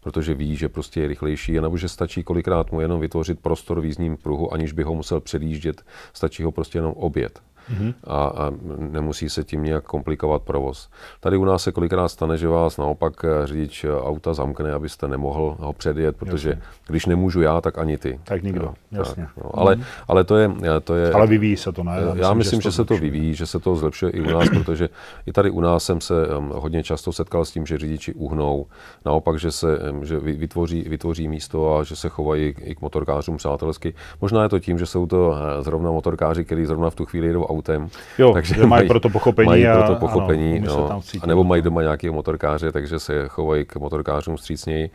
protože 0.00 0.34
ví, 0.34 0.56
že 0.56 0.68
prostě 0.68 1.00
je 1.00 1.08
rychlejší, 1.08 1.60
nebo 1.60 1.76
že 1.76 1.88
stačí 1.88 2.22
kolikrát 2.22 2.72
mu 2.72 2.80
jenom 2.80 3.00
vytvořit 3.00 3.40
prostor 3.40 3.80
v 3.80 3.84
jízdním 3.84 4.16
pruhu, 4.16 4.52
aniž 4.52 4.72
by 4.72 4.82
ho 4.82 4.94
musel 4.94 5.20
předjíždět, 5.20 5.82
stačí 6.12 6.42
ho 6.42 6.52
prostě 6.52 6.78
jenom 6.78 6.92
obět 6.92 7.40
mm-hmm. 7.72 7.94
a, 8.04 8.24
a 8.24 8.52
nemusí 8.78 9.28
se 9.28 9.44
tím 9.44 9.62
nějak 9.62 9.84
komplikovat 9.84 10.42
provoz. 10.42 10.88
Tady 11.20 11.36
u 11.36 11.44
nás 11.44 11.62
se 11.62 11.72
kolikrát 11.72 12.08
stane, 12.08 12.38
že 12.38 12.48
vás 12.48 12.76
naopak 12.76 13.24
eh, 13.24 13.46
řidič 13.46 13.84
eh, 13.84 14.00
auta 14.00 14.34
zamkne, 14.34 14.72
abyste 14.72 15.08
nemohl 15.08 15.56
ho 15.60 15.72
předjet, 15.72 16.16
protože 16.16 16.48
jasně. 16.48 16.62
když 16.86 17.06
nemůžu 17.06 17.42
já, 17.42 17.60
tak 17.60 17.78
ani 17.78 17.98
ty. 17.98 18.20
Tak 18.24 18.42
nikdo, 18.42 18.74
no, 18.92 18.98
jasně. 18.98 19.22
Tak, 19.34 19.44
no. 19.44 19.50
Ale, 19.54 19.76
mm-hmm. 19.76 19.84
ale 20.08 20.24
to, 20.24 20.36
je, 20.36 20.50
to 20.84 20.94
je... 20.94 21.12
Ale 21.12 21.26
vyvíjí 21.26 21.56
se 21.56 21.72
to, 21.72 21.84
ne? 21.84 21.92
Já, 22.00 22.14
já 22.16 22.34
myslím, 22.34 22.60
že, 22.60 22.70
že 22.70 22.72
se 22.72 22.84
to 22.84 22.96
vyvíjí, 22.96 23.34
že 23.34 23.46
se 23.46 23.58
to 23.58 23.76
zlepšuje 23.76 24.12
i 24.12 24.20
u 24.20 24.30
nás, 24.30 24.48
protože 24.48 24.88
i 25.26 25.32
tady 25.32 25.50
u 25.50 25.60
nás 25.60 25.84
jsem 25.84 26.00
se 26.00 26.14
hodně 26.52 26.82
často 26.82 27.12
setkal 27.12 27.44
s 27.44 27.50
tím, 27.50 27.66
že 27.66 27.78
řidiči 27.78 28.14
uhnou, 28.14 28.66
naopak, 29.04 29.38
že 29.38 29.50
se 29.50 29.78
že 30.02 30.18
vytvoří, 30.18 30.82
vytvoří 30.88 31.28
místo 31.28 31.76
a 31.76 31.84
že 31.84 31.96
se 31.96 32.08
chovají 32.08 32.54
i 32.60 32.74
k 32.74 32.80
motorkářům 32.80 33.36
přátelsky. 33.36 33.94
Možná 34.20 34.42
je 34.42 34.48
to 34.48 34.58
tím, 34.58 34.78
že 34.78 34.86
jsou 34.86 35.06
to 35.06 35.34
eh, 35.34 35.62
zrovna 35.62 35.90
motorkáři, 35.90 36.44
kteří 36.44 36.64
zrovna 36.64 36.90
v 36.90 36.94
tu 36.94 37.04
chvíli 37.06 37.26
jedou 37.26 37.44
autem. 37.50 37.88
Jo, 38.18 38.32
takže 38.32 38.54
mají, 38.54 38.68
mají 38.68 38.88
pro 38.88 39.00
to 39.00 39.08
pochopení. 39.08 39.46
Mají 39.46 39.64
pro 39.64 39.82
to 39.82 39.94
pochopení, 39.94 40.58
ano, 40.58 40.88
no, 40.90 41.02
a 41.22 41.26
nebo 41.26 41.44
mají 41.44 41.62
doma 41.62 41.82
nějakého 41.82 42.14
motorkáře, 42.14 42.72
takže 42.72 42.98
se 42.98 43.28
chovají 43.28 43.64
k 43.64 43.76
motorkářům 43.76 44.38
střícněji. 44.38 44.90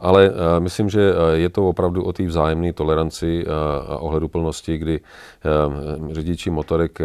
Ale 0.00 0.30
uh, 0.30 0.36
myslím, 0.58 0.90
že 0.90 1.12
uh, 1.12 1.18
je 1.32 1.48
to 1.48 1.68
opravdu 1.68 2.04
o 2.04 2.12
té 2.12 2.22
vzájemné 2.22 2.72
toleranci 2.72 3.44
uh, 3.46 3.52
a 3.92 3.98
ohleduplnosti, 3.98 4.78
kdy 4.78 5.00
řidiči 6.10 6.50
motorek 6.50 6.98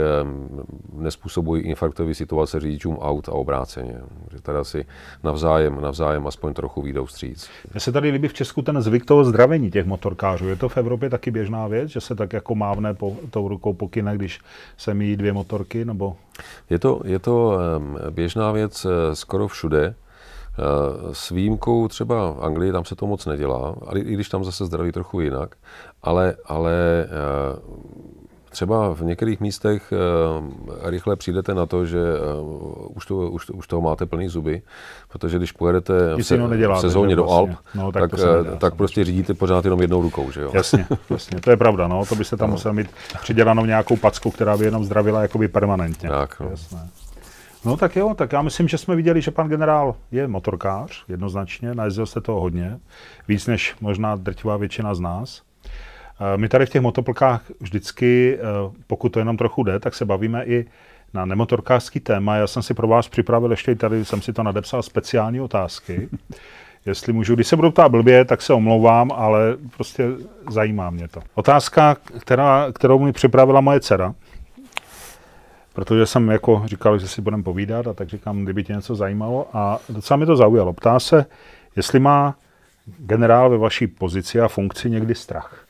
nespůsobují 0.93 1.63
infarktové 1.63 2.13
situace 2.13 2.59
řidičům 2.59 2.97
aut 2.97 3.29
a 3.29 3.31
obráceně. 3.31 4.01
Že 4.31 4.41
teda 4.41 4.63
si 4.63 4.85
navzájem, 5.23 5.81
navzájem 5.81 6.27
aspoň 6.27 6.53
trochu 6.53 6.81
výjdou 6.81 7.05
vstříc. 7.05 7.49
Mně 7.73 7.79
se 7.79 7.91
tady 7.91 8.11
líbí 8.11 8.27
v 8.27 8.33
Česku 8.33 8.61
ten 8.61 8.81
zvyk 8.81 9.05
toho 9.05 9.23
zdravení 9.23 9.71
těch 9.71 9.85
motorkářů. 9.85 10.47
Je 10.47 10.55
to 10.55 10.69
v 10.69 10.77
Evropě 10.77 11.09
taky 11.09 11.31
běžná 11.31 11.67
věc, 11.67 11.89
že 11.89 12.01
se 12.01 12.15
tak 12.15 12.33
jako 12.33 12.55
mávne 12.55 12.93
po, 12.93 13.15
tou 13.29 13.47
rukou 13.47 13.73
pokyne, 13.73 14.15
když 14.15 14.39
se 14.77 14.93
míjí 14.93 15.17
dvě 15.17 15.33
motorky? 15.33 15.85
Nebo... 15.85 16.15
Je 16.69 16.79
to, 16.79 17.01
je 17.05 17.19
to 17.19 17.59
běžná 18.09 18.51
věc 18.51 18.87
skoro 19.13 19.47
všude. 19.47 19.95
Eh, 20.59 21.15
s 21.15 21.29
výjimkou 21.29 21.87
třeba 21.87 22.35
Anglii, 22.41 22.71
tam 22.71 22.85
se 22.85 22.95
to 22.95 23.07
moc 23.07 23.25
nedělá, 23.25 23.75
ale 23.87 23.99
i 23.99 24.13
když 24.13 24.29
tam 24.29 24.43
zase 24.43 24.65
zdraví 24.65 24.91
trochu 24.91 25.21
jinak, 25.21 25.55
ale, 26.03 26.35
ale 26.45 26.73
eh, 27.05 27.59
třeba 28.49 28.93
v 28.93 29.01
některých 29.01 29.39
místech 29.39 29.93
uh, 29.93 30.89
rychle 30.89 31.15
přijdete 31.15 31.53
na 31.53 31.65
to, 31.65 31.85
že 31.85 31.99
už, 32.95 33.05
to, 33.05 33.15
už, 33.17 33.49
už 33.49 33.67
toho 33.67 33.81
máte 33.81 34.05
plný 34.05 34.27
zuby, 34.27 34.61
protože 35.09 35.37
když 35.37 35.51
pojedete 35.51 36.15
v, 36.15 36.23
se, 36.23 36.37
v 36.37 36.79
sezóně 36.79 37.15
do 37.15 37.23
vlastně. 37.23 37.55
Alp, 37.55 37.59
no, 37.75 37.91
tak, 37.91 38.11
tak, 38.11 38.19
nedá, 38.19 38.55
tak 38.55 38.75
prostě 38.75 39.03
řídíte 39.03 39.33
pořád 39.33 39.65
jenom 39.65 39.81
jednou 39.81 40.01
rukou, 40.01 40.31
že 40.31 40.41
jo? 40.41 40.51
Jasně, 40.53 40.85
jasně, 41.09 41.41
to 41.41 41.49
je 41.49 41.57
pravda, 41.57 41.87
no, 41.87 42.05
to 42.05 42.15
byste 42.15 42.37
tam 42.37 42.49
no. 42.49 42.53
musel 42.53 42.73
mít 42.73 42.87
přidělanou 43.21 43.65
nějakou 43.65 43.97
packu, 43.97 44.31
která 44.31 44.57
by 44.57 44.65
jenom 44.65 44.85
zdravila 44.85 45.21
jakoby 45.21 45.47
permanentně. 45.47 46.09
Tak, 46.09 46.39
no. 46.39 46.49
Jasné. 46.49 46.89
No 47.65 47.77
tak 47.77 47.95
jo, 47.95 48.13
tak 48.13 48.33
já 48.33 48.41
myslím, 48.41 48.67
že 48.67 48.77
jsme 48.77 48.95
viděli, 48.95 49.21
že 49.21 49.31
pan 49.31 49.47
generál 49.49 49.95
je 50.11 50.27
motorkář, 50.27 51.03
jednoznačně, 51.07 51.75
najezdil 51.75 52.05
se 52.05 52.21
toho 52.21 52.41
hodně, 52.41 52.79
víc 53.27 53.47
než 53.47 53.75
možná 53.81 54.15
drtivá 54.15 54.57
většina 54.57 54.93
z 54.93 54.99
nás. 54.99 55.41
Eh, 55.65 56.37
my 56.37 56.49
tady 56.49 56.65
v 56.65 56.69
těch 56.69 56.81
motoplkách 56.81 57.41
vždycky, 57.59 58.37
eh, 58.37 58.43
pokud 58.87 59.09
to 59.09 59.19
jenom 59.19 59.37
trochu 59.37 59.63
jde, 59.63 59.79
tak 59.79 59.95
se 59.95 60.05
bavíme 60.05 60.45
i 60.45 60.65
na 61.13 61.25
nemotorkářský 61.25 61.99
téma. 61.99 62.35
Já 62.35 62.47
jsem 62.47 62.63
si 62.63 62.73
pro 62.73 62.87
vás 62.87 63.07
připravil 63.07 63.51
ještě 63.51 63.75
tady, 63.75 64.05
jsem 64.05 64.21
si 64.21 64.33
to 64.33 64.43
nadepsal, 64.43 64.83
speciální 64.83 65.41
otázky. 65.41 66.09
Jestli 66.85 67.13
můžu, 67.13 67.35
když 67.35 67.47
se 67.47 67.55
budu 67.55 67.71
ptát 67.71 67.89
blbě, 67.89 68.25
tak 68.25 68.41
se 68.41 68.53
omlouvám, 68.53 69.11
ale 69.11 69.57
prostě 69.75 70.07
zajímá 70.49 70.89
mě 70.89 71.07
to. 71.07 71.21
Otázka, 71.35 71.97
která, 72.19 72.67
kterou 72.73 72.99
mi 72.99 73.11
připravila 73.11 73.61
moje 73.61 73.79
dcera, 73.79 74.15
protože 75.79 76.05
jsem 76.05 76.29
jako 76.29 76.61
říkal, 76.65 76.97
že 76.97 77.07
si 77.07 77.21
budeme 77.21 77.43
povídat 77.43 77.87
a 77.87 77.93
tak 77.93 78.09
říkám, 78.09 78.43
kdyby 78.43 78.63
tě 78.63 78.73
něco 78.73 78.95
zajímalo 78.95 79.47
a 79.53 79.79
docela 79.89 80.17
mi 80.17 80.25
to 80.25 80.35
zaujalo. 80.35 80.73
Ptá 80.73 80.99
se, 80.99 81.25
jestli 81.75 81.99
má 81.99 82.35
generál 82.97 83.49
ve 83.49 83.57
vaší 83.57 83.87
pozici 83.87 84.41
a 84.41 84.47
funkci 84.47 84.89
někdy 84.89 85.15
strach 85.15 85.65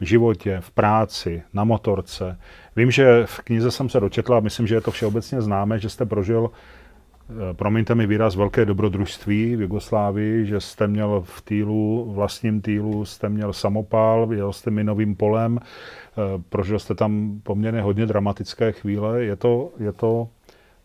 v 0.00 0.04
životě, 0.04 0.58
v 0.60 0.70
práci, 0.70 1.42
na 1.52 1.64
motorce. 1.64 2.38
Vím, 2.76 2.90
že 2.90 3.26
v 3.26 3.40
knize 3.40 3.70
jsem 3.70 3.88
se 3.88 4.00
dočetla, 4.00 4.36
a 4.36 4.40
myslím, 4.40 4.66
že 4.66 4.74
je 4.74 4.80
to 4.80 4.90
všeobecně 4.90 5.42
známé, 5.42 5.78
že 5.78 5.88
jste 5.88 6.04
prožil, 6.04 6.50
promiňte 7.52 7.94
mi 7.94 8.06
výraz, 8.06 8.36
velké 8.36 8.64
dobrodružství 8.64 9.56
v 9.56 9.60
Jugoslávii, 9.60 10.46
že 10.46 10.60
jste 10.60 10.86
měl 10.86 11.22
v 11.26 11.42
týlu, 11.42 12.12
vlastním 12.12 12.60
týlu, 12.60 13.04
jste 13.04 13.28
měl 13.28 13.52
samopál, 13.52 14.32
jel 14.32 14.52
jste 14.52 14.70
minovým 14.70 15.16
polem, 15.16 15.58
eh, 15.58 16.42
prožil 16.48 16.78
jste 16.78 16.94
tam 16.94 17.40
poměrně 17.42 17.80
hodně 17.80 18.06
dramatické 18.06 18.72
chvíle. 18.72 19.24
Je 19.24 19.36
to, 19.36 19.70
je 19.78 19.92
to 19.92 20.28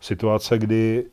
situace, 0.00 0.58
kdy 0.58 1.04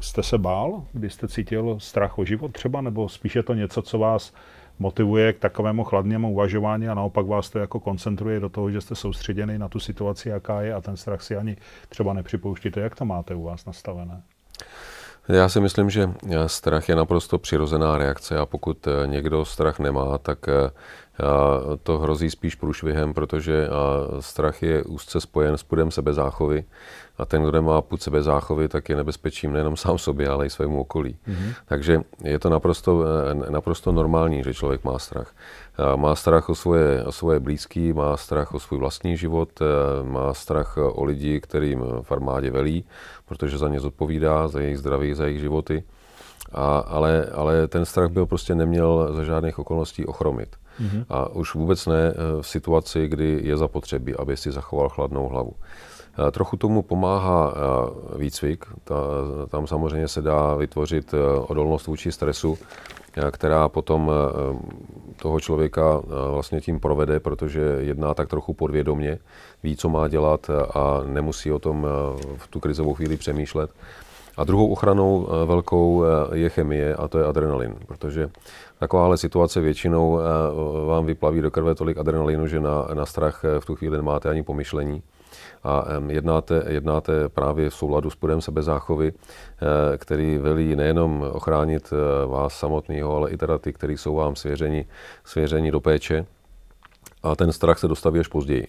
jste 0.00 0.22
se 0.22 0.38
bál, 0.38 0.84
kdy 0.92 1.10
jste 1.10 1.28
cítil 1.28 1.76
strach 1.78 2.18
o 2.18 2.24
život 2.24 2.52
třeba, 2.52 2.80
nebo 2.80 3.08
spíše 3.08 3.42
to 3.42 3.54
něco, 3.54 3.82
co 3.82 3.98
vás 3.98 4.34
motivuje 4.78 5.32
k 5.32 5.38
takovému 5.38 5.84
chladnému 5.84 6.32
uvažování 6.32 6.88
a 6.88 6.94
naopak 6.94 7.26
vás 7.26 7.50
to 7.50 7.58
jako 7.58 7.80
koncentruje 7.80 8.40
do 8.40 8.48
toho, 8.48 8.70
že 8.70 8.80
jste 8.80 8.94
soustředěni 8.94 9.58
na 9.58 9.68
tu 9.68 9.80
situaci, 9.80 10.28
jaká 10.28 10.62
je 10.62 10.74
a 10.74 10.80
ten 10.80 10.96
strach 10.96 11.22
si 11.22 11.36
ani 11.36 11.56
třeba 11.88 12.12
nepřipouštíte. 12.12 12.80
Jak 12.80 12.94
to 12.94 13.04
máte 13.04 13.34
u 13.34 13.42
vás 13.42 13.66
nastavené? 13.66 14.22
Já 15.28 15.48
si 15.48 15.60
myslím, 15.60 15.90
že 15.90 16.10
strach 16.46 16.88
je 16.88 16.96
naprosto 16.96 17.38
přirozená 17.38 17.98
reakce 17.98 18.38
a 18.38 18.46
pokud 18.46 18.88
někdo 19.06 19.44
strach 19.44 19.78
nemá, 19.78 20.18
tak 20.18 20.38
to 21.82 21.98
hrozí 21.98 22.30
spíš 22.30 22.54
průšvihem, 22.54 23.14
protože 23.14 23.68
strach 24.20 24.62
je 24.62 24.82
úzce 24.84 25.20
spojen 25.20 25.56
s 25.56 25.62
pudem 25.62 25.90
sebezáchovy 25.90 26.64
a 27.20 27.24
ten, 27.24 27.42
kdo 27.42 27.62
má 27.62 27.82
půd 27.82 28.02
sebezáchovy, 28.02 28.68
tak 28.68 28.88
je 28.88 28.96
nebezpečím 28.96 29.52
nejenom 29.52 29.76
sám 29.76 29.98
sobě, 29.98 30.28
ale 30.28 30.46
i 30.46 30.50
svému 30.50 30.80
okolí. 30.80 31.16
Mm-hmm. 31.28 31.54
Takže 31.64 32.02
je 32.24 32.38
to 32.38 32.50
naprosto, 32.50 33.04
eh, 33.04 33.50
naprosto 33.50 33.92
normální, 33.92 34.42
že 34.42 34.54
člověk 34.54 34.84
má 34.84 34.98
strach. 34.98 35.32
Má 35.96 36.14
strach 36.14 36.48
o 36.48 36.54
svoje, 36.54 37.04
o 37.04 37.12
svoje 37.12 37.40
blízký, 37.40 37.92
má 37.92 38.16
strach 38.16 38.54
o 38.54 38.60
svůj 38.60 38.78
vlastní 38.78 39.16
život, 39.16 39.48
eh, 39.60 39.64
má 40.02 40.34
strach 40.34 40.76
o 40.76 41.04
lidi, 41.04 41.40
kterým 41.40 41.84
v 42.02 42.12
armádě 42.12 42.50
velí, 42.50 42.84
protože 43.28 43.58
za 43.58 43.68
ně 43.68 43.80
zodpovídá, 43.80 44.48
za 44.48 44.60
jejich 44.60 44.78
zdraví, 44.78 45.14
za 45.14 45.24
jejich 45.24 45.40
životy. 45.40 45.84
A, 46.52 46.78
ale, 46.78 47.26
ale 47.32 47.68
ten 47.68 47.84
strach 47.84 48.10
byl 48.10 48.26
prostě 48.26 48.54
neměl 48.54 49.12
za 49.12 49.24
žádných 49.24 49.58
okolností 49.58 50.06
ochromit. 50.06 50.56
Mm-hmm. 50.80 51.04
A 51.08 51.28
už 51.28 51.54
vůbec 51.54 51.86
ne 51.86 52.12
eh, 52.12 52.42
v 52.42 52.46
situaci, 52.46 53.08
kdy 53.08 53.40
je 53.42 53.56
zapotřebí, 53.56 54.14
aby 54.14 54.36
si 54.36 54.52
zachoval 54.52 54.88
chladnou 54.88 55.28
hlavu. 55.28 55.52
Eh, 56.28 56.30
trochu 56.30 56.56
tomu 56.56 56.82
pomáhá 56.82 57.54
eh, 57.54 58.18
výcvik. 58.18 58.64
Ta, 58.84 58.94
tam 59.48 59.66
samozřejmě 59.66 60.08
se 60.08 60.22
dá 60.22 60.54
vytvořit 60.54 61.14
odolnost 61.46 61.86
vůči 61.86 62.12
stresu, 62.12 62.58
která 63.30 63.68
potom 63.68 64.10
toho 65.16 65.40
člověka 65.40 66.02
vlastně 66.30 66.60
tím 66.60 66.80
provede, 66.80 67.20
protože 67.20 67.60
jedná 67.60 68.14
tak 68.14 68.28
trochu 68.28 68.54
podvědomně, 68.54 69.18
ví, 69.62 69.76
co 69.76 69.88
má 69.88 70.08
dělat 70.08 70.50
a 70.74 71.00
nemusí 71.06 71.52
o 71.52 71.58
tom 71.58 71.86
v 72.36 72.48
tu 72.48 72.60
krizovou 72.60 72.94
chvíli 72.94 73.16
přemýšlet. 73.16 73.70
A 74.40 74.44
druhou 74.44 74.72
ochranou 74.72 75.28
velkou 75.46 76.04
je 76.32 76.48
chemie 76.48 76.96
a 76.96 77.08
to 77.08 77.18
je 77.18 77.24
adrenalin, 77.24 77.74
protože 77.86 78.30
takováhle 78.80 79.18
situace 79.18 79.60
většinou 79.60 80.18
eh, 80.18 80.22
vám 80.86 81.06
vyplaví 81.06 81.40
do 81.40 81.50
krve 81.50 81.74
tolik 81.74 81.98
adrenalinu, 81.98 82.46
že 82.46 82.60
na, 82.60 82.88
na 82.94 83.06
strach 83.06 83.44
eh, 83.44 83.60
v 83.60 83.66
tu 83.66 83.74
chvíli 83.74 83.96
nemáte 83.96 84.30
ani 84.30 84.42
pomyšlení 84.42 85.02
a 85.64 85.84
jednáte, 86.08 86.64
jednáte 86.68 87.28
právě 87.28 87.70
v 87.70 87.74
souladu 87.74 88.10
s 88.10 88.16
pudem 88.16 88.40
sebezáchovy, 88.40 89.12
eh, 89.12 89.98
který 89.98 90.38
velí 90.38 90.76
nejenom 90.76 91.24
ochránit 91.32 91.92
vás 92.26 92.58
samotného, 92.58 93.16
ale 93.16 93.30
i 93.30 93.36
teda 93.36 93.58
ty, 93.58 93.72
kteří 93.72 93.96
jsou 93.96 94.14
vám 94.14 94.36
svěřeni, 94.36 94.86
svěřeni 95.24 95.70
do 95.70 95.80
péče. 95.80 96.26
A 97.22 97.36
ten 97.36 97.52
strach 97.52 97.78
se 97.78 97.88
dostaví 97.88 98.20
až 98.20 98.28
později. 98.28 98.66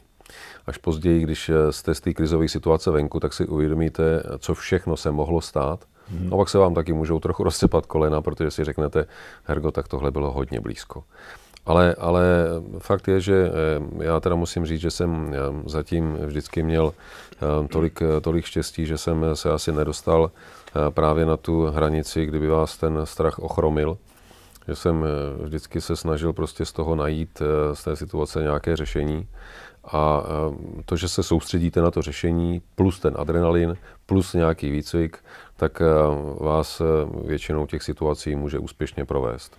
Až 0.68 0.78
později, 0.78 1.24
když 1.24 1.52
jste 1.70 1.96
z 1.96 2.02
té 2.02 2.14
krizové 2.14 2.48
situace 2.48 2.92
venku, 2.92 3.20
tak 3.20 3.34
si 3.34 3.46
uvědomíte, 3.46 4.24
co 4.40 4.54
všechno 4.54 4.98
se 4.98 5.12
mohlo 5.12 5.42
stát 5.42 5.86
Hmm. 6.12 6.30
No 6.30 6.38
pak 6.38 6.50
se 6.50 6.58
vám 6.58 6.74
taky 6.74 6.94
můžou 6.94 7.20
trochu 7.20 7.44
rozcepat 7.50 7.86
kolena, 7.86 8.22
protože 8.22 8.52
si 8.52 8.64
řeknete, 8.64 9.06
Hergo, 9.44 9.72
tak 9.72 9.88
tohle 9.88 10.12
bylo 10.12 10.32
hodně 10.32 10.60
blízko. 10.60 11.04
Ale, 11.66 11.96
ale 11.96 12.24
fakt 12.80 13.08
je, 13.08 13.22
že 13.22 13.52
eh, 13.52 14.04
já 14.04 14.20
teda 14.20 14.36
musím 14.36 14.66
říct, 14.66 14.82
že 14.82 14.92
jsem 14.92 15.34
eh, 15.34 15.70
zatím 15.70 16.14
vždycky 16.14 16.64
měl 16.64 16.94
eh, 16.94 17.68
tolik, 17.68 18.00
tolik 18.22 18.46
štěstí, 18.46 18.86
že 18.86 18.98
jsem 18.98 19.26
se 19.34 19.52
asi 19.52 19.72
nedostal 19.72 20.32
právě 20.90 21.26
na 21.26 21.38
tu 21.38 21.66
hranici, 21.66 22.26
kdyby 22.26 22.48
vás 22.48 22.78
ten 22.78 23.00
strach 23.04 23.40
ochromil. 23.40 23.98
Že 24.68 24.76
jsem 24.76 25.06
vždycky 25.44 25.82
se 25.82 25.96
snažil 25.96 26.34
prostě 26.34 26.66
z 26.66 26.72
toho 26.72 26.96
najít, 26.96 27.42
z 27.74 27.84
té 27.84 27.96
situace 27.96 28.42
nějaké 28.42 28.76
řešení. 28.76 29.28
A 29.84 30.24
to, 30.86 30.96
že 30.96 31.08
se 31.08 31.24
soustředíte 31.24 31.82
na 31.82 31.92
to 31.92 32.02
řešení, 32.02 32.62
plus 32.76 33.00
ten 33.00 33.14
adrenalin, 33.18 33.78
plus 34.06 34.34
nějaký 34.34 34.72
výcvik, 34.72 35.18
tak 35.58 35.82
vás 36.40 36.82
většinou 37.26 37.66
těch 37.66 37.84
situací 37.84 38.36
může 38.36 38.60
úspěšně 38.60 39.06
provést. 39.06 39.58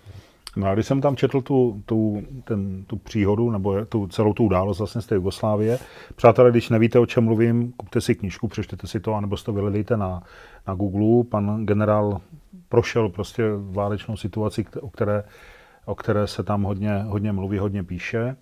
No 0.55 0.67
a 0.67 0.73
když 0.73 0.85
jsem 0.85 1.01
tam 1.01 1.15
četl 1.15 1.41
tu, 1.41 1.81
tu, 1.85 2.23
ten, 2.43 2.83
tu 2.83 2.97
příhodu, 2.97 3.51
nebo 3.51 3.85
tu, 3.85 4.07
celou 4.07 4.33
tu 4.33 4.43
událost 4.43 4.77
vlastně 4.77 5.01
z 5.01 5.05
té 5.05 5.15
Jugoslávie, 5.15 5.79
přátelé, 6.15 6.51
když 6.51 6.69
nevíte, 6.69 6.99
o 6.99 7.05
čem 7.05 7.23
mluvím, 7.23 7.71
kupte 7.71 8.01
si 8.01 8.15
knížku, 8.15 8.47
přečtěte 8.47 8.87
si 8.87 8.99
to, 8.99 9.13
anebo 9.13 9.37
si 9.37 9.45
to 9.45 9.53
vyhledejte 9.53 9.97
na, 9.97 10.23
na 10.67 10.73
Google. 10.73 11.23
Pan 11.29 11.65
generál 11.65 12.21
prošel 12.69 13.09
prostě 13.09 13.43
válečnou 13.57 14.17
situaci, 14.17 14.65
o 14.81 14.89
které, 14.89 15.23
o 15.85 15.95
které 15.95 16.27
se 16.27 16.43
tam 16.43 16.63
hodně, 16.63 17.03
hodně 17.07 17.31
mluví, 17.31 17.57
hodně 17.57 17.83
píše. 17.83 18.35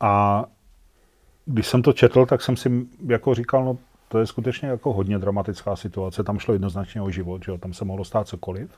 A 0.00 0.44
když 1.48 1.66
jsem 1.66 1.82
to 1.82 1.92
četl, 1.92 2.26
tak 2.26 2.42
jsem 2.42 2.56
si 2.56 2.86
jako 3.06 3.34
říkal, 3.34 3.64
no 3.64 3.78
to 4.08 4.18
je 4.18 4.26
skutečně 4.26 4.68
jako 4.68 4.92
hodně 4.92 5.18
dramatická 5.18 5.76
situace. 5.76 6.24
Tam 6.24 6.38
šlo 6.38 6.54
jednoznačně 6.54 7.02
o 7.02 7.10
život, 7.10 7.44
že 7.44 7.50
jo? 7.50 7.58
tam 7.58 7.72
se 7.72 7.84
mohlo 7.84 8.04
stát 8.04 8.28
cokoliv 8.28 8.70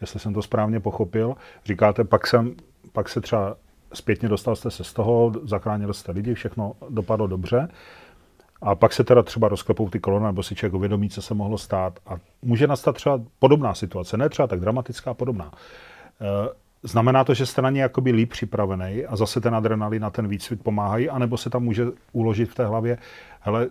jestli 0.00 0.20
jsem 0.20 0.34
to 0.34 0.42
správně 0.42 0.80
pochopil. 0.80 1.34
Říkáte, 1.64 2.04
pak, 2.04 2.26
jsem, 2.26 2.54
pak 2.92 3.08
se 3.08 3.20
třeba 3.20 3.56
zpětně 3.94 4.28
dostal 4.28 4.56
jste 4.56 4.70
se 4.70 4.84
z 4.84 4.92
toho, 4.92 5.32
zachránil 5.44 5.92
jste 5.92 6.12
lidi, 6.12 6.34
všechno 6.34 6.72
dopadlo 6.88 7.26
dobře. 7.26 7.68
A 8.62 8.74
pak 8.74 8.92
se 8.92 9.04
teda 9.04 9.22
třeba 9.22 9.48
rozklepou 9.48 9.88
ty 9.88 10.00
kolony, 10.00 10.26
nebo 10.26 10.42
si 10.42 10.54
člověk 10.54 10.74
uvědomí, 10.74 11.10
co 11.10 11.22
se 11.22 11.34
mohlo 11.34 11.58
stát. 11.58 11.98
A 12.06 12.16
může 12.42 12.66
nastat 12.66 12.96
třeba 12.96 13.20
podobná 13.38 13.74
situace, 13.74 14.16
ne 14.16 14.28
třeba 14.28 14.48
tak 14.48 14.60
dramatická, 14.60 15.14
podobná. 15.14 15.52
Znamená 16.82 17.24
to, 17.24 17.34
že 17.34 17.46
jste 17.46 17.62
na 17.62 17.70
ně 17.70 17.82
jakoby 17.82 18.12
líp 18.12 18.30
připravený 18.30 19.06
a 19.06 19.16
zase 19.16 19.40
ten 19.40 19.54
adrenalin 19.54 20.04
a 20.04 20.10
ten 20.10 20.28
výcvik 20.28 20.62
pomáhají, 20.62 21.10
anebo 21.10 21.36
se 21.36 21.50
tam 21.50 21.64
může 21.64 21.86
uložit 22.12 22.50
v 22.50 22.54
té 22.54 22.66
hlavě, 22.66 22.98
hele, 23.40 23.68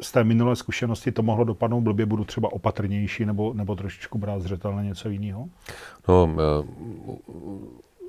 z 0.00 0.12
té 0.12 0.24
minulé 0.24 0.56
zkušenosti 0.56 1.12
to 1.12 1.22
mohlo 1.22 1.44
dopadnout 1.44 1.80
blbě, 1.80 2.06
budu 2.06 2.24
třeba 2.24 2.52
opatrnější 2.52 3.24
nebo, 3.24 3.52
nebo 3.54 3.76
trošičku 3.76 4.18
brát 4.18 4.42
zřetelně 4.42 4.88
něco 4.88 5.08
jiného? 5.08 5.48
No, 6.08 6.30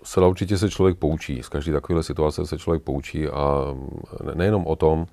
zcela 0.03 0.27
určitě 0.27 0.57
se 0.57 0.69
člověk 0.69 0.97
poučí. 0.97 1.43
Z 1.43 1.49
každé 1.49 1.73
takové 1.73 2.03
situace 2.03 2.45
se 2.45 2.57
člověk 2.57 2.83
poučí 2.83 3.27
a 3.27 3.75
nejenom 4.33 4.67
o 4.67 4.75
tom, 4.75 5.05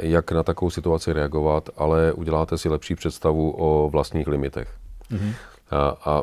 jak 0.00 0.32
na 0.32 0.42
takovou 0.42 0.70
situaci 0.70 1.12
reagovat, 1.12 1.70
ale 1.76 2.12
uděláte 2.12 2.58
si 2.58 2.68
lepší 2.68 2.94
představu 2.94 3.54
o 3.58 3.90
vlastních 3.90 4.26
limitech. 4.26 4.76
Mm-hmm. 5.10 5.32
A, 5.72 6.22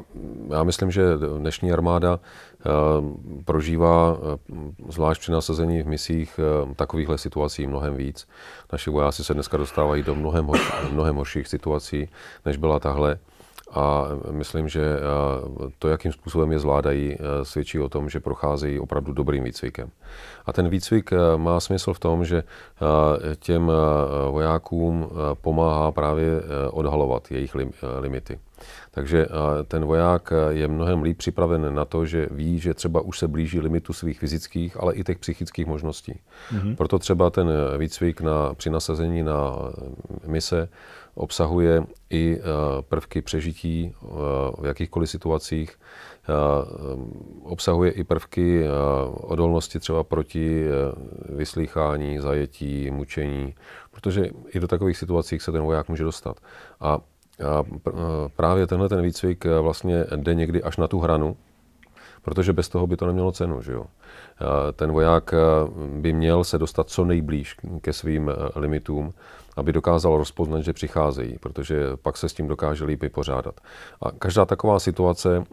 já 0.49 0.63
myslím, 0.63 0.91
že 0.91 1.03
dnešní 1.37 1.71
armáda 1.71 2.19
Eh, 2.59 3.43
prožívá, 3.45 4.17
eh, 4.17 4.37
zvlášť 4.89 5.21
při 5.21 5.31
nasazení 5.31 5.81
v 5.81 5.87
misích, 5.87 6.39
eh, 6.39 6.73
takovýchhle 6.75 7.17
situací 7.17 7.67
mnohem 7.67 7.95
víc. 7.95 8.27
Naši 8.71 8.89
vojáci 8.89 9.23
se 9.23 9.33
dneska 9.33 9.57
dostávají 9.57 10.03
do 10.03 10.15
mnohem, 10.15 10.45
hoř, 10.45 10.59
mnohem 10.91 11.15
horších 11.15 11.47
situací, 11.47 12.09
než 12.45 12.57
byla 12.57 12.79
tahle. 12.79 13.19
A 13.71 14.05
myslím, 14.31 14.69
že 14.69 14.99
to, 15.79 15.87
jakým 15.87 16.11
způsobem 16.11 16.51
je 16.51 16.59
zvládají, 16.59 17.17
svědčí 17.43 17.79
o 17.79 17.89
tom, 17.89 18.09
že 18.09 18.19
procházejí 18.19 18.79
opravdu 18.79 19.13
dobrým 19.13 19.43
výcvikem. 19.43 19.89
A 20.45 20.53
ten 20.53 20.69
výcvik 20.69 21.11
má 21.37 21.59
smysl 21.59 21.93
v 21.93 21.99
tom, 21.99 22.25
že 22.25 22.43
těm 23.39 23.71
vojákům 24.31 25.09
pomáhá 25.41 25.91
právě 25.91 26.41
odhalovat 26.71 27.31
jejich 27.31 27.55
limity. 27.99 28.39
Takže 28.91 29.27
ten 29.67 29.85
voják 29.85 30.33
je 30.49 30.67
mnohem 30.67 31.01
líp 31.01 31.17
připraven 31.17 31.75
na 31.75 31.85
to, 31.85 32.05
že 32.05 32.27
ví, 32.31 32.59
že 32.59 32.73
třeba 32.73 33.01
už 33.01 33.19
se 33.19 33.27
blíží 33.27 33.59
limitu 33.59 33.93
svých 33.93 34.19
fyzických, 34.19 34.77
ale 34.79 34.93
i 34.93 35.03
těch 35.03 35.19
psychických 35.19 35.67
možností. 35.67 36.19
Mm-hmm. 36.53 36.75
Proto 36.75 36.99
třeba 36.99 37.29
ten 37.29 37.49
výcvik 37.77 38.21
na, 38.21 38.53
při 38.53 38.69
nasazení 38.69 39.23
na 39.23 39.55
mise 40.27 40.69
obsahuje 41.19 41.83
i 42.09 42.39
prvky 42.81 43.21
přežití 43.21 43.93
v 44.61 44.65
jakýchkoliv 44.65 45.09
situacích, 45.09 45.79
obsahuje 47.43 47.91
i 47.91 48.03
prvky 48.03 48.65
odolnosti 49.11 49.79
třeba 49.79 50.03
proti 50.03 50.65
vyslýchání, 51.29 52.19
zajetí, 52.19 52.91
mučení, 52.91 53.55
protože 53.91 54.29
i 54.53 54.59
do 54.59 54.67
takových 54.67 54.97
situacích 54.97 55.41
se 55.41 55.51
ten 55.51 55.61
voják 55.61 55.89
může 55.89 56.03
dostat. 56.03 56.37
A 56.79 56.99
a 57.39 57.63
právě 58.35 58.67
tenhle 58.67 58.89
ten 58.89 59.01
výcvik 59.01 59.45
eh, 59.45 59.59
vlastně 59.59 60.05
jde 60.15 60.35
někdy 60.35 60.63
až 60.63 60.77
na 60.77 60.87
tu 60.87 60.99
hranu, 60.99 61.37
protože 62.21 62.53
bez 62.53 62.69
toho 62.69 62.87
by 62.87 62.97
to 62.97 63.05
nemělo 63.05 63.31
cenu. 63.31 63.61
Že 63.61 63.71
jo? 63.71 63.85
Ten 64.73 64.91
voják 64.91 65.33
eh, 65.33 65.37
by 65.99 66.13
měl 66.13 66.43
se 66.43 66.57
dostat 66.57 66.89
co 66.89 67.05
nejblíž 67.05 67.55
ke 67.81 67.93
svým 67.93 68.29
eh, 68.29 68.59
limitům, 68.59 69.13
aby 69.55 69.73
dokázal 69.73 70.17
rozpoznat, 70.17 70.61
že 70.61 70.73
přicházejí, 70.73 71.37
protože 71.39 71.79
pak 72.01 72.17
se 72.17 72.29
s 72.29 72.33
tím 72.33 72.47
dokáže 72.47 72.85
líp 72.85 73.01
vypořádat. 73.01 73.61
A 74.01 74.11
každá 74.11 74.45
taková 74.45 74.79
situace 74.79 75.43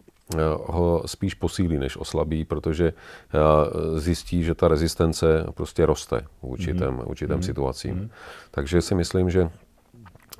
ho 0.65 1.03
spíš 1.05 1.33
posílí, 1.33 1.77
než 1.77 1.97
oslabí, 1.97 2.45
protože 2.45 2.93
zjistí, 3.95 4.43
že 4.43 4.55
ta 4.55 4.67
rezistence 4.67 5.45
prostě 5.53 5.85
roste 5.85 6.21
v 6.41 6.43
určitém, 6.43 6.97
mm-hmm. 6.97 7.09
určitém 7.09 7.39
mm-hmm. 7.39 7.45
situacím. 7.45 7.95
Mm-hmm. 7.95 8.09
Takže 8.51 8.81
si 8.81 8.95
myslím, 8.95 9.29
že 9.29 9.49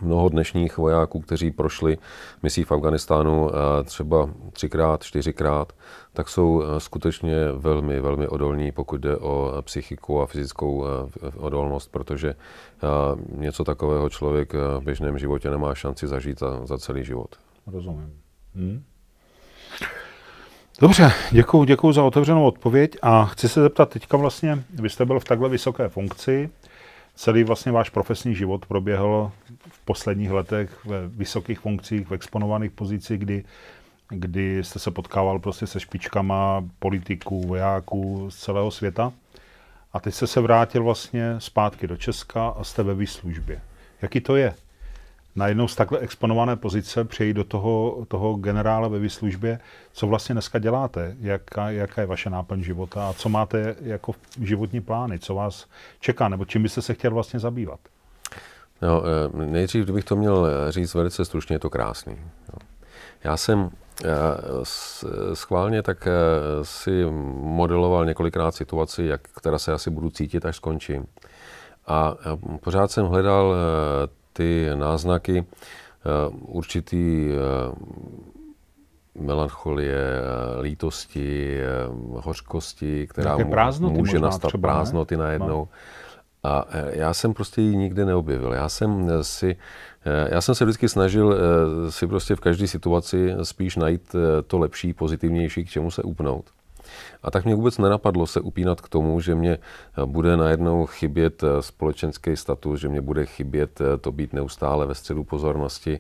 mnoho 0.02 0.30
dnešních 0.30 0.78
vojáků, 0.78 1.20
kteří 1.20 1.52
prošli 1.52 1.98
misí 2.44 2.64
v 2.64 2.72
Afganistánu 2.72 3.50
eh, 3.50 3.84
třeba 3.84 4.30
třikrát, 4.54 5.04
čtyřikrát, 5.04 5.74
tak 6.14 6.30
jsou 6.30 6.64
eh, 6.64 6.80
skutečně 6.80 7.36
velmi, 7.52 8.00
velmi 8.00 8.28
odolní, 8.28 8.72
pokud 8.72 9.02
jde 9.02 9.18
o 9.18 9.62
psychiku 9.62 10.22
a 10.22 10.26
fyzickou 10.26 10.86
eh, 10.86 10.88
odolnost, 11.38 11.92
protože 11.92 12.36
něco 13.32 13.64
takového 13.64 14.10
člověk 14.10 14.54
v 14.54 14.82
běžném 14.84 15.20
životě 15.20 15.50
nemá 15.50 15.76
šanci 15.76 16.08
zažít 16.08 16.40
za, 16.40 16.66
za 16.66 16.78
celý 16.78 17.04
život. 17.04 17.36
Rozumím. 17.68 18.14
Hmm. 18.56 18.84
Dobře, 20.82 21.12
děkuji, 21.32 21.64
děkuji 21.64 21.92
za 21.92 22.04
otevřenou 22.04 22.46
odpověď 22.46 22.98
a 23.02 23.26
chci 23.26 23.50
se 23.50 23.62
zeptat 23.62 23.90
teďka 23.90 24.18
vlastně, 24.18 24.64
vy 24.74 24.90
jste 24.90 25.06
byl 25.06 25.20
v 25.20 25.24
takhle 25.24 25.50
vysoké 25.50 25.90
funkci, 25.90 26.50
celý 27.18 27.44
vlastně 27.44 27.72
váš 27.72 27.90
profesní 27.90 28.36
život 28.36 28.66
proběhl 28.66 29.32
posledních 29.88 30.32
letech 30.32 30.86
ve 30.86 31.08
vysokých 31.08 31.60
funkcích, 31.60 32.08
v 32.08 32.14
exponovaných 32.14 32.72
pozicích, 32.72 33.20
kdy, 33.20 33.44
kdy 34.10 34.64
jste 34.64 34.80
se 34.80 34.92
potkával 34.92 35.40
prostě 35.40 35.68
se 35.68 35.80
špičkama 35.80 36.64
politiků, 36.80 37.48
vojáků 37.48 38.32
z 38.32 38.36
celého 38.36 38.72
světa. 38.72 39.14
A 39.94 40.00
teď 40.00 40.14
jste 40.14 40.28
se 40.28 40.42
vrátil 40.42 40.84
vlastně 40.84 41.36
zpátky 41.38 41.88
do 41.88 41.98
Česka 41.98 42.48
a 42.48 42.64
jste 42.64 42.84
ve 42.84 42.96
výslužbě. 42.96 43.62
Jaký 44.02 44.22
to 44.22 44.36
je? 44.36 44.54
najednou 45.38 45.68
z 45.68 45.76
takhle 45.76 46.00
exponované 46.00 46.56
pozice 46.56 47.04
přejít 47.04 47.34
do 47.34 47.44
toho, 47.44 48.06
toho 48.08 48.34
generála 48.34 48.88
ve 48.88 49.00
výslužbě. 49.00 49.60
Co 49.94 50.08
vlastně 50.08 50.34
dneska 50.34 50.60
děláte? 50.60 51.16
Jaká, 51.20 51.70
jaká 51.70 52.02
je 52.02 52.08
vaše 52.08 52.30
náplň 52.30 52.64
života 52.64 53.10
a 53.10 53.14
co 53.14 53.30
máte 53.30 53.76
jako 53.82 54.14
životní 54.42 54.82
plány? 54.82 55.20
Co 55.20 55.36
vás 55.36 55.66
čeká? 56.00 56.28
Nebo 56.28 56.46
čím 56.46 56.64
byste 56.64 56.82
se 56.82 56.94
chtěl 56.94 57.12
vlastně 57.12 57.40
zabývat? 57.40 57.80
No, 58.82 59.04
eh, 59.06 59.46
nejdřív, 59.46 59.84
kdybych 59.84 60.06
to 60.06 60.16
měl 60.16 60.48
říct 60.70 60.94
velice 60.94 61.26
stručně, 61.26 61.56
je 61.56 61.60
to 61.60 61.70
krásný. 61.70 62.18
Já 63.24 63.38
jsem 63.38 63.70
eh, 64.06 64.08
schválně 65.34 65.84
tak 65.84 66.08
eh, 66.08 66.12
si 66.62 67.06
modeloval 67.42 68.06
několikrát 68.06 68.56
situaci, 68.56 69.04
jak, 69.04 69.22
která 69.22 69.60
se 69.60 69.74
asi 69.74 69.90
budu 69.90 70.10
cítit, 70.10 70.46
až 70.46 70.56
skončím. 70.56 71.06
A 71.88 72.16
pořád 72.62 72.92
jsem 72.92 73.06
hledal 73.06 73.56
ty 74.38 74.70
náznaky 74.76 75.46
eh, 75.46 76.30
určitý 76.30 77.30
eh, 77.32 77.38
melancholie, 79.22 79.98
eh, 79.98 80.62
lítosti, 80.62 81.60
hořkosti, 82.14 83.08
která 83.08 83.38
může 83.80 84.20
nastat 84.20 84.48
třeba, 84.48 84.68
prázdnoty 84.68 85.18
ne? 85.18 85.24
najednou. 85.24 85.48
No. 85.48 85.68
A 86.48 86.66
já 86.90 87.14
jsem 87.14 87.34
prostě 87.34 87.62
ji 87.62 87.76
nikdy 87.76 88.06
neobjevil. 88.06 88.54
Já 88.54 88.70
jsem 88.70 89.10
si, 89.22 89.58
já 90.30 90.42
jsem 90.42 90.56
se 90.56 90.66
vždycky 90.66 90.90
snažil 90.90 91.38
si 91.90 92.08
prostě 92.08 92.36
v 92.36 92.40
každé 92.40 92.68
situaci 92.68 93.36
spíš 93.44 93.76
najít 93.76 94.16
to 94.48 94.58
lepší, 94.58 94.94
pozitivnější, 94.94 95.66
k 95.66 95.70
čemu 95.70 95.92
se 95.92 96.04
upnout. 96.04 96.46
A 97.24 97.32
tak 97.32 97.46
mě 97.46 97.56
vůbec 97.56 97.78
nenapadlo 97.78 98.28
se 98.28 98.42
upínat 98.42 98.82
k 98.82 98.90
tomu, 98.90 99.22
že 99.22 99.36
mě 99.36 99.58
bude 100.06 100.38
najednou 100.38 100.86
chybět 100.86 101.44
společenský 101.60 102.36
status, 102.36 102.80
že 102.80 102.90
mě 102.90 103.02
bude 103.02 103.26
chybět 103.26 103.82
to 104.02 104.12
být 104.12 104.34
neustále 104.34 104.86
ve 104.86 104.96
středu 104.96 105.24
pozornosti. 105.24 106.00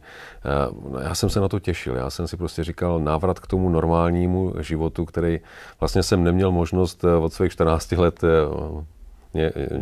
Já 1.01 1.15
jsem 1.15 1.29
se 1.29 1.39
na 1.39 1.47
to 1.47 1.59
těšil. 1.59 1.95
Já 1.95 2.09
jsem 2.09 2.27
si 2.27 2.37
prostě 2.37 2.63
říkal 2.63 2.99
návrat 2.99 3.39
k 3.39 3.47
tomu 3.47 3.69
normálnímu 3.69 4.53
životu, 4.59 5.05
který 5.05 5.39
vlastně 5.79 6.03
jsem 6.03 6.23
neměl 6.23 6.51
možnost 6.51 7.05
od 7.21 7.33
svých 7.33 7.51
14 7.51 7.91
let 7.91 8.21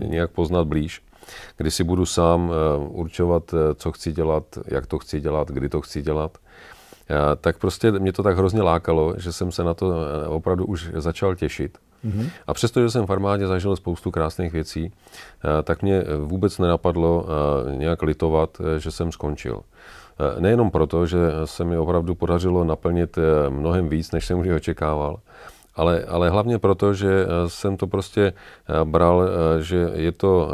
nějak 0.06 0.32
poznat 0.32 0.68
blíž 0.68 1.01
kdy 1.58 1.72
si 1.72 1.84
budu 1.84 2.06
sám 2.06 2.51
určovat, 2.78 3.53
co 3.76 3.91
chci 3.91 4.12
dělat, 4.12 4.43
jak 4.68 4.88
to 4.88 4.99
chci 4.99 5.22
dělat, 5.22 5.51
kdy 5.51 5.70
to 5.70 5.82
chci 5.82 6.01
dělat 6.01 6.38
tak 7.41 7.58
prostě 7.58 7.91
mě 7.91 8.14
to 8.14 8.24
tak 8.24 8.38
hrozně 8.38 8.62
lákalo, 8.62 9.14
že 9.18 9.34
jsem 9.34 9.51
se 9.51 9.64
na 9.64 9.74
to 9.74 9.93
eh, 9.93 10.28
opravdu 10.28 10.66
už 10.66 10.89
začal 10.93 11.36
těšit. 11.36 11.78
Mm-hmm. 12.06 12.30
A 12.47 12.53
přesto, 12.53 12.82
že 12.82 12.89
jsem 12.89 13.06
v 13.06 13.12
armádě 13.12 13.47
zažil 13.47 13.76
spoustu 13.76 14.12
krásných 14.12 14.53
věcí, 14.53 14.91
eh, 14.91 15.64
tak 15.64 15.82
mě 15.82 16.03
vůbec 16.20 16.60
nenapadlo 16.60 17.26
eh, 17.26 17.76
nějak 17.76 18.01
litovat, 18.01 18.62
že 18.78 18.91
jsem 18.91 19.12
skončil. 19.12 19.62
Nejenom 20.39 20.72
proto, 20.72 21.06
že 21.06 21.18
se 21.45 21.64
mi 21.64 21.78
opravdu 21.78 22.16
podařilo 22.16 22.64
naplnit 22.64 23.18
mnohem 23.49 23.89
víc, 23.89 24.12
než 24.12 24.26
jsem 24.26 24.39
už 24.39 24.47
očekával, 24.47 25.20
ale, 25.76 26.03
ale 26.03 26.30
hlavně 26.30 26.59
proto, 26.59 26.93
že 26.93 27.26
jsem 27.47 27.78
to 27.78 27.88
prostě 27.88 28.34
bral, 28.84 29.30
že 29.59 29.89
je 29.93 30.11
to 30.11 30.49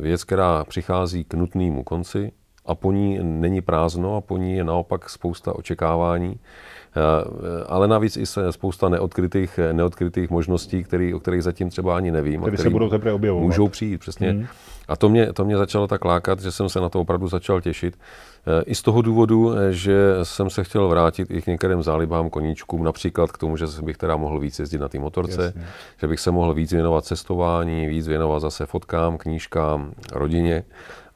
věc, 0.00 0.24
která 0.24 0.64
přichází 0.64 1.24
k 1.24 1.34
nutnému 1.34 1.82
konci, 1.82 2.32
a 2.66 2.74
po 2.74 2.92
ní 2.92 3.18
není 3.22 3.60
prázdno 3.62 4.16
a 4.16 4.20
po 4.20 4.38
ní 4.38 4.56
je 4.56 4.64
naopak 4.64 5.10
spousta 5.10 5.56
očekávání, 5.56 6.36
eh, 6.36 7.64
ale 7.66 7.88
navíc 7.88 8.16
i 8.16 8.26
se 8.26 8.52
spousta 8.52 8.88
neodkrytých, 8.88 9.60
neodkrytých 9.72 10.30
možností, 10.30 10.84
který, 10.84 11.14
o 11.14 11.20
kterých 11.20 11.42
zatím 11.42 11.70
třeba 11.70 11.96
ani 11.96 12.10
nevím. 12.10 12.40
Které 12.40 12.58
se 12.58 12.70
budou 12.70 12.88
teprve 12.88 13.12
objevovat. 13.12 13.46
Můžou 13.46 13.68
přijít, 13.68 13.98
přesně. 13.98 14.30
Hmm. 14.30 14.46
A 14.90 14.96
to 14.96 15.08
mě, 15.08 15.32
to 15.32 15.44
mě 15.44 15.56
začalo 15.56 15.86
tak 15.86 16.04
lákat, 16.04 16.40
že 16.40 16.52
jsem 16.52 16.68
se 16.68 16.80
na 16.80 16.88
to 16.88 17.00
opravdu 17.00 17.28
začal 17.28 17.60
těšit. 17.60 17.98
Eh, 18.46 18.62
I 18.66 18.74
z 18.74 18.82
toho 18.82 19.02
důvodu, 19.02 19.54
eh, 19.54 19.72
že 19.72 20.14
jsem 20.22 20.50
se 20.50 20.64
chtěl 20.64 20.88
vrátit 20.88 21.30
i 21.30 21.42
k 21.42 21.46
některým 21.46 21.82
zálibám 21.82 22.30
koníčkům, 22.30 22.84
například 22.84 23.32
k 23.32 23.38
tomu, 23.38 23.56
že 23.56 23.66
bych 23.82 23.96
teda 23.96 24.16
mohl 24.16 24.40
víc 24.40 24.58
jezdit 24.58 24.78
na 24.78 24.88
té 24.88 24.98
motorce, 24.98 25.44
Jasně. 25.44 25.66
že 26.00 26.08
bych 26.08 26.20
se 26.20 26.30
mohl 26.30 26.54
víc 26.54 26.72
věnovat 26.72 27.04
cestování, 27.04 27.86
víc 27.86 28.08
věnovat 28.08 28.40
zase 28.40 28.66
fotkám, 28.66 29.18
knížkám, 29.18 29.92
rodině. 30.12 30.64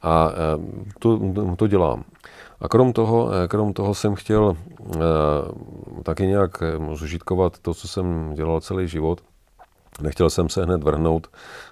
A 0.01 0.31
eh, 0.31 0.91
to, 0.99 1.19
to 1.57 1.67
dělám. 1.67 2.03
A 2.61 2.67
krom 2.67 2.93
toho, 2.93 3.29
krom 3.47 3.73
toho 3.73 3.93
jsem 3.93 4.15
chtěl 4.15 4.57
taky 6.03 6.27
nějak 6.27 6.63
zužitkovat 6.93 7.59
to, 7.59 7.73
co 7.73 7.87
jsem 7.87 8.33
dělal 8.33 8.61
celý 8.61 8.87
život. 8.87 9.21
Nechtěl 10.01 10.29
jsem 10.29 10.49
se 10.49 10.63
hned 10.63 10.83
vrhnout 10.83 11.27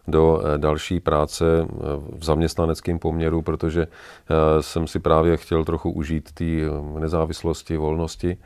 do 0.07 0.41
další 0.57 0.99
práce 0.99 1.45
v 2.17 2.23
zaměstnaneckém 2.23 2.99
poměru, 2.99 3.41
protože 3.41 3.87
jsem 4.61 4.87
si 4.87 4.99
právě 4.99 5.37
chtěl 5.37 5.65
trochu 5.65 5.91
užít 5.91 6.31
té 6.31 6.45
nezávislosti, 6.99 7.77
volnosti. 7.77 8.37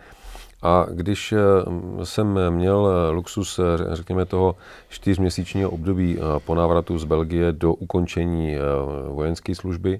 A 0.62 0.86
když 0.92 1.34
eh, 1.34 1.38
jsem 2.06 2.40
měl 2.50 2.90
eh, 2.90 3.12
luxus, 3.12 3.60
eh, 3.60 3.64
řekněme, 3.96 4.26
toho 4.26 4.56
čtyřměsíčního 4.90 5.70
období 5.70 6.20
po 6.46 6.56
návratu 6.56 6.98
z 6.98 7.04
Belgie 7.04 7.52
do 7.52 7.74
ukončení 7.74 8.56
vojenské 9.08 9.56
služby, 9.56 10.00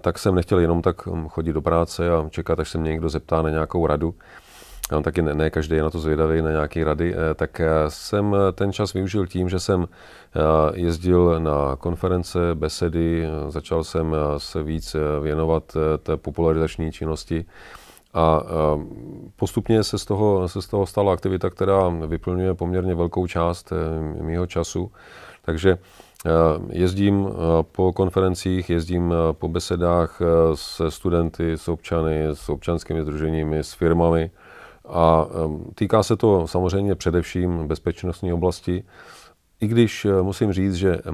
tak 0.00 0.18
jsem 0.18 0.34
nechtěl 0.34 0.58
jenom 0.58 0.82
tak 0.82 1.06
hm, 1.06 1.28
chodit 1.28 1.52
do 1.52 1.62
práce 1.62 2.10
a 2.10 2.28
čekat, 2.30 2.60
až 2.60 2.70
se 2.70 2.78
mě 2.78 2.90
někdo 2.90 3.08
zeptá 3.08 3.42
na 3.42 3.50
nějakou 3.50 3.86
radu. 3.86 4.14
A 4.90 5.00
taky 5.00 5.22
ne, 5.22 5.34
ne 5.34 5.50
každý 5.50 5.76
je 5.76 5.82
na 5.82 5.90
to 5.90 5.98
zvědavý, 5.98 6.42
na 6.42 6.50
nějaké 6.50 6.84
rady, 6.84 7.14
tak 7.34 7.60
jsem 7.88 8.36
ten 8.52 8.72
čas 8.72 8.92
využil 8.92 9.26
tím, 9.26 9.48
že 9.48 9.60
jsem 9.60 9.88
jezdil 10.74 11.40
na 11.40 11.76
konference, 11.76 12.38
besedy, 12.54 13.28
začal 13.48 13.84
jsem 13.84 14.16
se 14.38 14.62
víc 14.62 14.96
věnovat 15.22 15.76
té 16.02 16.16
popularizační 16.16 16.92
činnosti 16.92 17.44
a 18.14 18.42
postupně 19.36 19.84
se 19.84 19.98
z, 19.98 20.04
toho, 20.04 20.48
se 20.48 20.62
z 20.62 20.66
toho 20.66 20.86
stala 20.86 21.12
aktivita, 21.12 21.50
která 21.50 21.88
vyplňuje 21.88 22.54
poměrně 22.54 22.94
velkou 22.94 23.26
část 23.26 23.72
mého 24.20 24.46
času. 24.46 24.92
Takže 25.44 25.78
jezdím 26.70 27.28
po 27.72 27.92
konferencích, 27.92 28.70
jezdím 28.70 29.14
po 29.32 29.48
besedách 29.48 30.20
se 30.54 30.90
studenty, 30.90 31.52
s 31.52 31.68
občany, 31.68 32.26
s 32.26 32.48
občanskými 32.48 33.02
združeními, 33.02 33.58
s 33.58 33.72
firmami. 33.72 34.30
A 34.88 35.26
týká 35.74 36.02
se 36.02 36.16
to 36.16 36.46
samozřejmě 36.46 36.94
především 36.94 37.68
bezpečnostní 37.68 38.32
oblasti, 38.32 38.84
i 39.60 39.66
když 39.66 40.04
eh, 40.04 40.22
musím 40.22 40.52
říct, 40.52 40.74
že 40.74 40.94
eh, 40.94 41.10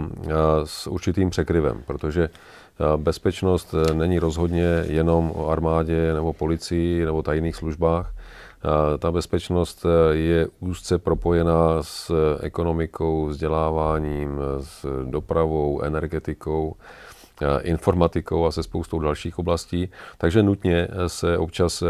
s 0.64 0.86
určitým 0.86 1.30
překryvem, 1.30 1.82
protože 1.86 2.22
eh, 2.22 2.96
bezpečnost 2.96 3.74
není 3.94 4.18
rozhodně 4.18 4.84
jenom 4.86 5.32
o 5.34 5.48
armádě 5.48 6.14
nebo 6.14 6.32
policii 6.32 7.04
nebo 7.04 7.22
tajných 7.22 7.56
službách. 7.56 8.14
Ta 8.98 9.12
bezpečnost 9.12 9.86
je 10.10 10.48
úzce 10.60 10.98
propojená 10.98 11.82
s 11.82 12.14
ekonomikou, 12.40 13.26
vzděláváním, 13.26 14.38
s 14.60 14.86
dopravou, 15.04 15.82
energetikou 15.82 16.76
informatikou 17.62 18.46
a 18.46 18.50
se 18.50 18.62
spoustou 18.62 18.98
dalších 18.98 19.38
oblastí. 19.38 19.88
Takže 20.18 20.42
nutně 20.42 20.88
se 21.06 21.38
občas 21.38 21.82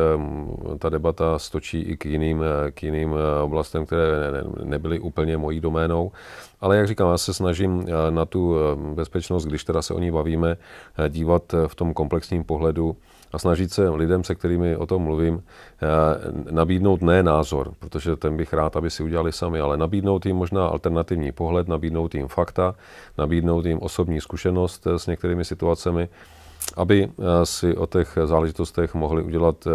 ta 0.78 0.88
debata 0.88 1.38
stočí 1.38 1.80
i 1.80 1.96
k 1.96 2.06
jiným, 2.06 2.44
k 2.70 2.82
jiným 2.82 3.14
oblastem, 3.42 3.86
které 3.86 4.06
nebyly 4.64 4.98
úplně 4.98 5.36
mojí 5.36 5.60
doménou. 5.60 6.12
Ale 6.60 6.76
jak 6.76 6.86
říkám, 6.86 7.10
já 7.10 7.18
se 7.18 7.34
snažím 7.34 7.86
na 8.10 8.26
tu 8.26 8.56
bezpečnost, 8.94 9.44
když 9.44 9.64
teda 9.64 9.82
se 9.82 9.94
o 9.94 9.98
ní 9.98 10.10
bavíme, 10.10 10.56
dívat 11.08 11.42
v 11.66 11.74
tom 11.74 11.94
komplexním 11.94 12.44
pohledu 12.44 12.96
a 13.32 13.38
snažit 13.38 13.72
se 13.72 13.88
lidem, 13.88 14.24
se 14.24 14.34
kterými 14.34 14.76
o 14.76 14.86
tom 14.86 15.02
mluvím, 15.02 15.42
eh, 15.82 15.86
nabídnout 16.52 17.02
ne 17.02 17.22
názor, 17.22 17.72
protože 17.78 18.16
ten 18.16 18.36
bych 18.36 18.52
rád, 18.52 18.76
aby 18.76 18.90
si 18.90 19.02
udělali 19.02 19.32
sami, 19.32 19.60
ale 19.60 19.76
nabídnout 19.76 20.26
jim 20.26 20.36
možná 20.36 20.66
alternativní 20.66 21.32
pohled, 21.32 21.68
nabídnout 21.68 22.14
jim 22.14 22.28
fakta, 22.28 22.74
nabídnout 23.18 23.66
jim 23.66 23.78
osobní 23.78 24.20
zkušenost 24.20 24.86
eh, 24.86 24.98
s 24.98 25.06
některými 25.06 25.44
situacemi, 25.44 26.08
aby 26.76 27.08
eh, 27.08 27.46
si 27.46 27.76
o 27.76 27.86
těch 27.86 28.18
záležitostech 28.24 28.94
mohli 28.94 29.22
udělat 29.22 29.68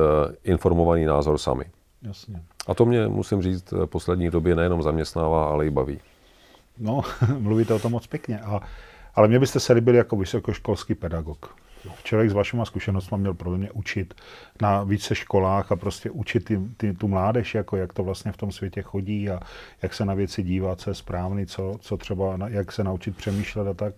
informovaný 0.44 1.06
názor 1.06 1.38
sami. 1.38 1.66
Jasně. 2.02 2.42
A 2.68 2.74
to 2.74 2.86
mě, 2.86 3.08
musím 3.08 3.42
říct, 3.42 3.72
v 3.72 3.86
poslední 3.86 4.30
době 4.30 4.56
nejenom 4.56 4.84
zaměstnává, 4.84 5.46
ale 5.46 5.66
i 5.66 5.70
baví. 5.70 6.00
No, 6.80 7.02
mluvíte 7.38 7.74
o 7.74 7.80
tom 7.80 7.92
moc 7.92 8.08
pěkně. 8.08 8.40
A, 8.40 8.62
ale 9.16 9.28
mě 9.28 9.40
byste 9.40 9.60
se 9.60 9.74
líbili 9.74 9.98
jako 9.98 10.16
vysokoškolský 10.16 10.96
pedagog 10.96 11.56
člověk 12.04 12.30
s 12.30 12.34
vašimi 12.34 12.62
zkušenostmi 12.66 13.18
měl 13.18 13.34
pro 13.34 13.58
mě 13.58 13.72
učit 13.72 14.14
na 14.62 14.84
více 14.84 15.16
školách 15.16 15.72
a 15.72 15.76
prostě 15.76 16.10
učit 16.10 16.46
ty, 16.46 16.60
ty, 16.78 16.94
tu 16.94 17.08
mládež, 17.08 17.56
jako 17.56 17.78
jak 17.78 17.94
to 17.94 18.04
vlastně 18.04 18.32
v 18.32 18.38
tom 18.38 18.52
světě 18.52 18.82
chodí 18.82 19.30
a 19.30 19.40
jak 19.82 19.94
se 19.94 20.06
na 20.06 20.14
věci 20.14 20.44
dívat, 20.44 20.82
co 20.82 20.90
je 20.90 20.94
správný, 20.94 21.46
co, 21.46 21.76
co 21.80 21.98
třeba, 21.98 22.38
jak 22.48 22.72
se 22.72 22.84
naučit 22.84 23.18
přemýšlet 23.18 23.68
a 23.68 23.74
tak. 23.74 23.94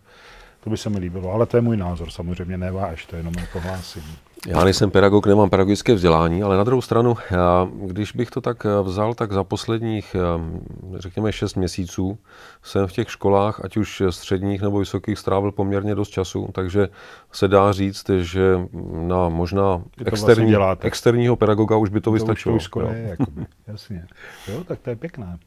To 0.64 0.70
by 0.70 0.78
se 0.78 0.90
mi 0.90 1.00
líbilo, 1.00 1.32
ale 1.32 1.46
to 1.46 1.58
je 1.58 1.62
můj 1.62 1.78
názor, 1.78 2.10
samozřejmě 2.10 2.58
ne 2.58 2.72
váš, 2.72 3.06
to 3.06 3.16
je 3.16 3.20
jenom 3.20 3.34
jako 3.40 3.60
hlásení. 3.60 4.18
Já 4.48 4.64
nejsem 4.64 4.92
pedagog, 4.92 5.28
nemám 5.28 5.50
pedagogické 5.50 5.94
vzdělání, 5.94 6.44
ale 6.44 6.58
na 6.58 6.64
druhou 6.64 6.82
stranu, 6.82 7.18
já, 7.32 7.68
když 7.86 8.12
bych 8.12 8.32
to 8.32 8.42
tak 8.42 8.66
eh, 8.66 8.84
vzal, 8.84 9.14
tak 9.14 9.32
za 9.32 9.44
posledních, 9.44 10.16
eh, 10.16 11.00
řekněme, 11.00 11.32
šest 11.32 11.56
měsíců 11.56 12.18
jsem 12.64 12.88
v 12.88 12.92
těch 12.92 13.12
školách, 13.12 13.66
ať 13.66 13.78
už 13.78 14.04
středních 14.10 14.62
nebo 14.62 14.80
vysokých, 14.80 15.20
strávil 15.20 15.52
poměrně 15.52 15.96
dost 15.96 16.10
času, 16.10 16.50
takže 16.52 16.90
se 17.32 17.48
dá 17.48 17.72
říct, 17.72 18.10
že 18.10 18.60
na 19.08 19.30
možná 19.30 19.82
externí, 20.06 20.56
vlastně 20.56 20.88
externího 20.88 21.36
pedagoga 21.36 21.78
už 21.78 21.90
by 21.90 22.02
to, 22.02 22.04
to 22.04 22.12
vystačilo. 22.12 22.56
Už 22.56 22.68
to 22.68 22.80
už 22.80 22.86
je, 22.92 23.08
jakoby, 23.10 23.46
jasně. 23.68 24.06
Jo, 24.48 24.64
tak 24.64 24.80
to 24.80 24.90
je 24.90 24.96
pěkné. 24.96 25.38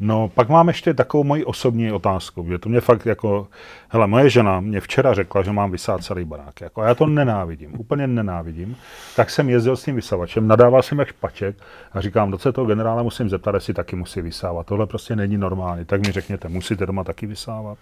No, 0.00 0.28
pak 0.34 0.48
mám 0.48 0.68
ještě 0.68 0.94
takovou 0.94 1.24
moji 1.24 1.44
osobní 1.44 1.92
otázku, 1.92 2.46
že 2.48 2.58
to 2.58 2.68
mě 2.68 2.80
fakt 2.80 3.06
jako, 3.06 3.48
hele, 3.94 4.06
moje 4.06 4.30
žena 4.30 4.60
mě 4.60 4.80
včera 4.80 5.14
řekla, 5.14 5.42
že 5.42 5.52
mám 5.52 5.70
vysát 5.70 6.04
celý 6.04 6.24
barák, 6.24 6.60
jako, 6.60 6.80
a 6.80 6.88
já 6.88 6.94
to 6.94 7.06
nenávidím, 7.06 7.80
úplně 7.80 8.06
nenávidím, 8.06 8.76
tak 9.16 9.30
jsem 9.30 9.50
jezdil 9.50 9.76
s 9.76 9.84
tím 9.84 9.96
vysavačem, 9.96 10.48
nadával 10.48 10.82
jsem 10.82 10.98
jak 10.98 11.08
špaček 11.08 11.56
a 11.92 12.00
říkám, 12.00 12.30
do 12.30 12.38
toho 12.38 12.66
generála 12.66 13.02
musím 13.02 13.28
zeptat, 13.30 13.54
jestli 13.54 13.74
taky 13.74 13.96
musí 13.96 14.20
vysávat, 14.20 14.66
tohle 14.66 14.86
prostě 14.86 15.16
není 15.16 15.38
normální, 15.38 15.84
tak 15.84 16.06
mi 16.06 16.12
řekněte, 16.12 16.48
musíte 16.48 16.86
doma 16.86 17.04
taky 17.04 17.26
vysávat? 17.26 17.78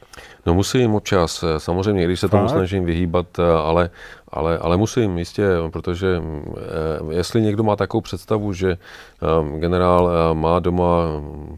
No 0.46 0.54
musím 0.54 0.94
občas, 0.94 1.44
samozřejmě, 1.58 2.04
když 2.04 2.20
se 2.20 2.28
tomu 2.28 2.48
snažím 2.48 2.84
vyhýbat, 2.84 3.38
ale 3.38 3.90
ale, 4.32 4.58
ale 4.58 4.76
musím 4.76 5.18
jistě, 5.18 5.46
protože 5.70 6.22
eh, 6.56 7.14
jestli 7.14 7.42
někdo 7.42 7.62
má 7.62 7.76
takovou 7.76 8.00
představu, 8.00 8.52
že 8.52 8.70
eh, 8.72 9.58
generál 9.58 10.10
eh, 10.10 10.34
má 10.34 10.60
doma 10.60 10.86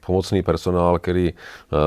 pomocný 0.07 0.43
personál, 0.43 0.99
který 0.99 1.33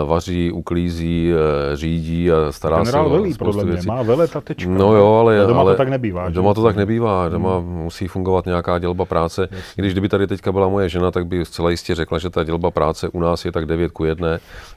vaří, 0.06 0.52
uklízí, 0.52 1.32
řídí 1.74 2.32
a 2.32 2.52
stará 2.58 2.78
generál 2.78 3.10
se 3.10 3.16
velí, 3.16 3.34
podle 3.34 3.66
mě, 3.66 3.78
má 3.88 4.04
vele 4.04 4.28
tatečka. 4.28 4.70
No 4.70 4.96
jo, 4.96 5.14
ale, 5.14 5.40
ale 5.40 5.48
doma 5.48 5.62
ale 5.62 5.74
to 5.74 5.78
tak 5.78 5.90
nebývá. 5.90 6.30
Doma 6.30 6.52
že? 6.52 6.56
to 6.56 6.64
tak 6.64 6.76
nebývá, 6.76 7.30
doma 7.30 7.58
hmm. 7.58 7.68
musí 7.68 8.08
fungovat 8.08 8.46
nějaká 8.46 8.80
dělba 8.80 9.06
práce. 9.06 9.42
Jasně. 9.42 9.82
Když 9.82 9.92
kdyby 9.92 10.10
tady 10.10 10.28
teďka 10.28 10.52
byla 10.52 10.68
moje 10.68 10.90
žena, 10.90 11.12
tak 11.12 11.28
by 11.28 11.46
zcela 11.46 11.70
jistě 11.70 11.96
řekla, 11.96 12.18
že 12.18 12.30
ta 12.30 12.44
dělba 12.44 12.72
práce 12.72 13.10
u 13.10 13.20
nás 13.20 13.46
je 13.46 13.52
tak 13.52 13.66
9 13.66 13.92
ku 13.92 14.06
1 14.06 14.28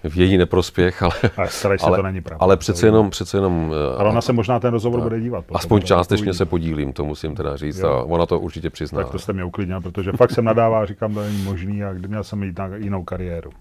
v 0.04 0.16
její 0.16 0.38
neprospěch, 0.38 1.02
ale, 1.02 1.12
ale, 1.36 1.76
ale, 1.82 1.98
to 1.98 2.02
není 2.02 2.20
pravda, 2.20 2.44
ale 2.44 2.56
přece 2.56 2.86
jenom, 2.86 3.10
přece 3.10 3.36
jenom... 3.36 3.74
Ale 3.98 4.10
ona 4.10 4.20
se 4.20 4.32
možná 4.32 4.60
ten 4.60 4.72
rozhovor 4.72 5.00
bude 5.00 5.20
dívat. 5.20 5.44
Aspoň 5.54 5.82
částečně 5.82 6.34
se 6.34 6.44
podílí 6.44 6.70
sdílím, 6.70 6.92
to 6.92 7.04
musím 7.04 7.34
teda 7.34 7.56
říct 7.56 7.78
jo. 7.78 7.88
a 7.88 8.02
ona 8.02 8.26
to 8.26 8.40
určitě 8.40 8.70
přizná. 8.70 9.02
Tak 9.02 9.12
to 9.12 9.18
jste 9.18 9.32
mě 9.32 9.44
uklidnil, 9.44 9.80
protože 9.80 10.12
fakt 10.12 10.30
jsem 10.30 10.44
nadává, 10.44 10.86
říkám, 10.86 11.14
to 11.14 11.22
není 11.22 11.42
možný 11.42 11.84
a 11.84 11.92
měl 11.92 12.24
jsem 12.24 12.42
jít 12.42 12.58
na 12.58 12.76
jinou 12.76 13.04
kariéru. 13.04 13.50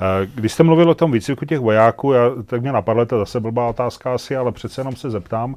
Eh, 0.00 0.26
když 0.34 0.52
jste 0.52 0.62
mluvil 0.62 0.90
o 0.90 0.94
tom 0.94 1.12
výcviku 1.12 1.44
těch 1.44 1.60
vojáků, 1.60 2.12
já, 2.12 2.30
tak 2.46 2.60
mě 2.60 2.72
napadla, 2.72 3.04
to 3.04 3.18
zase 3.18 3.40
blbá 3.40 3.68
otázka 3.68 4.14
asi, 4.14 4.36
ale 4.36 4.52
přece 4.52 4.80
jenom 4.80 4.96
se 4.96 5.10
zeptám. 5.10 5.54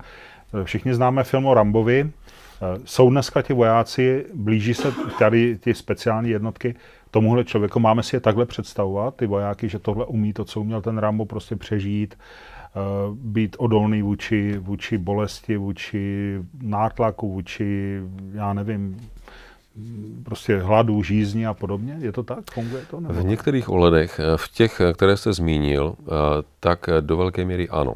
Eh, 0.61 0.63
všichni 0.63 0.93
známe 0.93 1.23
film 1.23 1.45
o 1.45 1.53
Rambovi. 1.53 2.09
Eh, 2.09 2.79
jsou 2.85 3.09
dneska 3.09 3.41
ti 3.41 3.53
vojáci, 3.53 4.25
blíží 4.33 4.73
se 4.73 4.93
tady 5.19 5.57
ty 5.57 5.73
speciální 5.73 6.29
jednotky 6.29 6.75
tomuhle 7.11 7.43
člověku, 7.43 7.79
máme 7.79 8.03
si 8.03 8.15
je 8.15 8.19
takhle 8.19 8.45
představovat, 8.45 9.15
ty 9.15 9.27
vojáky, 9.27 9.69
že 9.69 9.79
tohle 9.79 10.05
umí 10.05 10.33
to, 10.33 10.45
co 10.45 10.61
uměl 10.61 10.81
ten 10.81 10.97
Rambo, 10.97 11.25
prostě 11.25 11.55
přežít, 11.55 12.15
být 13.13 13.55
odolný 13.59 14.01
vůči, 14.01 14.57
vůči 14.57 14.97
bolesti, 14.97 15.57
vůči 15.57 16.38
nátlaku, 16.61 17.31
vůči, 17.31 17.99
já 18.33 18.53
nevím, 18.53 18.97
prostě 20.23 20.57
hladu, 20.57 21.03
žízni 21.03 21.45
a 21.45 21.53
podobně? 21.53 21.97
Je 21.99 22.11
to 22.11 22.23
tak? 22.23 22.51
Funguje 22.51 22.86
to? 22.89 22.99
Nebo? 22.99 23.13
V 23.13 23.23
některých 23.23 23.69
ohledech, 23.69 24.19
eh, 24.19 24.38
v 24.38 24.47
těch, 24.49 24.82
eh, 24.82 24.93
které 24.93 25.17
jste 25.17 25.34
zmínil, 25.34 25.95
tak 26.59 26.89
do 27.01 27.17
velké 27.17 27.45
míry 27.45 27.69
ano. 27.69 27.93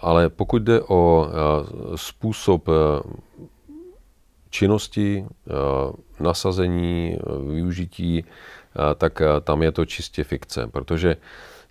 Ale 0.00 0.28
pokud 0.28 0.62
jde 0.62 0.80
o 0.80 1.28
způsob 1.96 2.68
činnosti, 4.50 5.26
nasazení, 6.20 7.16
využití, 7.52 8.24
tak 8.96 9.22
tam 9.44 9.62
je 9.62 9.72
to 9.72 9.84
čistě 9.84 10.24
fikce, 10.24 10.66
protože 10.66 11.16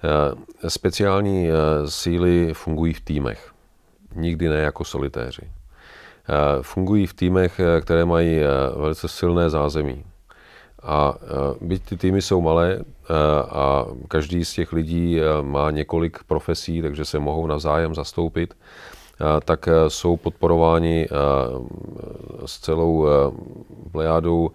Eh, 0.04 0.70
speciální 0.70 1.50
eh, 1.50 1.54
síly 1.90 2.54
fungují 2.54 2.94
v 2.94 3.02
týmech, 3.02 3.52
nikdy 4.16 4.50
ne 4.50 4.56
jako 4.56 4.84
solitéři. 4.84 5.42
Eh, 6.30 6.64
fungují 6.64 7.08
v 7.08 7.14
týmech, 7.14 7.62
které 7.82 8.06
mají 8.06 8.40
velice 8.76 9.08
silné 9.08 9.50
zázemí. 9.50 10.04
A 10.84 11.14
byť 11.62 11.84
ty 11.84 11.98
týmy 11.98 12.22
jsou 12.22 12.42
malé 12.42 12.80
a 13.50 13.86
každý 14.08 14.46
z 14.46 14.54
těch 14.54 14.74
lidí 14.74 15.20
má 15.42 15.72
několik 15.72 16.24
profesí, 16.24 16.82
takže 16.82 17.06
se 17.06 17.20
mohou 17.20 17.48
navzájem 17.48 17.96
zastoupit, 17.96 18.54
tak 19.46 19.68
e, 19.68 19.90
jsou 19.90 20.18
podporováni 20.18 21.06
e, 21.06 21.08
s 22.46 22.60
celou 22.60 23.08
e, 23.08 23.10
plejádou 23.92 24.52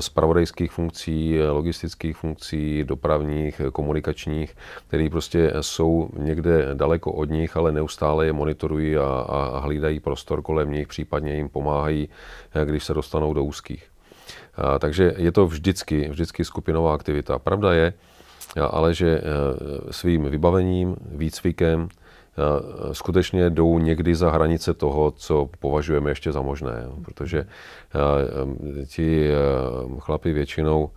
spravodajských 0.00 0.72
funkcí, 0.72 1.38
logistických 1.50 2.16
funkcí, 2.16 2.84
dopravních, 2.84 3.60
komunikačních, 3.72 4.56
které 4.88 5.08
prostě 5.10 5.52
jsou 5.60 6.08
někde 6.18 6.74
daleko 6.74 7.12
od 7.12 7.30
nich, 7.30 7.56
ale 7.56 7.72
neustále 7.72 8.26
je 8.26 8.32
monitorují 8.32 8.96
a, 8.96 9.04
a 9.28 9.58
hlídají 9.58 10.00
prostor 10.00 10.42
kolem 10.42 10.72
nich, 10.72 10.88
případně 10.88 11.34
jim 11.34 11.48
pomáhají, 11.48 12.08
když 12.64 12.84
se 12.84 12.94
dostanou 12.94 13.34
do 13.34 13.44
úzkých. 13.44 13.84
Takže 14.78 15.14
je 15.16 15.32
to 15.32 15.46
vždycky, 15.46 16.08
vždycky 16.08 16.44
skupinová 16.44 16.94
aktivita. 16.94 17.38
Pravda 17.38 17.72
je, 17.72 17.92
ale 18.70 18.94
že 18.94 19.20
svým 19.90 20.24
vybavením, 20.24 20.96
výcvikem, 21.10 21.88
skutečně 22.92 23.50
jdou 23.50 23.78
někdy 23.78 24.14
za 24.14 24.30
hranice 24.30 24.74
toho, 24.74 25.10
co 25.10 25.50
považujeme 25.60 26.10
ještě 26.10 26.32
za 26.32 26.42
možné. 26.42 26.72
Protože 27.04 27.38
eh, 27.38 28.86
ti 28.86 29.28
eh, 29.30 29.34
chlapi 29.98 30.32
většinou 30.32 30.90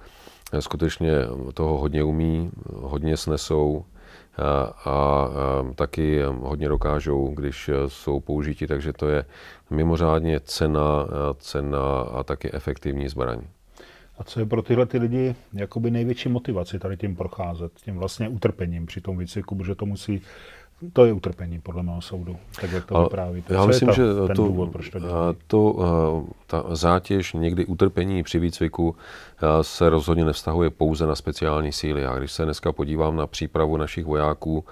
skutečně 0.59 1.11
toho 1.53 1.77
hodně 1.77 2.03
umí, 2.03 2.51
hodně 2.73 3.17
snesou, 3.17 3.85
a 4.85 5.27
taky 5.75 6.21
hodně 6.23 6.69
dokážou, 6.69 7.27
když 7.27 7.69
jsou 7.87 8.19
použiti, 8.19 8.67
takže 8.67 8.93
to 8.93 9.07
je 9.07 9.25
mimořádně 9.69 10.39
cena, 10.39 11.07
cena 11.37 12.01
a 12.01 12.23
taky 12.23 12.53
efektivní 12.53 13.09
zbraň. 13.09 13.41
A 14.19 14.23
co 14.23 14.39
je 14.39 14.45
pro 14.45 14.61
tyhle 14.61 14.85
ty 14.85 14.97
lidi 14.97 15.35
jakoby 15.53 15.91
největší 15.91 16.29
motivaci 16.29 16.79
tady 16.79 16.97
tím 16.97 17.15
procházet, 17.15 17.71
tím 17.85 17.97
vlastně 17.97 18.29
utrpením 18.29 18.85
při 18.85 19.01
tom 19.01 19.17
výcviku, 19.17 19.55
protože 19.55 19.75
to 19.75 19.85
musí 19.85 20.21
to 20.93 21.05
je 21.05 21.13
utrpení, 21.13 21.59
podle 21.59 21.83
mého 21.83 22.01
soudu, 22.01 22.35
tak 22.61 22.71
jak 22.71 22.85
to 22.85 22.95
Ale 22.95 23.05
vyprávíte. 23.05 23.53
Já 23.53 23.65
myslím, 23.65 23.87
ta, 23.87 23.93
že 23.95 24.03
to, 24.27 24.33
důvod, 24.33 24.71
proč 24.71 24.89
to, 24.89 24.99
to 25.47 26.23
ta 26.47 26.63
zátěž, 26.71 27.33
někdy 27.33 27.65
utrpení 27.65 28.23
při 28.23 28.39
výcviku 28.39 28.95
se 29.61 29.89
rozhodně 29.89 30.25
nevztahuje 30.25 30.69
pouze 30.69 31.07
na 31.07 31.15
speciální 31.15 31.71
síly. 31.71 32.05
A 32.05 32.17
když 32.17 32.31
se 32.31 32.45
dneska 32.45 32.71
podívám 32.71 33.15
na 33.15 33.27
přípravu 33.27 33.77
našich 33.77 34.05
vojáků, 34.05 34.65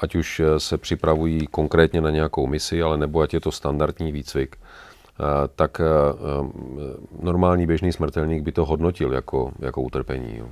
ať 0.00 0.14
už 0.14 0.42
se 0.58 0.78
připravují 0.78 1.46
konkrétně 1.46 2.00
na 2.00 2.10
nějakou 2.10 2.46
misi, 2.46 2.82
ale 2.82 2.96
nebo 2.96 3.20
ať 3.20 3.34
je 3.34 3.40
to 3.40 3.52
standardní 3.52 4.12
výcvik, 4.12 4.56
tak 5.56 5.80
normální 7.22 7.66
běžný 7.66 7.92
smrtelník 7.92 8.42
by 8.42 8.52
to 8.52 8.64
hodnotil 8.64 9.12
jako, 9.12 9.52
jako 9.58 9.82
utrpení. 9.82 10.36
Jo. 10.36 10.48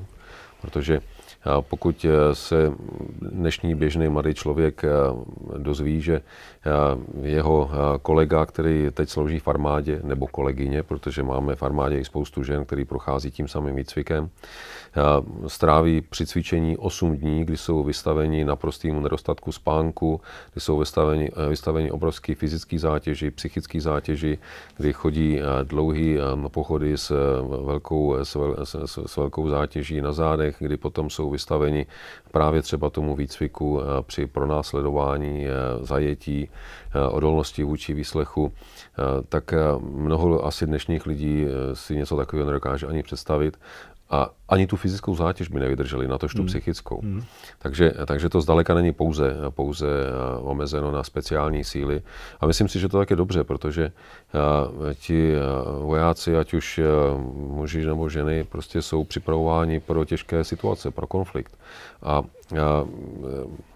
Protože 0.61 1.01
pokud 1.61 2.07
eh, 2.09 2.35
se 2.35 2.73
dnešní 3.21 3.75
běžný 3.75 4.09
mladý 4.09 4.35
člověk 4.35 4.85
eh, 4.85 4.89
dozví, 5.59 6.01
že 6.01 6.15
eh, 6.17 6.71
jeho 7.23 7.71
kolega, 8.03 8.47
který 8.47 8.89
teď 8.95 9.09
slouží 9.09 9.39
v 9.39 9.49
armádě, 9.49 10.01
nebo 10.03 10.27
kolegyně, 10.27 10.83
protože 10.83 11.23
máme 11.23 11.55
v 11.55 11.63
armádě 11.63 11.99
i 11.99 12.05
spoustu 12.05 12.43
žen, 12.43 12.65
který 12.65 12.85
prochází 12.85 13.31
tím 13.31 13.49
samým 13.49 13.77
výcvikem, 13.77 14.29
stráví 15.47 16.01
při 16.01 16.27
cvičení 16.27 16.77
8 16.77 17.17
dní, 17.17 17.45
kdy 17.45 17.57
jsou 17.57 17.85
vystaveni 17.85 18.45
naprostému 18.45 19.01
nedostatku 19.01 19.53
spánku, 19.53 20.21
kdy 20.53 20.61
jsou 20.61 20.79
vystaveni, 20.79 21.31
vystaveni 21.49 21.91
obrovský 21.91 22.35
fyzický 22.35 22.79
zátěži, 22.79 23.31
psychický 23.31 23.81
zátěži, 23.81 24.39
kdy 24.77 24.93
chodí 24.93 25.41
dlouhý 25.63 26.19
pochody 26.49 26.99
s 26.99 27.13
velkou, 27.65 28.17
s, 28.23 28.37
s, 28.65 28.99
s 29.07 29.17
velkou 29.17 29.49
zátěží 29.49 30.01
na 30.01 30.13
zádech, 30.13 30.57
kdy 30.59 30.77
potom 30.77 31.11
jsou 31.11 31.31
vystaveni 31.31 31.87
právě 32.33 32.63
třeba 32.63 32.91
tomu 32.91 33.17
výcviku 33.17 33.81
při 34.03 34.27
pronásledování 34.27 35.47
zajetí, 35.81 36.49
odolnosti 37.11 37.65
vůči 37.65 37.95
výslechu, 37.95 38.53
tak 39.29 39.55
mnoho 39.81 40.45
asi 40.47 40.67
dnešních 40.67 41.07
lidí 41.07 41.47
si 41.73 41.97
něco 41.97 42.17
takového 42.17 42.47
nedokáže 42.47 42.87
ani 42.87 43.03
představit. 43.03 43.59
A 44.11 44.31
ani 44.49 44.67
tu 44.67 44.77
fyzickou 44.77 45.15
zátěž 45.15 45.49
by 45.49 45.61
nevydrželi, 45.61 46.09
na 46.09 46.19
to 46.19 46.29
tu 46.29 46.39
hmm. 46.39 46.47
psychickou. 46.47 47.01
Hmm. 47.01 47.23
Takže, 47.59 47.93
takže 48.07 48.29
to 48.29 48.41
zdaleka 48.41 48.75
není 48.75 48.93
pouze, 48.93 49.37
pouze 49.51 49.87
eh, 49.87 50.39
omezeno 50.41 50.91
na 50.91 51.03
speciální 51.03 51.65
síly. 51.65 52.03
A 52.41 52.47
myslím 52.47 52.69
si, 52.69 52.81
že 52.81 52.89
to 52.89 52.99
tak 52.99 53.11
je 53.11 53.17
dobře, 53.17 53.45
protože 53.45 53.93
uh, 53.93 54.93
ti 54.93 55.33
uh, 55.33 55.87
vojáci, 55.87 56.37
ať 56.37 56.55
už 56.55 56.81
muži 57.35 57.87
nebo 57.87 58.09
ženy, 58.09 58.45
prostě 58.45 58.83
jsou 58.83 59.05
připravováni 59.05 59.81
pro 59.81 60.05
těžké 60.05 60.45
situace, 60.45 60.91
pro 60.91 61.07
konflikt. 61.07 61.59
A 62.03 62.23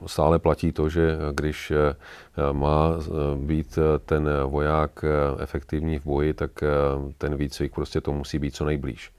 stále 0.07 0.39
platí 0.39 0.73
to, 0.73 0.89
že 0.89 1.17
když 1.33 1.73
má 2.53 2.93
být 3.37 3.79
ten 4.07 4.29
voják 4.47 5.05
efektivní 5.39 5.99
v 5.99 6.05
boji, 6.05 6.35
tak 6.35 6.51
ten 7.19 7.37
výcvik 7.37 7.75
prostě 7.75 8.01
to 8.01 8.13
musí 8.13 8.39
být 8.39 8.55
co 8.55 8.65
nejblíž. 8.65 9.11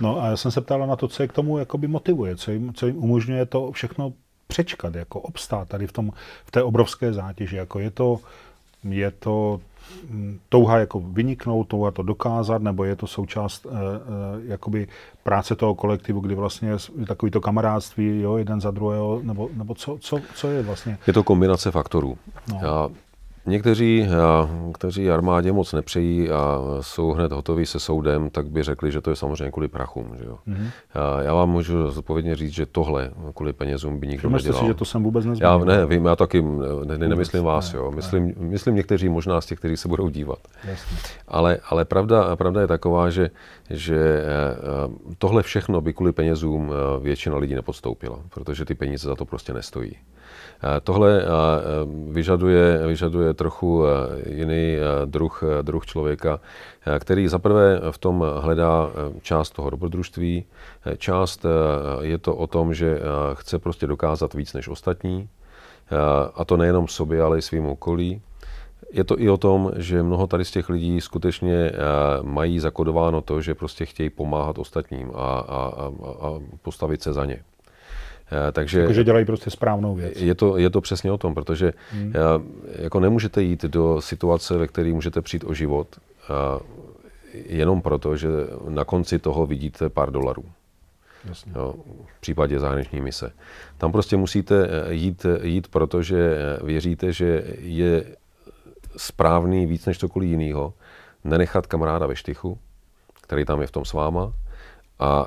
No 0.00 0.22
a 0.22 0.26
já 0.26 0.36
jsem 0.36 0.50
se 0.50 0.60
ptala 0.60 0.86
na 0.86 0.96
to, 0.98 1.08
co 1.08 1.22
je 1.22 1.28
k 1.28 1.32
tomu 1.32 1.58
jakoby 1.58 1.88
motivuje, 1.88 2.36
co 2.36 2.50
jim, 2.50 2.74
co 2.74 2.86
jim 2.86 2.96
umožňuje 2.96 3.46
to 3.46 3.72
všechno 3.72 4.12
přečkat, 4.46 4.94
jako 4.94 5.20
obstát 5.20 5.68
tady 5.68 5.86
v, 5.86 5.92
tom, 5.92 6.10
v 6.44 6.50
té 6.50 6.62
obrovské 6.62 7.12
zátěži. 7.12 7.56
Jako 7.56 7.78
je 7.78 7.90
to, 7.90 8.20
je 8.84 9.10
to 9.10 9.60
mm, 10.10 10.38
touha 10.48 10.78
jako 10.78 11.00
vyniknout, 11.00 11.64
touha 11.64 11.90
to 11.90 12.02
dokázat, 12.02 12.62
nebo 12.62 12.84
je 12.84 12.96
to 12.96 13.06
součást 13.06 13.66
e, 13.66 13.68
e, 13.68 13.74
jakoby 14.48 14.88
práce 15.22 15.56
toho 15.56 15.74
kolektivu, 15.74 16.20
kdy 16.20 16.34
vlastně 16.34 16.68
je 16.68 17.06
takový 17.06 17.30
to 17.30 17.40
kamarádství, 17.40 18.20
jo, 18.20 18.36
jeden 18.36 18.60
za 18.60 18.70
druhého, 18.70 19.20
nebo, 19.22 19.48
nebo 19.52 19.74
co, 19.74 19.98
co, 20.00 20.20
co 20.34 20.50
je 20.50 20.62
vlastně? 20.62 20.98
Je 21.06 21.12
to 21.12 21.22
kombinace 21.22 21.70
faktorů. 21.70 22.18
No. 22.48 22.58
Já 22.62 22.88
Někteří, 23.48 24.08
kteří 24.74 25.10
armádě 25.10 25.52
moc 25.52 25.72
nepřejí 25.72 26.30
a 26.30 26.58
jsou 26.80 27.12
hned 27.12 27.32
hotoví 27.32 27.66
se 27.66 27.80
soudem, 27.80 28.30
tak 28.30 28.46
by 28.50 28.62
řekli, 28.62 28.92
že 28.92 29.00
to 29.00 29.10
je 29.10 29.16
samozřejmě 29.16 29.50
kvůli 29.50 29.68
prachům. 29.68 30.12
Že 30.18 30.24
jo? 30.24 30.38
Mm-hmm. 30.48 30.70
Já 31.20 31.34
vám 31.34 31.50
můžu 31.50 31.90
zodpovědně 31.90 32.36
říct, 32.36 32.52
že 32.52 32.66
tohle 32.66 33.10
kvůli 33.34 33.52
penězům 33.52 34.00
by 34.00 34.06
nikdo 34.06 34.30
Myslíte 34.30 34.48
nedělal. 34.48 34.64
si, 34.64 34.70
že 34.70 34.74
to 34.74 34.84
jsem 34.84 35.02
vůbec 35.02 35.24
nezmínil? 35.24 35.50
Já 35.50 35.64
ne, 35.64 35.86
vím, 35.86 36.04
já 36.04 36.16
taky 36.16 36.42
ne, 36.84 36.98
ne, 36.98 37.08
nemyslím 37.08 37.44
vás. 37.44 37.72
Ne, 37.72 37.78
jo. 37.78 37.90
Myslím, 37.90 38.26
ne. 38.26 38.34
myslím 38.38 38.74
někteří 38.74 39.08
možná 39.08 39.40
z 39.40 39.46
těch, 39.46 39.58
kteří 39.58 39.76
se 39.76 39.88
budou 39.88 40.08
dívat. 40.08 40.38
Ale, 41.28 41.58
ale 41.70 41.84
pravda, 41.84 42.36
pravda 42.36 42.60
je 42.60 42.66
taková, 42.66 43.10
že, 43.10 43.30
že 43.70 44.22
tohle 45.18 45.42
všechno 45.42 45.80
by 45.80 45.92
kvůli 45.92 46.12
penězům 46.12 46.72
většina 47.00 47.36
lidí 47.36 47.54
nepodstoupila, 47.54 48.18
protože 48.34 48.64
ty 48.64 48.74
peníze 48.74 49.08
za 49.08 49.14
to 49.14 49.24
prostě 49.24 49.54
nestojí. 49.54 49.92
Tohle 50.84 51.24
vyžaduje, 52.10 52.86
vyžaduje 52.86 53.34
trochu 53.34 53.84
jiný 54.26 54.76
druh, 55.04 55.42
druh 55.62 55.86
člověka, 55.86 56.40
který 56.98 57.28
zaprvé 57.28 57.80
v 57.90 57.98
tom 57.98 58.24
hledá 58.40 58.90
část 59.22 59.50
toho 59.50 59.70
dobrodružství, 59.70 60.44
část 60.96 61.46
je 62.00 62.18
to 62.18 62.36
o 62.36 62.46
tom, 62.46 62.74
že 62.74 63.00
chce 63.34 63.58
prostě 63.58 63.86
dokázat 63.86 64.34
víc 64.34 64.54
než 64.54 64.68
ostatní, 64.68 65.28
a 66.34 66.44
to 66.44 66.56
nejenom 66.56 66.88
sobě, 66.88 67.22
ale 67.22 67.38
i 67.38 67.42
svým 67.42 67.66
okolí. 67.66 68.22
Je 68.92 69.04
to 69.04 69.20
i 69.20 69.30
o 69.30 69.36
tom, 69.36 69.72
že 69.76 70.02
mnoho 70.02 70.26
tady 70.26 70.44
z 70.44 70.50
těch 70.50 70.68
lidí 70.68 71.00
skutečně 71.00 71.72
mají 72.22 72.60
zakodováno 72.60 73.20
to, 73.20 73.40
že 73.40 73.54
prostě 73.54 73.86
chtějí 73.86 74.10
pomáhat 74.10 74.58
ostatním 74.58 75.10
a, 75.14 75.38
a, 75.38 75.72
a 76.20 76.40
postavit 76.62 77.02
se 77.02 77.12
za 77.12 77.24
ně. 77.24 77.42
Eh, 78.32 78.52
takže 78.52 78.80
jako, 78.80 78.92
že 78.92 79.04
dělají 79.04 79.24
prostě 79.24 79.50
správnou 79.50 79.94
věc. 79.94 80.20
Je 80.20 80.34
to, 80.34 80.56
je 80.56 80.70
to 80.70 80.80
přesně 80.80 81.12
o 81.12 81.18
tom, 81.18 81.34
protože 81.34 81.72
hmm. 81.92 82.12
Eh, 82.16 82.82
jako 82.82 83.00
nemůžete 83.00 83.42
jít 83.42 83.64
do 83.64 84.00
situace, 84.00 84.58
ve 84.58 84.68
které 84.68 84.92
můžete 84.92 85.22
přijít 85.22 85.44
o 85.46 85.54
život, 85.54 85.88
eh, 85.96 86.60
jenom 87.46 87.82
proto, 87.82 88.16
že 88.16 88.28
na 88.68 88.84
konci 88.84 89.18
toho 89.18 89.46
vidíte 89.46 89.88
pár 89.88 90.10
dolarů. 90.10 90.44
Jasně. 91.24 91.52
Jo, 91.56 91.74
v 92.16 92.20
případě 92.20 92.58
zahraniční 92.58 93.00
mise. 93.00 93.32
Tam 93.78 93.92
prostě 93.92 94.16
musíte 94.16 94.68
jít, 94.90 95.26
jít 95.42 95.68
protože 95.68 96.36
věříte, 96.62 97.12
že 97.12 97.44
je 97.58 98.04
správný 98.96 99.66
víc 99.66 99.86
než 99.86 99.98
cokoliv 99.98 100.30
jiného, 100.30 100.74
nenechat 101.24 101.66
kamaráda 101.66 102.06
ve 102.06 102.16
štychu, 102.16 102.58
který 103.22 103.44
tam 103.44 103.60
je 103.60 103.66
v 103.66 103.70
tom 103.70 103.84
s 103.84 103.92
váma, 103.92 104.32
a 104.98 105.26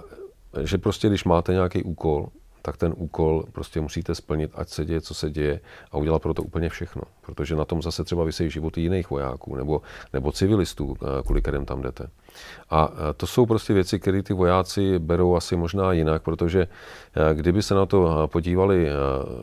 že 0.64 0.78
prostě, 0.78 1.08
když 1.10 1.24
máte 1.24 1.54
nějaký 1.54 1.84
úkol, 1.84 2.28
tak 2.62 2.78
ten 2.78 2.93
úkol 2.97 3.43
prostě 3.51 3.82
musíte 3.82 4.16
splnit, 4.16 4.51
ať 4.55 4.70
se 4.70 4.86
děje, 4.86 5.01
co 5.01 5.14
se 5.14 5.30
děje 5.30 5.59
a 5.91 5.97
udělat 5.97 6.22
pro 6.22 6.34
to 6.34 6.43
úplně 6.43 6.70
všechno. 6.70 7.01
Protože 7.22 7.55
na 7.55 7.66
tom 7.66 7.82
zase 7.82 8.03
třeba 8.03 8.24
vysejí 8.24 8.49
životy 8.49 8.82
jiných 8.82 9.09
vojáků 9.09 9.55
nebo, 9.55 9.82
nebo 10.14 10.32
civilistů, 10.32 10.95
eh, 11.01 11.24
kvůli 11.24 11.41
kterým 11.41 11.66
tam 11.66 11.82
jdete. 11.82 12.07
A 12.70 12.91
eh, 12.91 13.14
to 13.14 13.28
jsou 13.28 13.45
prostě 13.45 13.74
věci, 13.74 13.99
které 13.99 14.24
ty 14.24 14.34
vojáci 14.34 14.99
berou 14.99 15.36
asi 15.36 15.55
možná 15.55 15.91
jinak, 15.93 16.24
protože 16.24 16.62
eh, 16.62 17.34
kdyby 17.34 17.62
se 17.62 17.76
na 17.76 17.86
to 17.86 18.28
podívali 18.32 18.89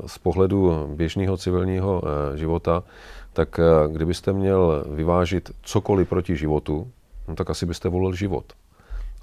z 0.06 0.18
pohledu 0.18 0.88
běžného 0.94 1.36
civilního 1.36 2.02
života, 2.34 2.84
tak 3.32 3.60
kdybyste 3.88 4.32
měl 4.32 4.84
vyvážit 4.88 5.50
cokoliv 5.62 6.08
proti 6.08 6.36
životu, 6.36 6.90
no 7.28 7.34
tak 7.34 7.50
asi 7.50 7.66
byste 7.66 7.88
volil 7.88 8.14
život. 8.14 8.44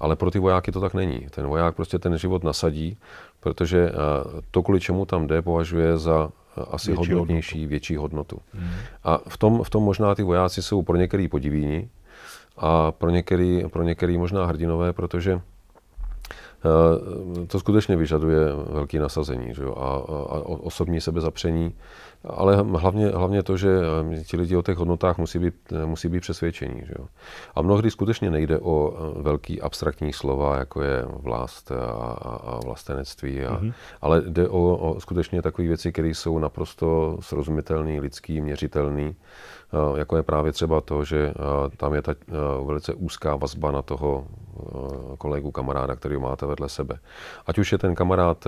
Ale 0.00 0.16
pro 0.16 0.30
ty 0.30 0.38
vojáky 0.38 0.72
to 0.72 0.80
tak 0.80 0.94
není. 0.94 1.26
Ten 1.30 1.46
voják 1.46 1.76
prostě 1.76 1.98
ten 1.98 2.18
život 2.18 2.44
nasadí, 2.44 2.96
protože 3.40 3.88
eh, 3.88 3.92
to, 4.50 4.62
kvůli 4.62 4.80
čemu 4.80 5.04
tam 5.04 5.26
jde, 5.26 5.42
považuje 5.42 5.98
za 5.98 6.30
eh, 6.56 6.64
asi 6.70 6.90
větší 6.90 7.12
hodnotnější, 7.12 7.58
hodnotu. 7.58 7.70
větší 7.70 7.96
hodnotu. 7.96 8.38
Hmm. 8.54 8.70
A 9.04 9.18
v 9.28 9.38
tom, 9.38 9.62
v 9.62 9.70
tom 9.70 9.82
možná 9.82 10.14
ty 10.14 10.22
vojáci 10.22 10.62
jsou 10.62 10.82
pro 10.82 10.96
některý 10.96 11.28
podivíni 11.28 11.88
a 12.56 12.92
pro 12.92 13.10
některý, 13.10 13.64
pro 13.72 13.82
některý 13.82 14.18
možná 14.18 14.46
hrdinové, 14.46 14.92
protože 14.92 15.32
eh, 15.32 15.40
to 17.46 17.60
skutečně 17.60 17.96
vyžaduje 17.96 18.38
velké 18.70 19.00
nasazení 19.00 19.54
že 19.54 19.62
jo? 19.62 19.74
A, 19.78 19.80
a, 19.80 20.38
a 20.38 20.40
osobní 20.46 21.00
sebezapření 21.00 21.74
ale 22.26 22.56
hlavně, 22.56 23.08
hlavně 23.08 23.42
to, 23.42 23.56
že 23.56 23.68
ti 24.24 24.36
lidi 24.36 24.56
o 24.56 24.62
těch 24.62 24.76
hodnotách 24.76 25.18
musí 25.18 25.38
být, 25.38 25.54
musí 25.84 26.08
být 26.08 26.20
přesvědčení. 26.20 26.82
Že 26.86 26.94
jo? 26.98 27.06
A 27.54 27.62
mnohdy 27.62 27.90
skutečně 27.90 28.30
nejde 28.30 28.58
o 28.58 28.94
velký 29.22 29.60
abstraktní 29.60 30.12
slova, 30.12 30.58
jako 30.58 30.82
je 30.82 31.04
vlast 31.06 31.72
a, 31.72 31.76
a 32.22 32.60
vlastenectví, 32.64 33.44
a, 33.44 33.56
mm-hmm. 33.56 33.72
ale 34.00 34.22
jde 34.26 34.48
o, 34.48 34.76
o 34.76 35.00
skutečně 35.00 35.42
takové 35.42 35.68
věci, 35.68 35.92
které 35.92 36.08
jsou 36.08 36.38
naprosto 36.38 37.16
srozumitelné, 37.20 38.00
lidský, 38.00 38.40
měřitelné 38.40 39.14
Eh, 39.72 39.98
jako 39.98 40.16
je 40.16 40.22
právě 40.22 40.52
třeba 40.52 40.80
to, 40.80 41.04
že 41.04 41.26
eh, 41.36 41.76
tam 41.76 41.94
je 41.94 42.02
ta 42.02 42.12
eh, 42.12 42.34
velice 42.66 42.94
úzká 42.94 43.36
vazba 43.36 43.70
na 43.70 43.82
toho 43.82 44.26
kolegu, 45.18 45.50
kamaráda, 45.50 45.96
který 45.96 46.18
máte 46.18 46.46
vedle 46.46 46.68
sebe. 46.68 46.98
Ať 47.46 47.58
už 47.58 47.72
je 47.72 47.78
ten 47.78 47.94
kamarád 47.94 48.44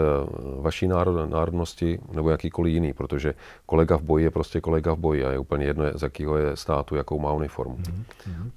vaší 0.61 0.89
národnosti 1.29 1.99
nebo 2.13 2.31
jakýkoliv 2.31 2.73
jiný, 2.73 2.93
protože 2.93 3.35
kolega 3.69 3.97
v 3.97 4.03
boji 4.03 4.25
je 4.25 4.31
prostě 4.31 4.61
kolega 4.61 4.95
v 4.95 4.99
boji 4.99 5.25
a 5.25 5.31
je 5.33 5.39
úplně 5.39 5.67
jedno, 5.67 5.85
z 5.95 6.03
jakého 6.03 6.37
je 6.37 6.57
státu, 6.57 6.95
jakou 6.97 7.19
má 7.19 7.33
uniformu. 7.33 7.77
Mm-hmm. 7.77 8.51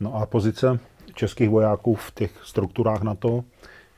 No 0.00 0.14
a 0.14 0.26
pozice 0.26 0.78
českých 1.14 1.48
vojáků 1.48 1.94
v 1.94 2.10
těch 2.14 2.30
strukturách 2.44 3.02
NATO 3.02 3.44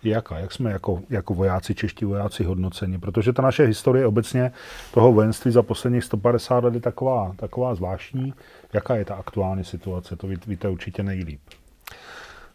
jaká? 0.03 0.39
Jak 0.39 0.53
jsme 0.53 0.71
jako, 0.71 1.03
jako 1.11 1.35
vojáci, 1.35 1.75
čeští 1.75 2.05
vojáci 2.05 2.45
hodnoceni? 2.45 2.99
Protože 2.99 3.33
ta 3.33 3.43
naše 3.43 3.65
historie 3.65 4.07
obecně 4.07 4.53
toho 4.95 5.13
vojenství 5.13 5.51
za 5.51 5.63
posledních 5.63 6.05
150 6.05 6.65
let 6.65 6.75
je 6.75 6.81
taková, 6.81 7.33
taková 7.37 7.75
zvláštní. 7.75 8.35
Jaká 8.73 8.97
je 8.97 9.05
ta 9.05 9.15
aktuální 9.15 9.65
situace? 9.65 10.17
To 10.17 10.27
víte 10.47 10.69
určitě 10.69 11.03
nejlíp. 11.03 11.41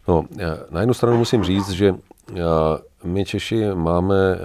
No, 0.08 0.24
na 0.70 0.80
jednu 0.80 0.94
stranu 0.94 1.16
musím 1.16 1.44
říct, 1.44 1.70
že 1.70 1.94
my 3.04 3.24
Češi 3.24 3.74
máme 3.74 4.38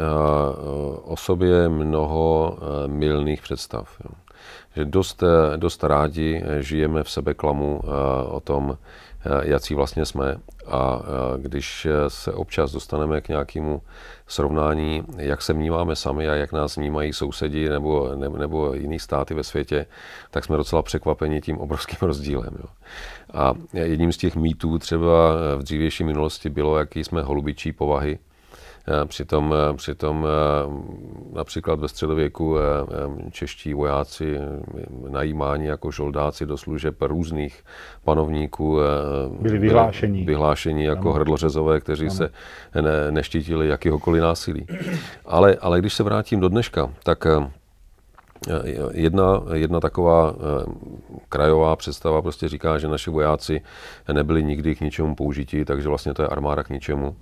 o 1.04 1.16
sobě 1.18 1.70
mnoho 1.70 2.58
milných 2.88 3.42
představ. 3.42 4.02
Že 4.76 4.86
dost, 4.86 5.24
dost 5.56 5.84
rádi 5.84 6.44
žijeme 6.60 7.04
v 7.04 7.12
sebeklamu 7.12 7.82
o 8.30 8.40
tom, 8.40 8.78
jací 9.44 9.76
vlastně 9.76 10.06
jsme. 10.06 10.38
A 10.68 11.02
eh, 11.04 11.42
když 11.42 11.88
se 12.08 12.34
občas 12.34 12.72
dostaneme 12.72 13.22
k 13.22 13.30
nějakému 13.30 13.82
srovnání, 14.28 15.04
jak 15.18 15.42
se 15.42 15.54
vnímáme 15.54 15.96
sami 15.96 16.30
a 16.30 16.36
jak 16.36 16.52
nás 16.52 16.78
vnímají 16.78 17.14
sousedi 17.14 17.70
nebo, 17.70 18.16
nebo, 18.16 18.38
nebo 18.38 18.74
jiný 18.74 19.00
státy 19.00 19.34
ve 19.34 19.44
světě, 19.44 19.86
tak 20.32 20.46
jsme 20.46 20.58
docela 20.58 20.82
překvapeni 20.82 21.42
tím 21.42 21.58
obrovským 21.58 21.98
rozdílem. 22.08 22.58
Jo. 22.60 22.70
A 23.34 23.54
jedním 23.74 24.12
z 24.12 24.18
těch 24.18 24.36
mýtů 24.36 24.80
třeba 24.80 25.36
v 25.58 25.64
dřívější 25.64 26.04
minulosti 26.04 26.50
bylo, 26.50 26.78
jaký 26.78 27.04
jsme 27.04 27.22
holubičí 27.22 27.72
povahy, 27.72 28.20
Eh, 28.20 28.31
přitom, 29.06 29.54
eh, 29.54 29.74
přitom 29.74 30.26
eh, 30.26 31.36
například 31.36 31.80
ve 31.80 31.88
středověku 31.88 32.56
čeští 33.32 33.74
vojáci 33.74 34.38
najímáni 35.10 35.68
jako 35.68 35.92
žoldáci 35.92 36.46
do 36.46 36.58
služeb 36.58 37.02
různých 37.02 37.64
panovníků 38.04 38.80
byli 39.40 39.58
vyhlášení, 39.60 40.26
vyhlášení 40.26 40.84
jako 40.84 41.10
ano. 41.10 41.12
hrdlořezové, 41.12 41.80
kteří 41.80 42.06
ano. 42.06 42.16
se 42.16 42.30
ne, 42.82 43.12
neštítili 43.12 43.68
jakýhokoliv 43.68 44.22
násilí. 44.22 44.66
Ale, 45.26 45.58
ale 45.62 45.80
když 45.80 45.94
se 45.94 46.04
vrátím 46.04 46.40
do 46.40 46.50
dneška, 46.50 46.94
tak 47.04 47.28
Jedna, 48.92 49.42
jedna 49.54 49.80
taková 49.80 50.36
krajová 51.30 51.76
představa 51.76 52.22
prostě 52.22 52.50
říká, 52.50 52.78
že 52.78 52.88
naši 52.88 53.10
vojáci 53.10 53.62
nebyli 54.14 54.44
nikdy 54.44 54.76
k 54.76 54.82
ničemu 54.82 55.16
použití, 55.16 55.66
takže 55.66 55.90
vlastně 55.90 56.14
to 56.14 56.22
je 56.22 56.28
armáda 56.28 56.64
k 56.64 56.70
ničemu. 56.70 57.16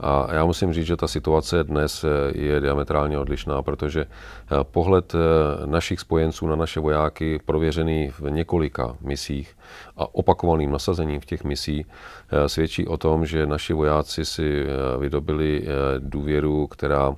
A 0.00 0.34
já 0.34 0.44
musím 0.44 0.72
říct, 0.72 0.86
že 0.86 0.96
ta 0.96 1.08
situace 1.08 1.64
dnes 1.64 2.04
je 2.34 2.60
diametrálně 2.60 3.18
odlišná, 3.18 3.62
protože 3.62 4.00
eh, 4.00 4.54
pohled 4.62 5.14
eh, 5.14 5.66
našich 5.66 6.00
spojenců 6.00 6.46
na 6.46 6.56
naše 6.56 6.80
vojáky, 6.80 7.40
prověřený 7.44 8.10
v 8.10 8.30
několika 8.30 8.96
misích 9.00 9.56
a 9.96 10.14
opakovaným 10.14 10.72
nasazením 10.72 11.20
v 11.20 11.26
těch 11.26 11.44
misích, 11.44 11.86
eh, 11.86 12.48
svědčí 12.48 12.86
o 12.86 12.96
tom, 12.96 13.26
že 13.26 13.46
naši 13.46 13.72
vojáci 13.72 14.24
si 14.24 14.66
vydobili 14.98 15.66
důvěru, 15.98 16.66
která 16.66 17.16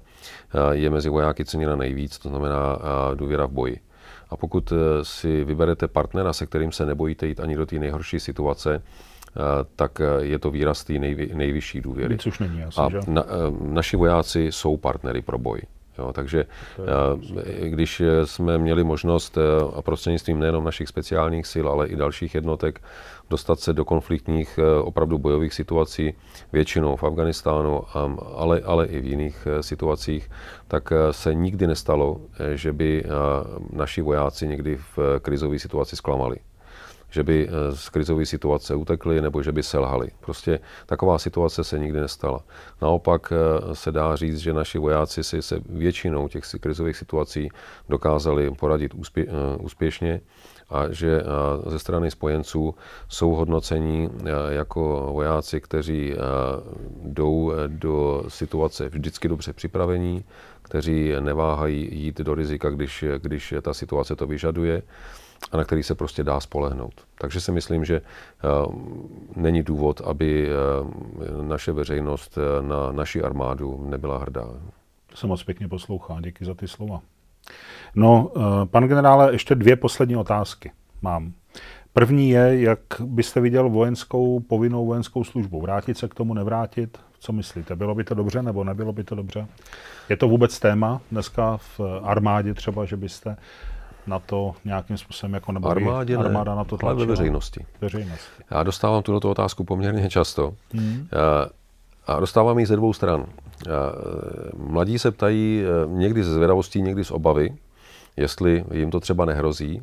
je 0.73 0.91
mezi 0.91 1.09
vojáky 1.09 1.45
ceněna 1.45 1.77
nejvíc, 1.77 2.19
to 2.19 2.29
znamená 2.29 2.79
důvěra 3.15 3.47
v 3.47 3.51
boji. 3.51 3.81
A 4.31 4.37
pokud 4.37 4.73
si 5.03 5.45
vyberete 5.45 5.89
partnera, 5.89 6.33
se 6.33 6.47
kterým 6.47 6.73
se 6.73 6.87
nebojíte 6.87 7.27
jít 7.27 7.41
ani 7.41 7.57
do 7.57 7.67
té 7.67 7.79
nejhorší 7.79 8.21
situace, 8.21 8.83
Eh, 9.39 9.65
tak 9.77 10.01
eh, 10.01 10.05
je 10.21 10.39
to 10.39 10.51
výraz 10.51 10.85
té 10.85 10.93
nejvy, 10.93 11.31
nejvyšší 11.35 11.81
důvěry. 11.81 12.19
Už 12.27 12.39
není 12.39 12.65
asi, 12.65 12.81
A 12.81 12.89
na, 13.09 13.25
naši 13.61 13.97
vojáci 13.97 14.53
jsou 14.53 14.77
partnery 14.77 15.23
pro 15.23 15.39
boj. 15.39 15.61
Jo, 15.99 16.13
takže 16.13 16.45
když 17.63 18.03
jsme 18.25 18.59
měli 18.59 18.85
možnost 18.85 19.39
a 19.75 19.83
prostřednictvím 19.83 20.39
nejenom 20.39 20.65
našich 20.65 20.89
speciálních 20.89 21.47
sil, 21.53 21.67
ale 21.69 21.89
i 21.89 21.97
dalších 21.97 22.35
jednotek 22.35 22.81
dostat 23.31 23.61
se 23.61 23.73
do 23.73 23.85
konfliktních 23.85 24.59
opravdu 24.83 25.19
bojových 25.19 25.55
situací, 25.55 26.15
většinou 26.53 26.97
v 26.97 27.05
Afganistánu, 27.05 27.83
ale, 28.37 28.61
ale 28.61 28.87
i 28.87 29.01
v 29.01 29.05
jiných 29.05 29.49
situacích, 29.61 30.31
tak 30.69 30.93
se 31.11 31.35
nikdy 31.35 31.67
nestalo, 31.67 32.21
že 32.55 32.73
by 32.73 33.05
naši 33.73 34.03
vojáci 34.03 34.49
někdy 34.49 34.77
v 34.77 34.99
krizové 35.23 35.59
situaci 35.59 35.97
zklamali 35.97 36.37
že 37.11 37.23
by 37.23 37.49
eh, 37.49 37.77
z 37.77 37.89
krizové 37.89 38.27
situace 38.27 38.75
utekli 38.75 39.23
nebo 39.23 39.43
že 39.43 39.53
by 39.53 39.63
selhali. 39.63 40.09
Prostě 40.21 40.61
taková 40.87 41.19
situace 41.19 41.65
se 41.65 41.79
nikdy 41.79 42.01
nestala. 42.01 42.41
Naopak 42.83 43.33
eh, 43.33 43.75
se 43.75 43.93
dá 43.93 44.17
říct, 44.17 44.39
že 44.39 44.53
naši 44.53 44.79
vojáci 44.79 45.25
si 45.25 45.43
se 45.43 45.61
většinou 45.69 46.29
těch 46.29 46.45
krizových 46.61 46.97
situací 46.97 47.49
dokázali 47.89 48.51
poradit 48.51 48.95
úspě, 48.95 49.27
eh, 49.29 49.57
úspěšně 49.57 50.21
a 50.71 50.93
že 50.93 51.23
ze 51.67 51.79
strany 51.79 52.11
spojenců 52.11 52.75
jsou 53.09 53.31
hodnocení 53.31 54.11
jako 54.49 55.11
vojáci, 55.13 55.61
kteří 55.61 56.15
jdou 57.03 57.53
do 57.67 58.25
situace 58.29 58.89
vždycky 58.89 59.29
dobře 59.29 59.53
připravení, 59.53 60.25
kteří 60.63 61.13
neváhají 61.21 61.89
jít 61.93 62.19
do 62.21 62.35
rizika, 62.35 62.71
když, 62.71 63.05
když 63.19 63.55
ta 63.63 63.75
situace 63.75 64.17
to 64.17 64.27
vyžaduje 64.27 64.83
a 65.53 65.57
na 65.57 65.65
který 65.65 65.83
se 65.83 65.95
prostě 65.95 66.25
dá 66.25 66.41
spolehnout. 66.41 66.95
Takže 67.19 67.41
si 67.41 67.53
myslím, 67.53 67.85
že 67.85 68.01
uh, 68.67 68.75
není 69.37 69.63
důvod, 69.63 70.01
aby 70.01 70.49
uh, 70.49 71.45
naše 71.49 71.73
veřejnost 71.73 72.39
uh, 72.39 72.67
na 72.67 72.93
naši 72.93 73.23
armádu 73.23 73.87
nebyla 73.89 74.19
hrdá. 74.19 74.47
To 75.07 75.17
se 75.17 75.27
moc 75.27 75.43
pěkně 75.43 75.69
poslouchá, 75.69 76.21
díky 76.21 76.45
za 76.45 76.55
ty 76.55 76.69
slova. 76.69 77.01
No, 77.95 78.31
pan 78.71 78.89
generále, 78.89 79.33
ještě 79.33 79.55
dvě 79.55 79.77
poslední 79.77 80.17
otázky 80.17 80.73
mám. 81.03 81.33
První 81.93 82.31
je, 82.31 82.61
jak 82.61 82.81
byste 83.01 83.41
viděl 83.41 83.69
vojenskou, 83.69 84.41
povinnou 84.41 84.87
vojenskou 84.87 85.25
službu. 85.25 85.61
Vrátit 85.61 85.99
se 85.99 86.09
k 86.09 86.15
tomu, 86.15 86.35
nevrátit? 86.35 86.99
Co 87.19 87.33
myslíte? 87.33 87.77
Bylo 87.77 87.95
by 87.95 88.05
to 88.05 88.15
dobře 88.15 88.43
nebo 88.43 88.65
nebylo 88.65 88.93
by 88.93 89.05
to 89.05 89.15
dobře? 89.15 89.47
Je 90.09 90.17
to 90.17 90.29
vůbec 90.29 90.59
téma 90.59 91.01
dneska 91.13 91.57
v 91.57 91.81
armádě 92.03 92.55
třeba, 92.55 92.85
že 92.85 92.97
byste 92.97 93.37
na 94.09 94.19
to 94.19 94.55
nějakým 94.65 94.99
způsobem 94.99 95.35
jako 95.35 95.53
nebo 95.53 95.69
Armádě 95.69 96.17
armáda 96.17 96.55
na 96.55 96.65
to 96.65 96.77
tlačila? 96.77 96.91
Ale 96.91 97.01
ve 97.01 97.07
veřejnosti. 97.07 97.67
veřejnosti. 97.81 98.43
Já 98.51 98.63
dostávám 98.63 99.03
tuto 99.03 99.31
otázku 99.31 99.65
poměrně 99.65 100.11
často. 100.11 100.55
Hmm. 100.73 101.09
A 102.07 102.21
dostávám 102.21 102.59
ji 102.59 102.67
ze 102.67 102.77
dvou 102.77 102.93
stran. 102.93 103.27
Mladí 104.57 104.99
se 104.99 105.11
ptají 105.11 105.63
eh, 105.63 105.87
někdy 105.87 106.25
ze 106.25 106.35
zvědavostí, 106.35 106.83
někdy 106.83 107.05
z 107.05 107.11
obavy, 107.11 107.57
jestli 108.17 108.65
jim 108.73 108.91
to 108.91 109.01
třeba 109.01 109.25
nehrozí, 109.25 109.83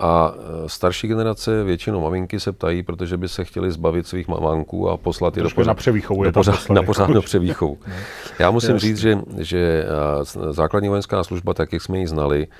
a 0.00 0.34
e, 0.64 0.68
starší 0.68 1.08
generace, 1.08 1.64
většinou 1.64 2.00
maminky 2.00 2.40
se 2.40 2.52
ptají, 2.52 2.82
protože 2.82 3.16
by 3.16 3.28
se 3.28 3.44
chtěli 3.44 3.72
zbavit 3.72 4.06
svých 4.06 4.28
mamánků 4.28 4.90
a 4.90 4.96
poslat 4.96 5.36
je 5.36 5.42
do, 5.42 5.50
pořád, 5.50 5.68
na 5.68 5.74
převýchovu. 5.74 6.24
Do 6.24 6.32
pořád, 6.32 6.70
na 6.70 6.82
pořádnou 6.82 7.20
převýchovu. 7.20 7.78
Já 8.38 8.50
musím 8.50 8.74
Jasně. 8.74 8.88
říct, 8.88 8.98
že, 8.98 9.18
že 9.38 9.58
e, 9.58 10.52
základní 10.52 10.88
vojenská 10.88 11.24
služba, 11.24 11.54
tak 11.54 11.72
jak 11.72 11.82
jsme 11.82 11.98
ji 11.98 12.06
znali, 12.06 12.46
e, 12.46 12.50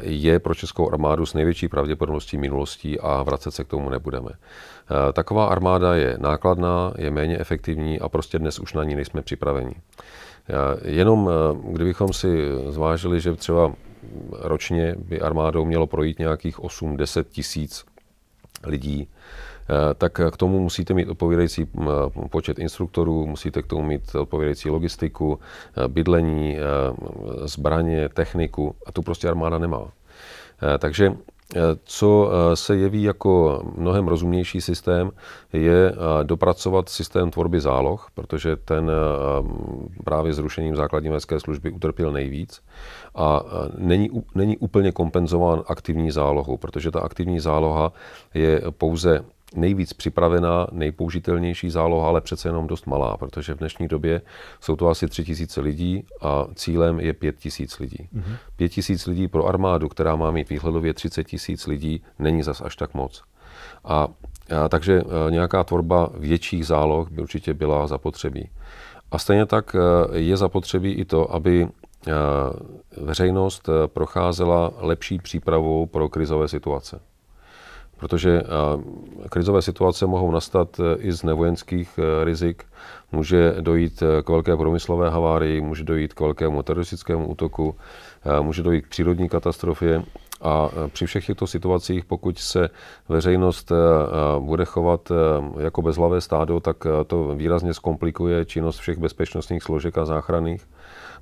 je 0.00 0.38
pro 0.38 0.54
českou 0.54 0.92
armádu 0.92 1.26
s 1.26 1.34
největší 1.34 1.68
pravděpodobností 1.68 2.38
minulostí 2.38 3.00
a 3.00 3.22
vracet 3.22 3.50
se 3.50 3.64
k 3.64 3.68
tomu 3.68 3.90
nebudeme. 3.90 4.30
Taková 5.12 5.46
armáda 5.46 5.94
je 5.94 6.16
nákladná, 6.20 6.92
je 6.98 7.10
méně 7.10 7.38
efektivní 7.38 8.00
a 8.00 8.08
prostě 8.08 8.38
dnes 8.38 8.58
už 8.58 8.74
na 8.74 8.84
ní 8.84 8.94
nejsme 8.94 9.22
připraveni. 9.22 9.74
Jenom 10.84 11.30
kdybychom 11.64 12.12
si 12.12 12.48
zvážili, 12.68 13.20
že 13.20 13.32
třeba 13.32 13.72
ročně 14.32 14.94
by 14.98 15.20
armádou 15.20 15.64
mělo 15.64 15.86
projít 15.86 16.18
nějakých 16.18 16.58
8-10 16.58 17.24
tisíc 17.24 17.84
lidí, 18.64 19.08
eh, 19.08 19.94
tak 19.94 20.20
k 20.30 20.36
tomu 20.36 20.60
musíte 20.60 20.94
mít 20.94 21.08
odpovídající 21.08 21.66
počet 22.30 22.58
instruktorů, 22.58 23.26
musíte 23.26 23.62
k 23.62 23.66
tomu 23.66 23.82
mít 23.82 24.14
odpovídající 24.14 24.70
logistiku, 24.70 25.38
eh, 25.76 25.88
bydlení, 25.88 26.56
eh, 26.56 26.62
zbraně, 27.48 28.08
techniku 28.08 28.74
a 28.86 28.92
tu 28.92 29.02
prostě 29.02 29.28
armáda 29.28 29.58
nemá. 29.58 29.92
Takže 30.78 31.12
co 31.84 32.30
se 32.54 32.76
jeví 32.76 33.02
jako 33.02 33.62
mnohem 33.76 34.08
rozumnější 34.08 34.60
systém, 34.60 35.10
je 35.52 35.94
dopracovat 36.22 36.88
systém 36.88 37.30
tvorby 37.30 37.60
záloh, 37.60 38.10
protože 38.14 38.56
ten 38.56 38.90
právě 40.04 40.32
zrušením 40.32 40.76
základní 40.76 41.08
vojenské 41.08 41.40
služby 41.40 41.70
utrpěl 41.70 42.12
nejvíc. 42.12 42.62
A 43.14 43.42
není, 43.78 44.10
není 44.34 44.56
úplně 44.56 44.92
kompenzován 44.92 45.62
aktivní 45.66 46.10
zálohou, 46.10 46.56
protože 46.56 46.90
ta 46.90 47.00
aktivní 47.00 47.40
záloha 47.40 47.92
je 48.34 48.62
pouze 48.70 49.24
nejvíc 49.54 49.92
připravená, 49.92 50.66
nejpoužitelnější 50.72 51.70
záloha, 51.70 52.08
ale 52.08 52.20
přece 52.20 52.48
jenom 52.48 52.66
dost 52.66 52.86
malá, 52.86 53.16
protože 53.16 53.54
v 53.54 53.58
dnešní 53.58 53.88
době 53.88 54.22
jsou 54.60 54.76
to 54.76 54.88
asi 54.88 55.08
3000 55.08 55.60
lidí 55.60 56.04
a 56.20 56.46
cílem 56.54 57.00
je 57.00 57.12
5000 57.12 57.78
lidí. 57.78 58.08
Mm-hmm. 58.14 58.36
5000 58.56 59.06
lidí 59.06 59.28
pro 59.28 59.46
armádu, 59.46 59.88
která 59.88 60.16
má 60.16 60.30
mít 60.30 60.48
výhledově 60.48 60.94
30 60.94 61.24
tisíc 61.24 61.66
lidí, 61.66 62.02
není 62.18 62.42
zas 62.42 62.60
až 62.60 62.76
tak 62.76 62.94
moc. 62.94 63.22
A, 63.84 64.08
a 64.64 64.68
takže 64.68 65.00
a, 65.00 65.28
e, 65.28 65.30
nějaká 65.30 65.64
tvorba 65.64 66.10
větších 66.14 66.66
záloh 66.66 67.10
by 67.10 67.22
určitě 67.22 67.54
byla 67.54 67.86
zapotřebí. 67.86 68.50
A 69.10 69.18
stejně 69.18 69.46
tak 69.46 69.74
e, 69.74 70.18
je 70.18 70.36
zapotřebí 70.36 70.92
i 70.92 71.04
to, 71.04 71.34
aby 71.34 71.62
e, 71.62 71.68
veřejnost 73.00 73.68
procházela 73.86 74.72
lepší 74.76 75.18
přípravou 75.18 75.86
pro 75.86 76.08
krizové 76.08 76.48
situace 76.48 77.00
protože 78.02 78.42
krizové 79.30 79.62
situace 79.62 80.06
mohou 80.06 80.30
nastat 80.30 80.80
e, 80.80 80.94
i 80.94 81.12
z 81.12 81.22
nevojenských 81.22 81.98
e, 81.98 82.24
rizik. 82.24 82.64
Může 83.12 83.54
dojít 83.60 84.02
k 84.24 84.28
velké 84.28 84.56
průmyslové 84.56 85.10
havárii, 85.10 85.60
může 85.60 85.84
dojít 85.84 86.14
k 86.14 86.20
velkému 86.20 86.62
teroristickému 86.62 87.28
útoku, 87.28 87.74
může 88.40 88.62
dojít 88.62 88.86
k 88.86 88.88
přírodní 88.88 89.28
katastrofě 89.28 90.02
a 90.40 90.68
při 90.92 91.06
všech 91.06 91.26
těchto 91.26 91.46
situacích, 91.46 92.04
pokud 92.04 92.38
se 92.38 92.68
veřejnost 93.08 93.72
bude 94.38 94.64
chovat 94.64 95.12
jako 95.58 95.82
bezhlavé 95.82 96.20
stádo, 96.20 96.60
tak 96.60 96.76
to 97.06 97.34
výrazně 97.34 97.74
zkomplikuje 97.74 98.44
činnost 98.44 98.78
všech 98.78 98.98
bezpečnostních 98.98 99.62
složek 99.62 99.98
a 99.98 100.04
záchranných. 100.04 100.66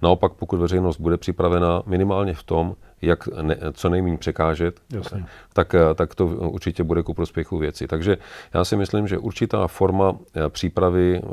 Naopak, 0.02 0.32
pokud 0.32 0.60
veřejnost 0.60 1.00
bude 1.00 1.16
připravena 1.16 1.82
minimálně 1.86 2.34
v 2.34 2.42
tom, 2.42 2.74
jak 3.02 3.26
ne, 3.26 3.56
co 3.72 3.88
nejméně 3.88 4.18
překážet, 4.18 4.80
Jasně. 4.90 5.26
tak, 5.52 5.74
tak 5.94 6.14
to 6.14 6.26
určitě 6.26 6.84
bude 6.84 7.02
ku 7.02 7.14
prospěchu 7.14 7.58
věci. 7.58 7.86
Takže 7.86 8.18
já 8.54 8.64
si 8.64 8.76
myslím, 8.76 9.08
že 9.08 9.18
určitá 9.18 9.66
forma 9.66 10.16
eh, 10.34 10.48
přípravy 10.48 11.20
eh, 11.24 11.28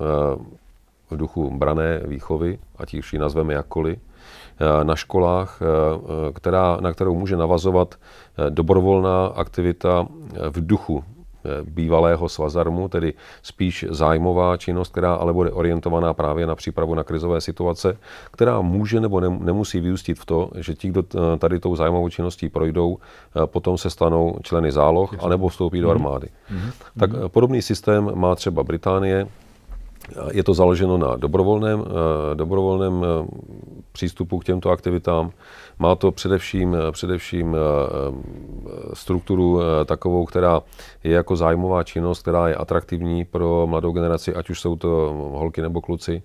v 1.09 1.17
duchu 1.17 1.57
brané 1.57 1.99
výchovy, 2.05 2.59
ať 2.77 2.93
ji 2.93 3.19
nazveme 3.19 3.53
jakkoliv, 3.53 3.99
eh, 3.99 4.83
na 4.83 4.95
školách, 4.95 5.61
která, 6.33 6.77
na 6.81 6.93
kterou 6.93 7.15
může 7.15 7.37
navazovat 7.37 7.95
dobrovolná 8.49 9.25
aktivita 9.25 10.07
v 10.49 10.67
duchu 10.67 11.03
bývalého 11.63 12.29
svazarmu, 12.29 12.87
tedy 12.87 13.13
spíš 13.43 13.85
zájmová 13.89 14.57
činnost, 14.57 14.91
která 14.91 15.13
ale 15.13 15.33
bude 15.33 15.51
orientovaná 15.51 16.13
právě 16.13 16.47
na 16.47 16.55
přípravu 16.55 16.95
na 16.95 17.03
krizové 17.03 17.41
situace, 17.41 17.97
která 18.31 18.61
může 18.61 19.01
nebo 19.01 19.19
nemusí 19.19 19.79
vyústit 19.79 20.19
v 20.19 20.25
to, 20.25 20.49
že 20.55 20.73
ti, 20.73 20.89
kdo 20.89 21.03
eh, 21.15 21.37
tady 21.37 21.59
tou 21.59 21.75
zájmovou 21.75 22.09
činností 22.09 22.49
projdou, 22.49 22.97
eh, 22.97 23.47
potom 23.47 23.77
se 23.77 23.89
stanou 23.89 24.37
členy 24.43 24.71
záloh 24.71 25.23
anebo 25.23 25.47
vstoupí 25.47 25.81
do 25.81 25.87
mhm. 25.87 25.97
armády. 25.97 26.27
Mm-hmm. 26.27 26.71
Tak 26.99 27.09
podobný 27.27 27.61
systém 27.61 28.11
má 28.13 28.35
třeba 28.35 28.63
Británie, 28.63 29.27
je 30.31 30.43
to 30.43 30.53
založeno 30.53 30.97
na 30.97 31.15
dobrovolném, 31.15 31.83
dobrovolném 32.33 33.05
přístupu 33.91 34.39
k 34.39 34.45
těmto 34.45 34.69
aktivitám. 34.69 35.31
Má 35.79 35.95
to 35.95 36.11
především, 36.11 36.77
především 36.91 37.55
strukturu 38.93 39.59
takovou, 39.85 40.25
která 40.25 40.61
je 41.03 41.13
jako 41.13 41.35
zájmová 41.35 41.83
činnost, 41.83 42.21
která 42.21 42.47
je 42.47 42.55
atraktivní 42.55 43.25
pro 43.25 43.67
mladou 43.67 43.91
generaci, 43.91 44.35
ať 44.35 44.49
už 44.49 44.61
jsou 44.61 44.75
to 44.75 44.89
holky 45.33 45.61
nebo 45.61 45.81
kluci 45.81 46.23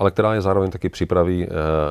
ale 0.00 0.10
která 0.10 0.34
je 0.34 0.40
zároveň 0.40 0.70
taky 0.70 0.88
připraví 0.88 1.46
eh, 1.46 1.48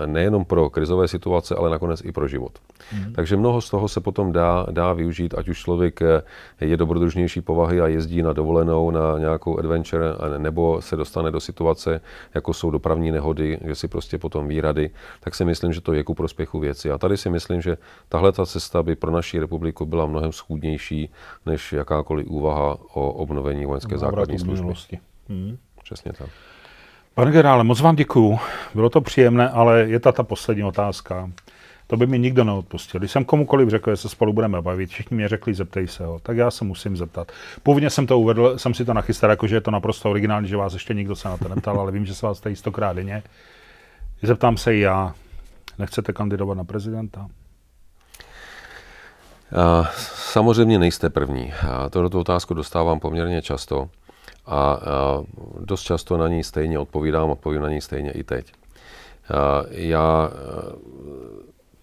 nejenom 0.07 0.45
pro 0.45 0.70
krizové 0.70 1.07
situace, 1.07 1.55
ale 1.55 1.70
nakonec 1.70 2.01
i 2.05 2.12
pro 2.12 2.28
život. 2.28 2.60
Mm. 2.93 3.14
Takže 3.14 3.38
mnoho 3.38 3.62
z 3.62 3.70
toho 3.70 3.88
se 3.88 4.01
potom 4.01 4.32
dá, 4.32 4.66
dá 4.72 4.93
využít, 4.93 5.34
ať 5.38 5.49
už 5.49 5.60
člověk 5.60 6.01
eh, 6.01 6.22
je 6.62 6.78
dobrodružnější 6.78 7.41
povahy 7.41 7.82
a 7.82 7.88
jezdí 7.88 8.22
na 8.22 8.34
dovolenou, 8.34 8.91
na 8.91 9.20
nějakou 9.20 9.60
adventure, 9.60 10.05
nebo 10.38 10.82
se 10.82 10.95
dostane 10.95 11.32
do 11.32 11.39
situace, 11.39 12.01
jako 12.34 12.53
jsou 12.53 12.72
dopravní 12.72 13.12
nehody, 13.12 13.60
kde 13.62 13.76
si 13.76 13.88
prostě 13.88 14.18
potom 14.18 14.47
výrady, 14.47 14.89
tak 15.20 15.36
si 15.36 15.45
myslím, 15.45 15.74
že 15.74 15.82
to 15.82 15.93
je 15.93 16.03
ku 16.03 16.14
prospěchu 16.14 16.60
věci. 16.60 16.91
A 16.91 16.97
tady 16.97 17.18
si 17.18 17.30
myslím, 17.30 17.62
že 17.62 17.78
tahle 18.10 18.32
ta 18.32 18.45
cesta 18.45 18.84
by 18.84 18.95
pro 18.95 19.12
naši 19.12 19.39
republiku 19.39 19.86
byla 19.86 20.05
mnohem 20.05 20.32
schůdnější, 20.32 21.10
než 21.45 21.74
jakákoliv 21.74 22.28
úvaha 22.28 22.78
o 22.93 23.12
obnovení 23.12 23.66
vojenské 23.66 23.97
základní 23.97 24.39
služby. 24.39 24.74
Hmm. 25.30 25.57
Přesně 25.84 26.14
tak. 26.14 26.30
Pane 27.20 27.32
generále, 27.32 27.64
moc 27.64 27.82
vám 27.82 27.96
děkuju. 27.96 28.40
Bylo 28.76 28.90
to 28.90 29.02
příjemné, 29.02 29.50
ale 29.50 29.80
je 29.80 30.00
ta 30.00 30.12
ta 30.12 30.24
poslední 30.24 30.64
otázka. 30.64 31.30
To 31.88 31.98
by 31.98 32.08
mi 32.08 32.20
nikdo 32.20 32.44
neodpustil. 32.44 33.00
Když 33.00 33.12
jsem 33.12 33.26
komukoliv 33.26 33.70
řekl, 33.70 33.92
že 33.92 33.98
se 33.98 34.10
spolu 34.10 34.34
budeme 34.34 34.62
bavit, 34.62 34.90
všichni 34.90 35.18
mě 35.18 35.28
řekli, 35.28 35.54
zeptej 35.54 35.88
se 35.88 36.06
ho, 36.06 36.20
tak 36.20 36.38
já 36.38 36.52
se 36.52 36.66
musím 36.66 36.98
zeptat. 36.98 37.32
Původně 37.64 37.90
jsem 37.90 38.08
to 38.08 38.20
uvedl, 38.20 38.58
jsem 38.58 38.74
si 38.74 38.86
to 38.86 38.94
nachystal, 38.94 39.30
jako 39.30 39.48
že 39.48 39.56
je 39.56 39.62
to 39.62 39.72
naprosto 39.72 40.10
originální, 40.10 40.48
že 40.48 40.58
vás 40.58 40.74
ještě 40.74 40.94
nikdo 40.94 41.16
se 41.16 41.30
na 41.30 41.38
to 41.38 41.50
neptal, 41.50 41.80
ale 41.80 41.92
vím, 41.92 42.06
že 42.06 42.16
se 42.16 42.26
vás 42.26 42.40
tady 42.40 42.56
stokrát 42.56 42.96
denně. 42.96 43.24
Zeptám 44.22 44.58
se 44.58 44.76
i 44.76 44.80
já. 44.80 45.14
Nechcete 45.80 46.14
kandidovat 46.14 46.58
na 46.58 46.64
prezidenta? 46.64 47.28
Samozřejmě 50.16 50.80
nejste 50.80 51.10
první. 51.10 51.54
Tohoto 51.90 52.20
otázku 52.20 52.54
dostávám 52.54 53.00
poměrně 53.00 53.42
často 53.42 53.90
a, 54.50 54.80
dost 55.60 55.82
často 55.82 56.18
na 56.18 56.28
ní 56.28 56.43
stejně 56.43 56.80
odpovídám, 56.80 57.30
odpovím 57.30 57.62
na 57.62 57.70
ní 57.70 57.82
stejně 57.82 58.12
i 58.12 58.24
teď. 58.24 58.54
Já 59.70 60.32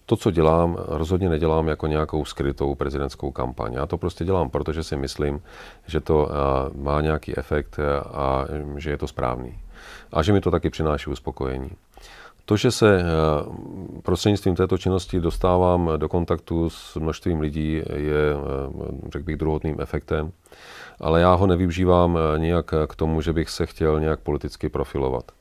to, 0.05 0.15
co 0.15 0.31
dělám, 0.31 0.77
rozhodně 0.87 1.29
nedělám 1.29 1.67
jako 1.67 1.87
nějakou 1.87 2.25
skrytou 2.25 2.75
prezidentskou 2.75 3.31
kampaň. 3.31 3.73
Já 3.73 3.85
to 3.85 3.97
prostě 3.97 4.25
dělám, 4.25 4.49
protože 4.49 4.83
si 4.83 4.95
myslím, 4.95 5.41
že 5.85 5.99
to 5.99 6.29
má 6.75 7.01
nějaký 7.01 7.37
efekt 7.37 7.79
a 8.11 8.45
že 8.77 8.89
je 8.89 8.97
to 8.97 9.07
správný. 9.07 9.59
A 10.11 10.23
že 10.23 10.33
mi 10.33 10.41
to 10.41 10.51
taky 10.51 10.69
přináší 10.69 11.09
uspokojení. 11.09 11.69
To, 12.45 12.57
že 12.57 12.71
se 12.71 13.03
prostřednictvím 14.03 14.55
této 14.55 14.77
činnosti 14.77 15.19
dostávám 15.19 15.91
do 15.97 16.09
kontaktu 16.09 16.69
s 16.69 16.95
množstvím 16.95 17.39
lidí, 17.39 17.73
je, 17.93 18.35
řekl 19.13 19.25
bych, 19.25 19.35
druhotným 19.35 19.75
efektem 19.79 20.31
ale 20.99 21.21
já 21.21 21.33
ho 21.33 21.47
nevyužívám 21.47 22.17
eh, 22.17 22.39
nijak 22.39 22.73
k 22.87 22.95
tomu, 22.95 23.21
že 23.21 23.33
bych 23.33 23.49
se 23.49 23.65
chtěl 23.65 23.99
nějak 23.99 24.19
politicky 24.19 24.69
profilovat. 24.69 25.36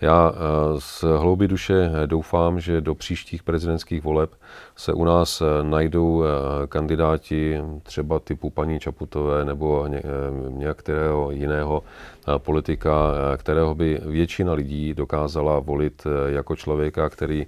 Já 0.00 0.32
eh, 0.34 0.80
z 0.80 1.02
hloubi 1.02 1.48
duše 1.48 1.90
doufám, 2.06 2.60
že 2.60 2.80
do 2.80 2.94
příštích 2.94 3.42
prezidentských 3.42 4.04
voleb 4.04 4.30
se 4.76 4.92
u 4.92 5.04
nás 5.04 5.40
eh, 5.40 5.44
najdou 5.62 6.24
kandidáti 6.68 7.60
třeba 7.82 8.18
typu 8.18 8.50
paní 8.50 8.80
Čaputové 8.80 9.44
nebo 9.44 9.88
nějakého 10.48 11.30
jiného 11.30 11.82
politika, 12.38 13.12
kterého 13.36 13.74
by 13.74 14.00
většina 14.04 14.52
lidí 14.52 14.94
dokázala 14.94 15.58
volit 15.58 16.06
jako 16.28 16.56
člověka, 16.56 17.08
který 17.08 17.46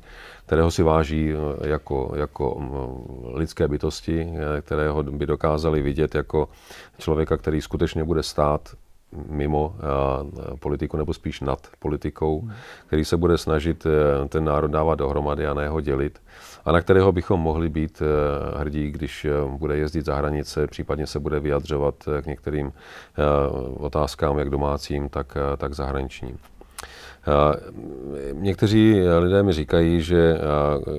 kterého 0.51 0.70
si 0.70 0.82
váží 0.82 1.30
eh, 1.30 1.68
jako, 1.68 2.12
jako 2.16 2.57
mm, 2.59 3.34
lidské 3.34 3.68
bytosti, 3.68 4.26
eh, 4.26 4.62
kterého 4.62 5.03
by 5.03 5.26
dokázali 5.26 5.82
vidět 5.82 6.14
jako 6.14 6.48
člověka, 6.98 7.36
který 7.36 7.62
skutečně 7.62 8.05
bude 8.05 8.22
stát 8.22 8.68
mimo 9.28 9.76
eh, 9.76 10.56
politiku 10.56 10.96
nebo 10.96 11.14
spíš 11.14 11.40
nad 11.40 11.68
politikou, 11.78 12.48
který 12.86 13.04
se 13.04 13.16
bude 13.16 13.38
snažit 13.38 13.86
ten 14.28 14.44
národ 14.44 14.68
dávat 14.68 14.94
dohromady 14.94 15.46
a 15.46 15.54
ne 15.54 15.68
ho 15.68 15.80
dělit 15.80 16.20
a 16.64 16.72
na 16.72 16.80
kterého 16.80 17.12
bychom 17.12 17.40
mohli 17.40 17.68
být 17.68 18.02
hrdí, 18.56 18.90
když 18.90 19.26
bude 19.46 19.76
jezdit 19.76 20.04
za 20.04 20.14
hranice, 20.14 20.66
případně 20.66 21.06
se 21.06 21.20
bude 21.20 21.40
vyjadřovat 21.40 21.94
k 22.22 22.26
některým 22.26 22.72
otázkám, 23.76 24.38
jak 24.38 24.50
domácím, 24.50 25.08
tak, 25.08 25.36
tak 25.56 25.74
zahraničním. 25.74 26.38
Někteří 28.32 29.00
lidé 29.18 29.42
mi 29.42 29.52
říkají, 29.52 30.02
že 30.02 30.38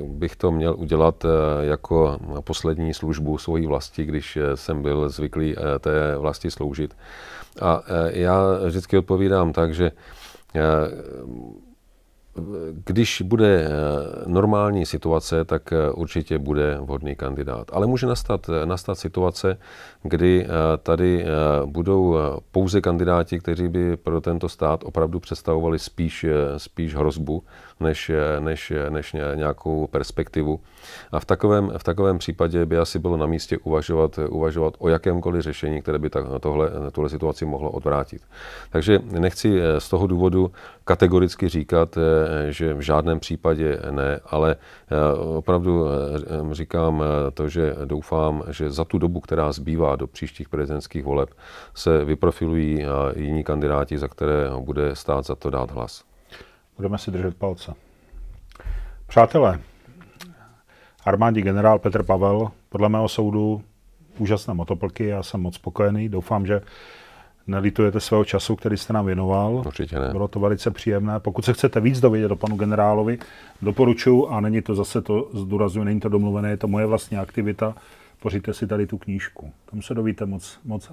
bych 0.03 0.35
to 0.35 0.51
měl 0.51 0.75
udělat 0.77 1.25
jako 1.61 2.17
poslední 2.43 2.93
službu 2.93 3.37
svojí 3.37 3.67
vlasti, 3.67 4.05
když 4.05 4.37
jsem 4.55 4.81
byl 4.81 5.09
zvyklý 5.09 5.55
té 5.79 6.17
vlasti 6.17 6.51
sloužit. 6.51 6.95
A 7.61 7.83
já 8.09 8.57
vždycky 8.65 8.97
odpovídám 8.97 9.53
tak, 9.53 9.73
že 9.73 9.91
když 12.85 13.21
bude 13.21 13.69
normální 14.25 14.85
situace, 14.85 15.45
tak 15.45 15.73
určitě 15.93 16.39
bude 16.39 16.77
vhodný 16.81 17.15
kandidát. 17.15 17.67
Ale 17.73 17.87
může 17.87 18.07
nastat, 18.07 18.49
nastat 18.65 18.95
situace, 18.95 19.57
kdy 20.03 20.47
tady 20.83 21.25
budou 21.65 22.17
pouze 22.51 22.81
kandidáti, 22.81 23.39
kteří 23.39 23.67
by 23.67 23.97
pro 23.97 24.21
tento 24.21 24.49
stát 24.49 24.83
opravdu 24.83 25.19
představovali 25.19 25.79
spíš, 25.79 26.25
spíš 26.57 26.95
hrozbu, 26.95 27.43
než, 27.79 28.11
než, 28.39 28.73
než 28.89 29.15
nějakou 29.35 29.87
perspektivu. 29.87 30.59
A 31.11 31.19
v 31.19 31.25
takovém, 31.25 31.71
v 31.77 31.83
takovém 31.83 32.17
případě 32.17 32.65
by 32.65 32.77
asi 32.77 32.99
bylo 32.99 33.17
na 33.17 33.25
místě 33.25 33.57
uvažovat, 33.57 34.19
uvažovat 34.29 34.73
o 34.79 34.89
jakémkoliv 34.89 35.41
řešení, 35.41 35.81
které 35.81 35.99
by 35.99 36.09
tohle, 36.39 36.71
tuhle 36.91 37.09
situaci 37.09 37.45
mohlo 37.45 37.71
odvrátit. 37.71 38.21
Takže 38.69 38.99
nechci 39.19 39.59
z 39.79 39.89
toho 39.89 40.07
důvodu 40.07 40.51
kategoricky 40.85 41.49
říkat, 41.49 41.97
že 42.49 42.73
v 42.73 42.79
žádném 42.79 43.19
případě 43.19 43.79
ne, 43.91 44.19
ale 44.25 44.55
opravdu 45.37 45.85
říkám 46.51 47.03
to, 47.33 47.49
že 47.49 47.75
doufám, 47.85 48.43
že 48.49 48.71
za 48.71 48.85
tu 48.85 48.97
dobu, 48.97 49.19
která 49.19 49.51
zbývá 49.51 49.95
do 49.95 50.07
příštích 50.07 50.49
prezidentských 50.49 51.03
voleb, 51.03 51.29
se 51.75 52.05
vyprofilují 52.05 52.85
jiní 53.15 53.43
kandidáti, 53.43 53.97
za 53.97 54.07
které 54.07 54.49
bude 54.59 54.95
stát 54.95 55.25
za 55.25 55.35
to 55.35 55.49
dát 55.49 55.71
hlas. 55.71 56.03
Budeme 56.77 56.97
si 56.97 57.11
držet 57.11 57.37
palce. 57.37 57.73
Přátelé, 59.07 59.59
armádní 61.05 61.41
generál 61.41 61.79
Petr 61.79 62.03
Pavel, 62.03 62.47
podle 62.69 62.89
mého 62.89 63.09
soudu 63.09 63.61
úžasné 64.17 64.53
motoplky, 64.53 65.05
já 65.05 65.23
jsem 65.23 65.41
moc 65.41 65.55
spokojený, 65.55 66.09
doufám, 66.09 66.45
že 66.45 66.61
nelitujete 67.47 67.99
svého 67.99 68.25
času, 68.25 68.55
který 68.55 68.77
jste 68.77 68.93
nám 68.93 69.05
věnoval. 69.05 69.63
Určitě 69.67 69.99
ne. 69.99 70.09
Bylo 70.11 70.27
to 70.27 70.39
velice 70.39 70.71
příjemné. 70.71 71.19
Pokud 71.19 71.45
se 71.45 71.53
chcete 71.53 71.79
víc 71.79 71.99
dovědět 71.99 72.31
o 72.31 72.35
panu 72.35 72.55
generálovi, 72.55 73.17
doporučuji, 73.61 74.27
a 74.27 74.39
není 74.41 74.61
to 74.61 74.75
zase 74.75 75.01
to, 75.01 75.29
zdůraznuju, 75.33 75.85
není 75.85 75.99
to 75.99 76.09
domluvené, 76.09 76.49
je 76.49 76.57
to 76.57 76.67
moje 76.67 76.85
vlastní 76.85 77.17
aktivita, 77.17 77.75
pořiďte 78.19 78.53
si 78.53 78.67
tady 78.67 78.87
tu 78.87 78.97
knížku. 78.97 79.51
Tam 79.71 79.81
se 79.81 79.93
dovíte 79.93 80.25
moc, 80.25 80.59
moc 80.65 80.91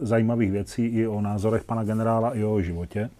zajímavých 0.00 0.50
věcí 0.50 0.86
i 0.86 1.06
o 1.06 1.20
názorech 1.20 1.64
pana 1.64 1.84
generála, 1.84 2.34
i 2.34 2.44
o 2.44 2.60
životě. 2.60 3.10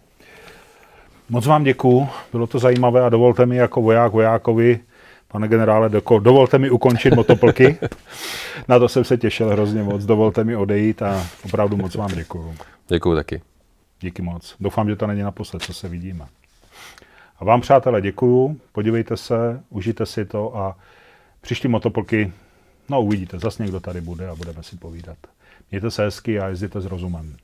Moc 1.29 1.45
vám 1.45 1.63
děkuju, 1.63 2.07
bylo 2.31 2.47
to 2.47 2.59
zajímavé 2.59 3.01
a 3.01 3.09
dovolte 3.09 3.45
mi 3.45 3.55
jako 3.55 3.81
voják 3.81 4.11
vojákovi, 4.11 4.79
pane 5.35 5.47
generále, 5.47 5.89
dovolte 6.19 6.57
mi 6.57 6.69
ukončit 6.69 7.15
motoplky. 7.15 7.77
Na 8.67 8.79
to 8.79 8.89
jsem 8.89 9.03
se 9.03 9.17
těšil 9.17 9.49
hrozně 9.49 9.83
moc, 9.83 10.05
dovolte 10.05 10.43
mi 10.43 10.55
odejít 10.55 11.01
a 11.01 11.27
opravdu 11.45 11.77
moc 11.77 11.95
vám 11.95 12.11
děkuju. 12.11 12.55
Děkuju 12.87 13.15
taky. 13.15 13.41
Díky 14.01 14.21
moc. 14.21 14.55
Doufám, 14.59 14.89
že 14.89 14.95
to 14.95 15.07
není 15.07 15.21
naposled, 15.21 15.63
co 15.63 15.73
se 15.73 15.89
vidíme. 15.89 16.25
A 17.39 17.45
vám, 17.45 17.61
přátelé, 17.61 18.01
děkuju. 18.01 18.59
Podívejte 18.71 19.17
se, 19.17 19.61
užijte 19.69 20.05
si 20.05 20.25
to 20.25 20.57
a 20.57 20.75
příští 21.41 21.67
motoplky, 21.67 22.33
no 22.89 23.01
uvidíte, 23.01 23.39
zase 23.39 23.63
někdo 23.63 23.79
tady 23.79 24.01
bude 24.01 24.27
a 24.27 24.35
budeme 24.35 24.63
si 24.63 24.75
povídat. 24.75 25.17
Mějte 25.71 25.91
se 25.91 26.03
hezky 26.03 26.39
a 26.39 26.47
jezděte 26.47 26.81
s 26.81 26.85
rozumem. 26.85 27.35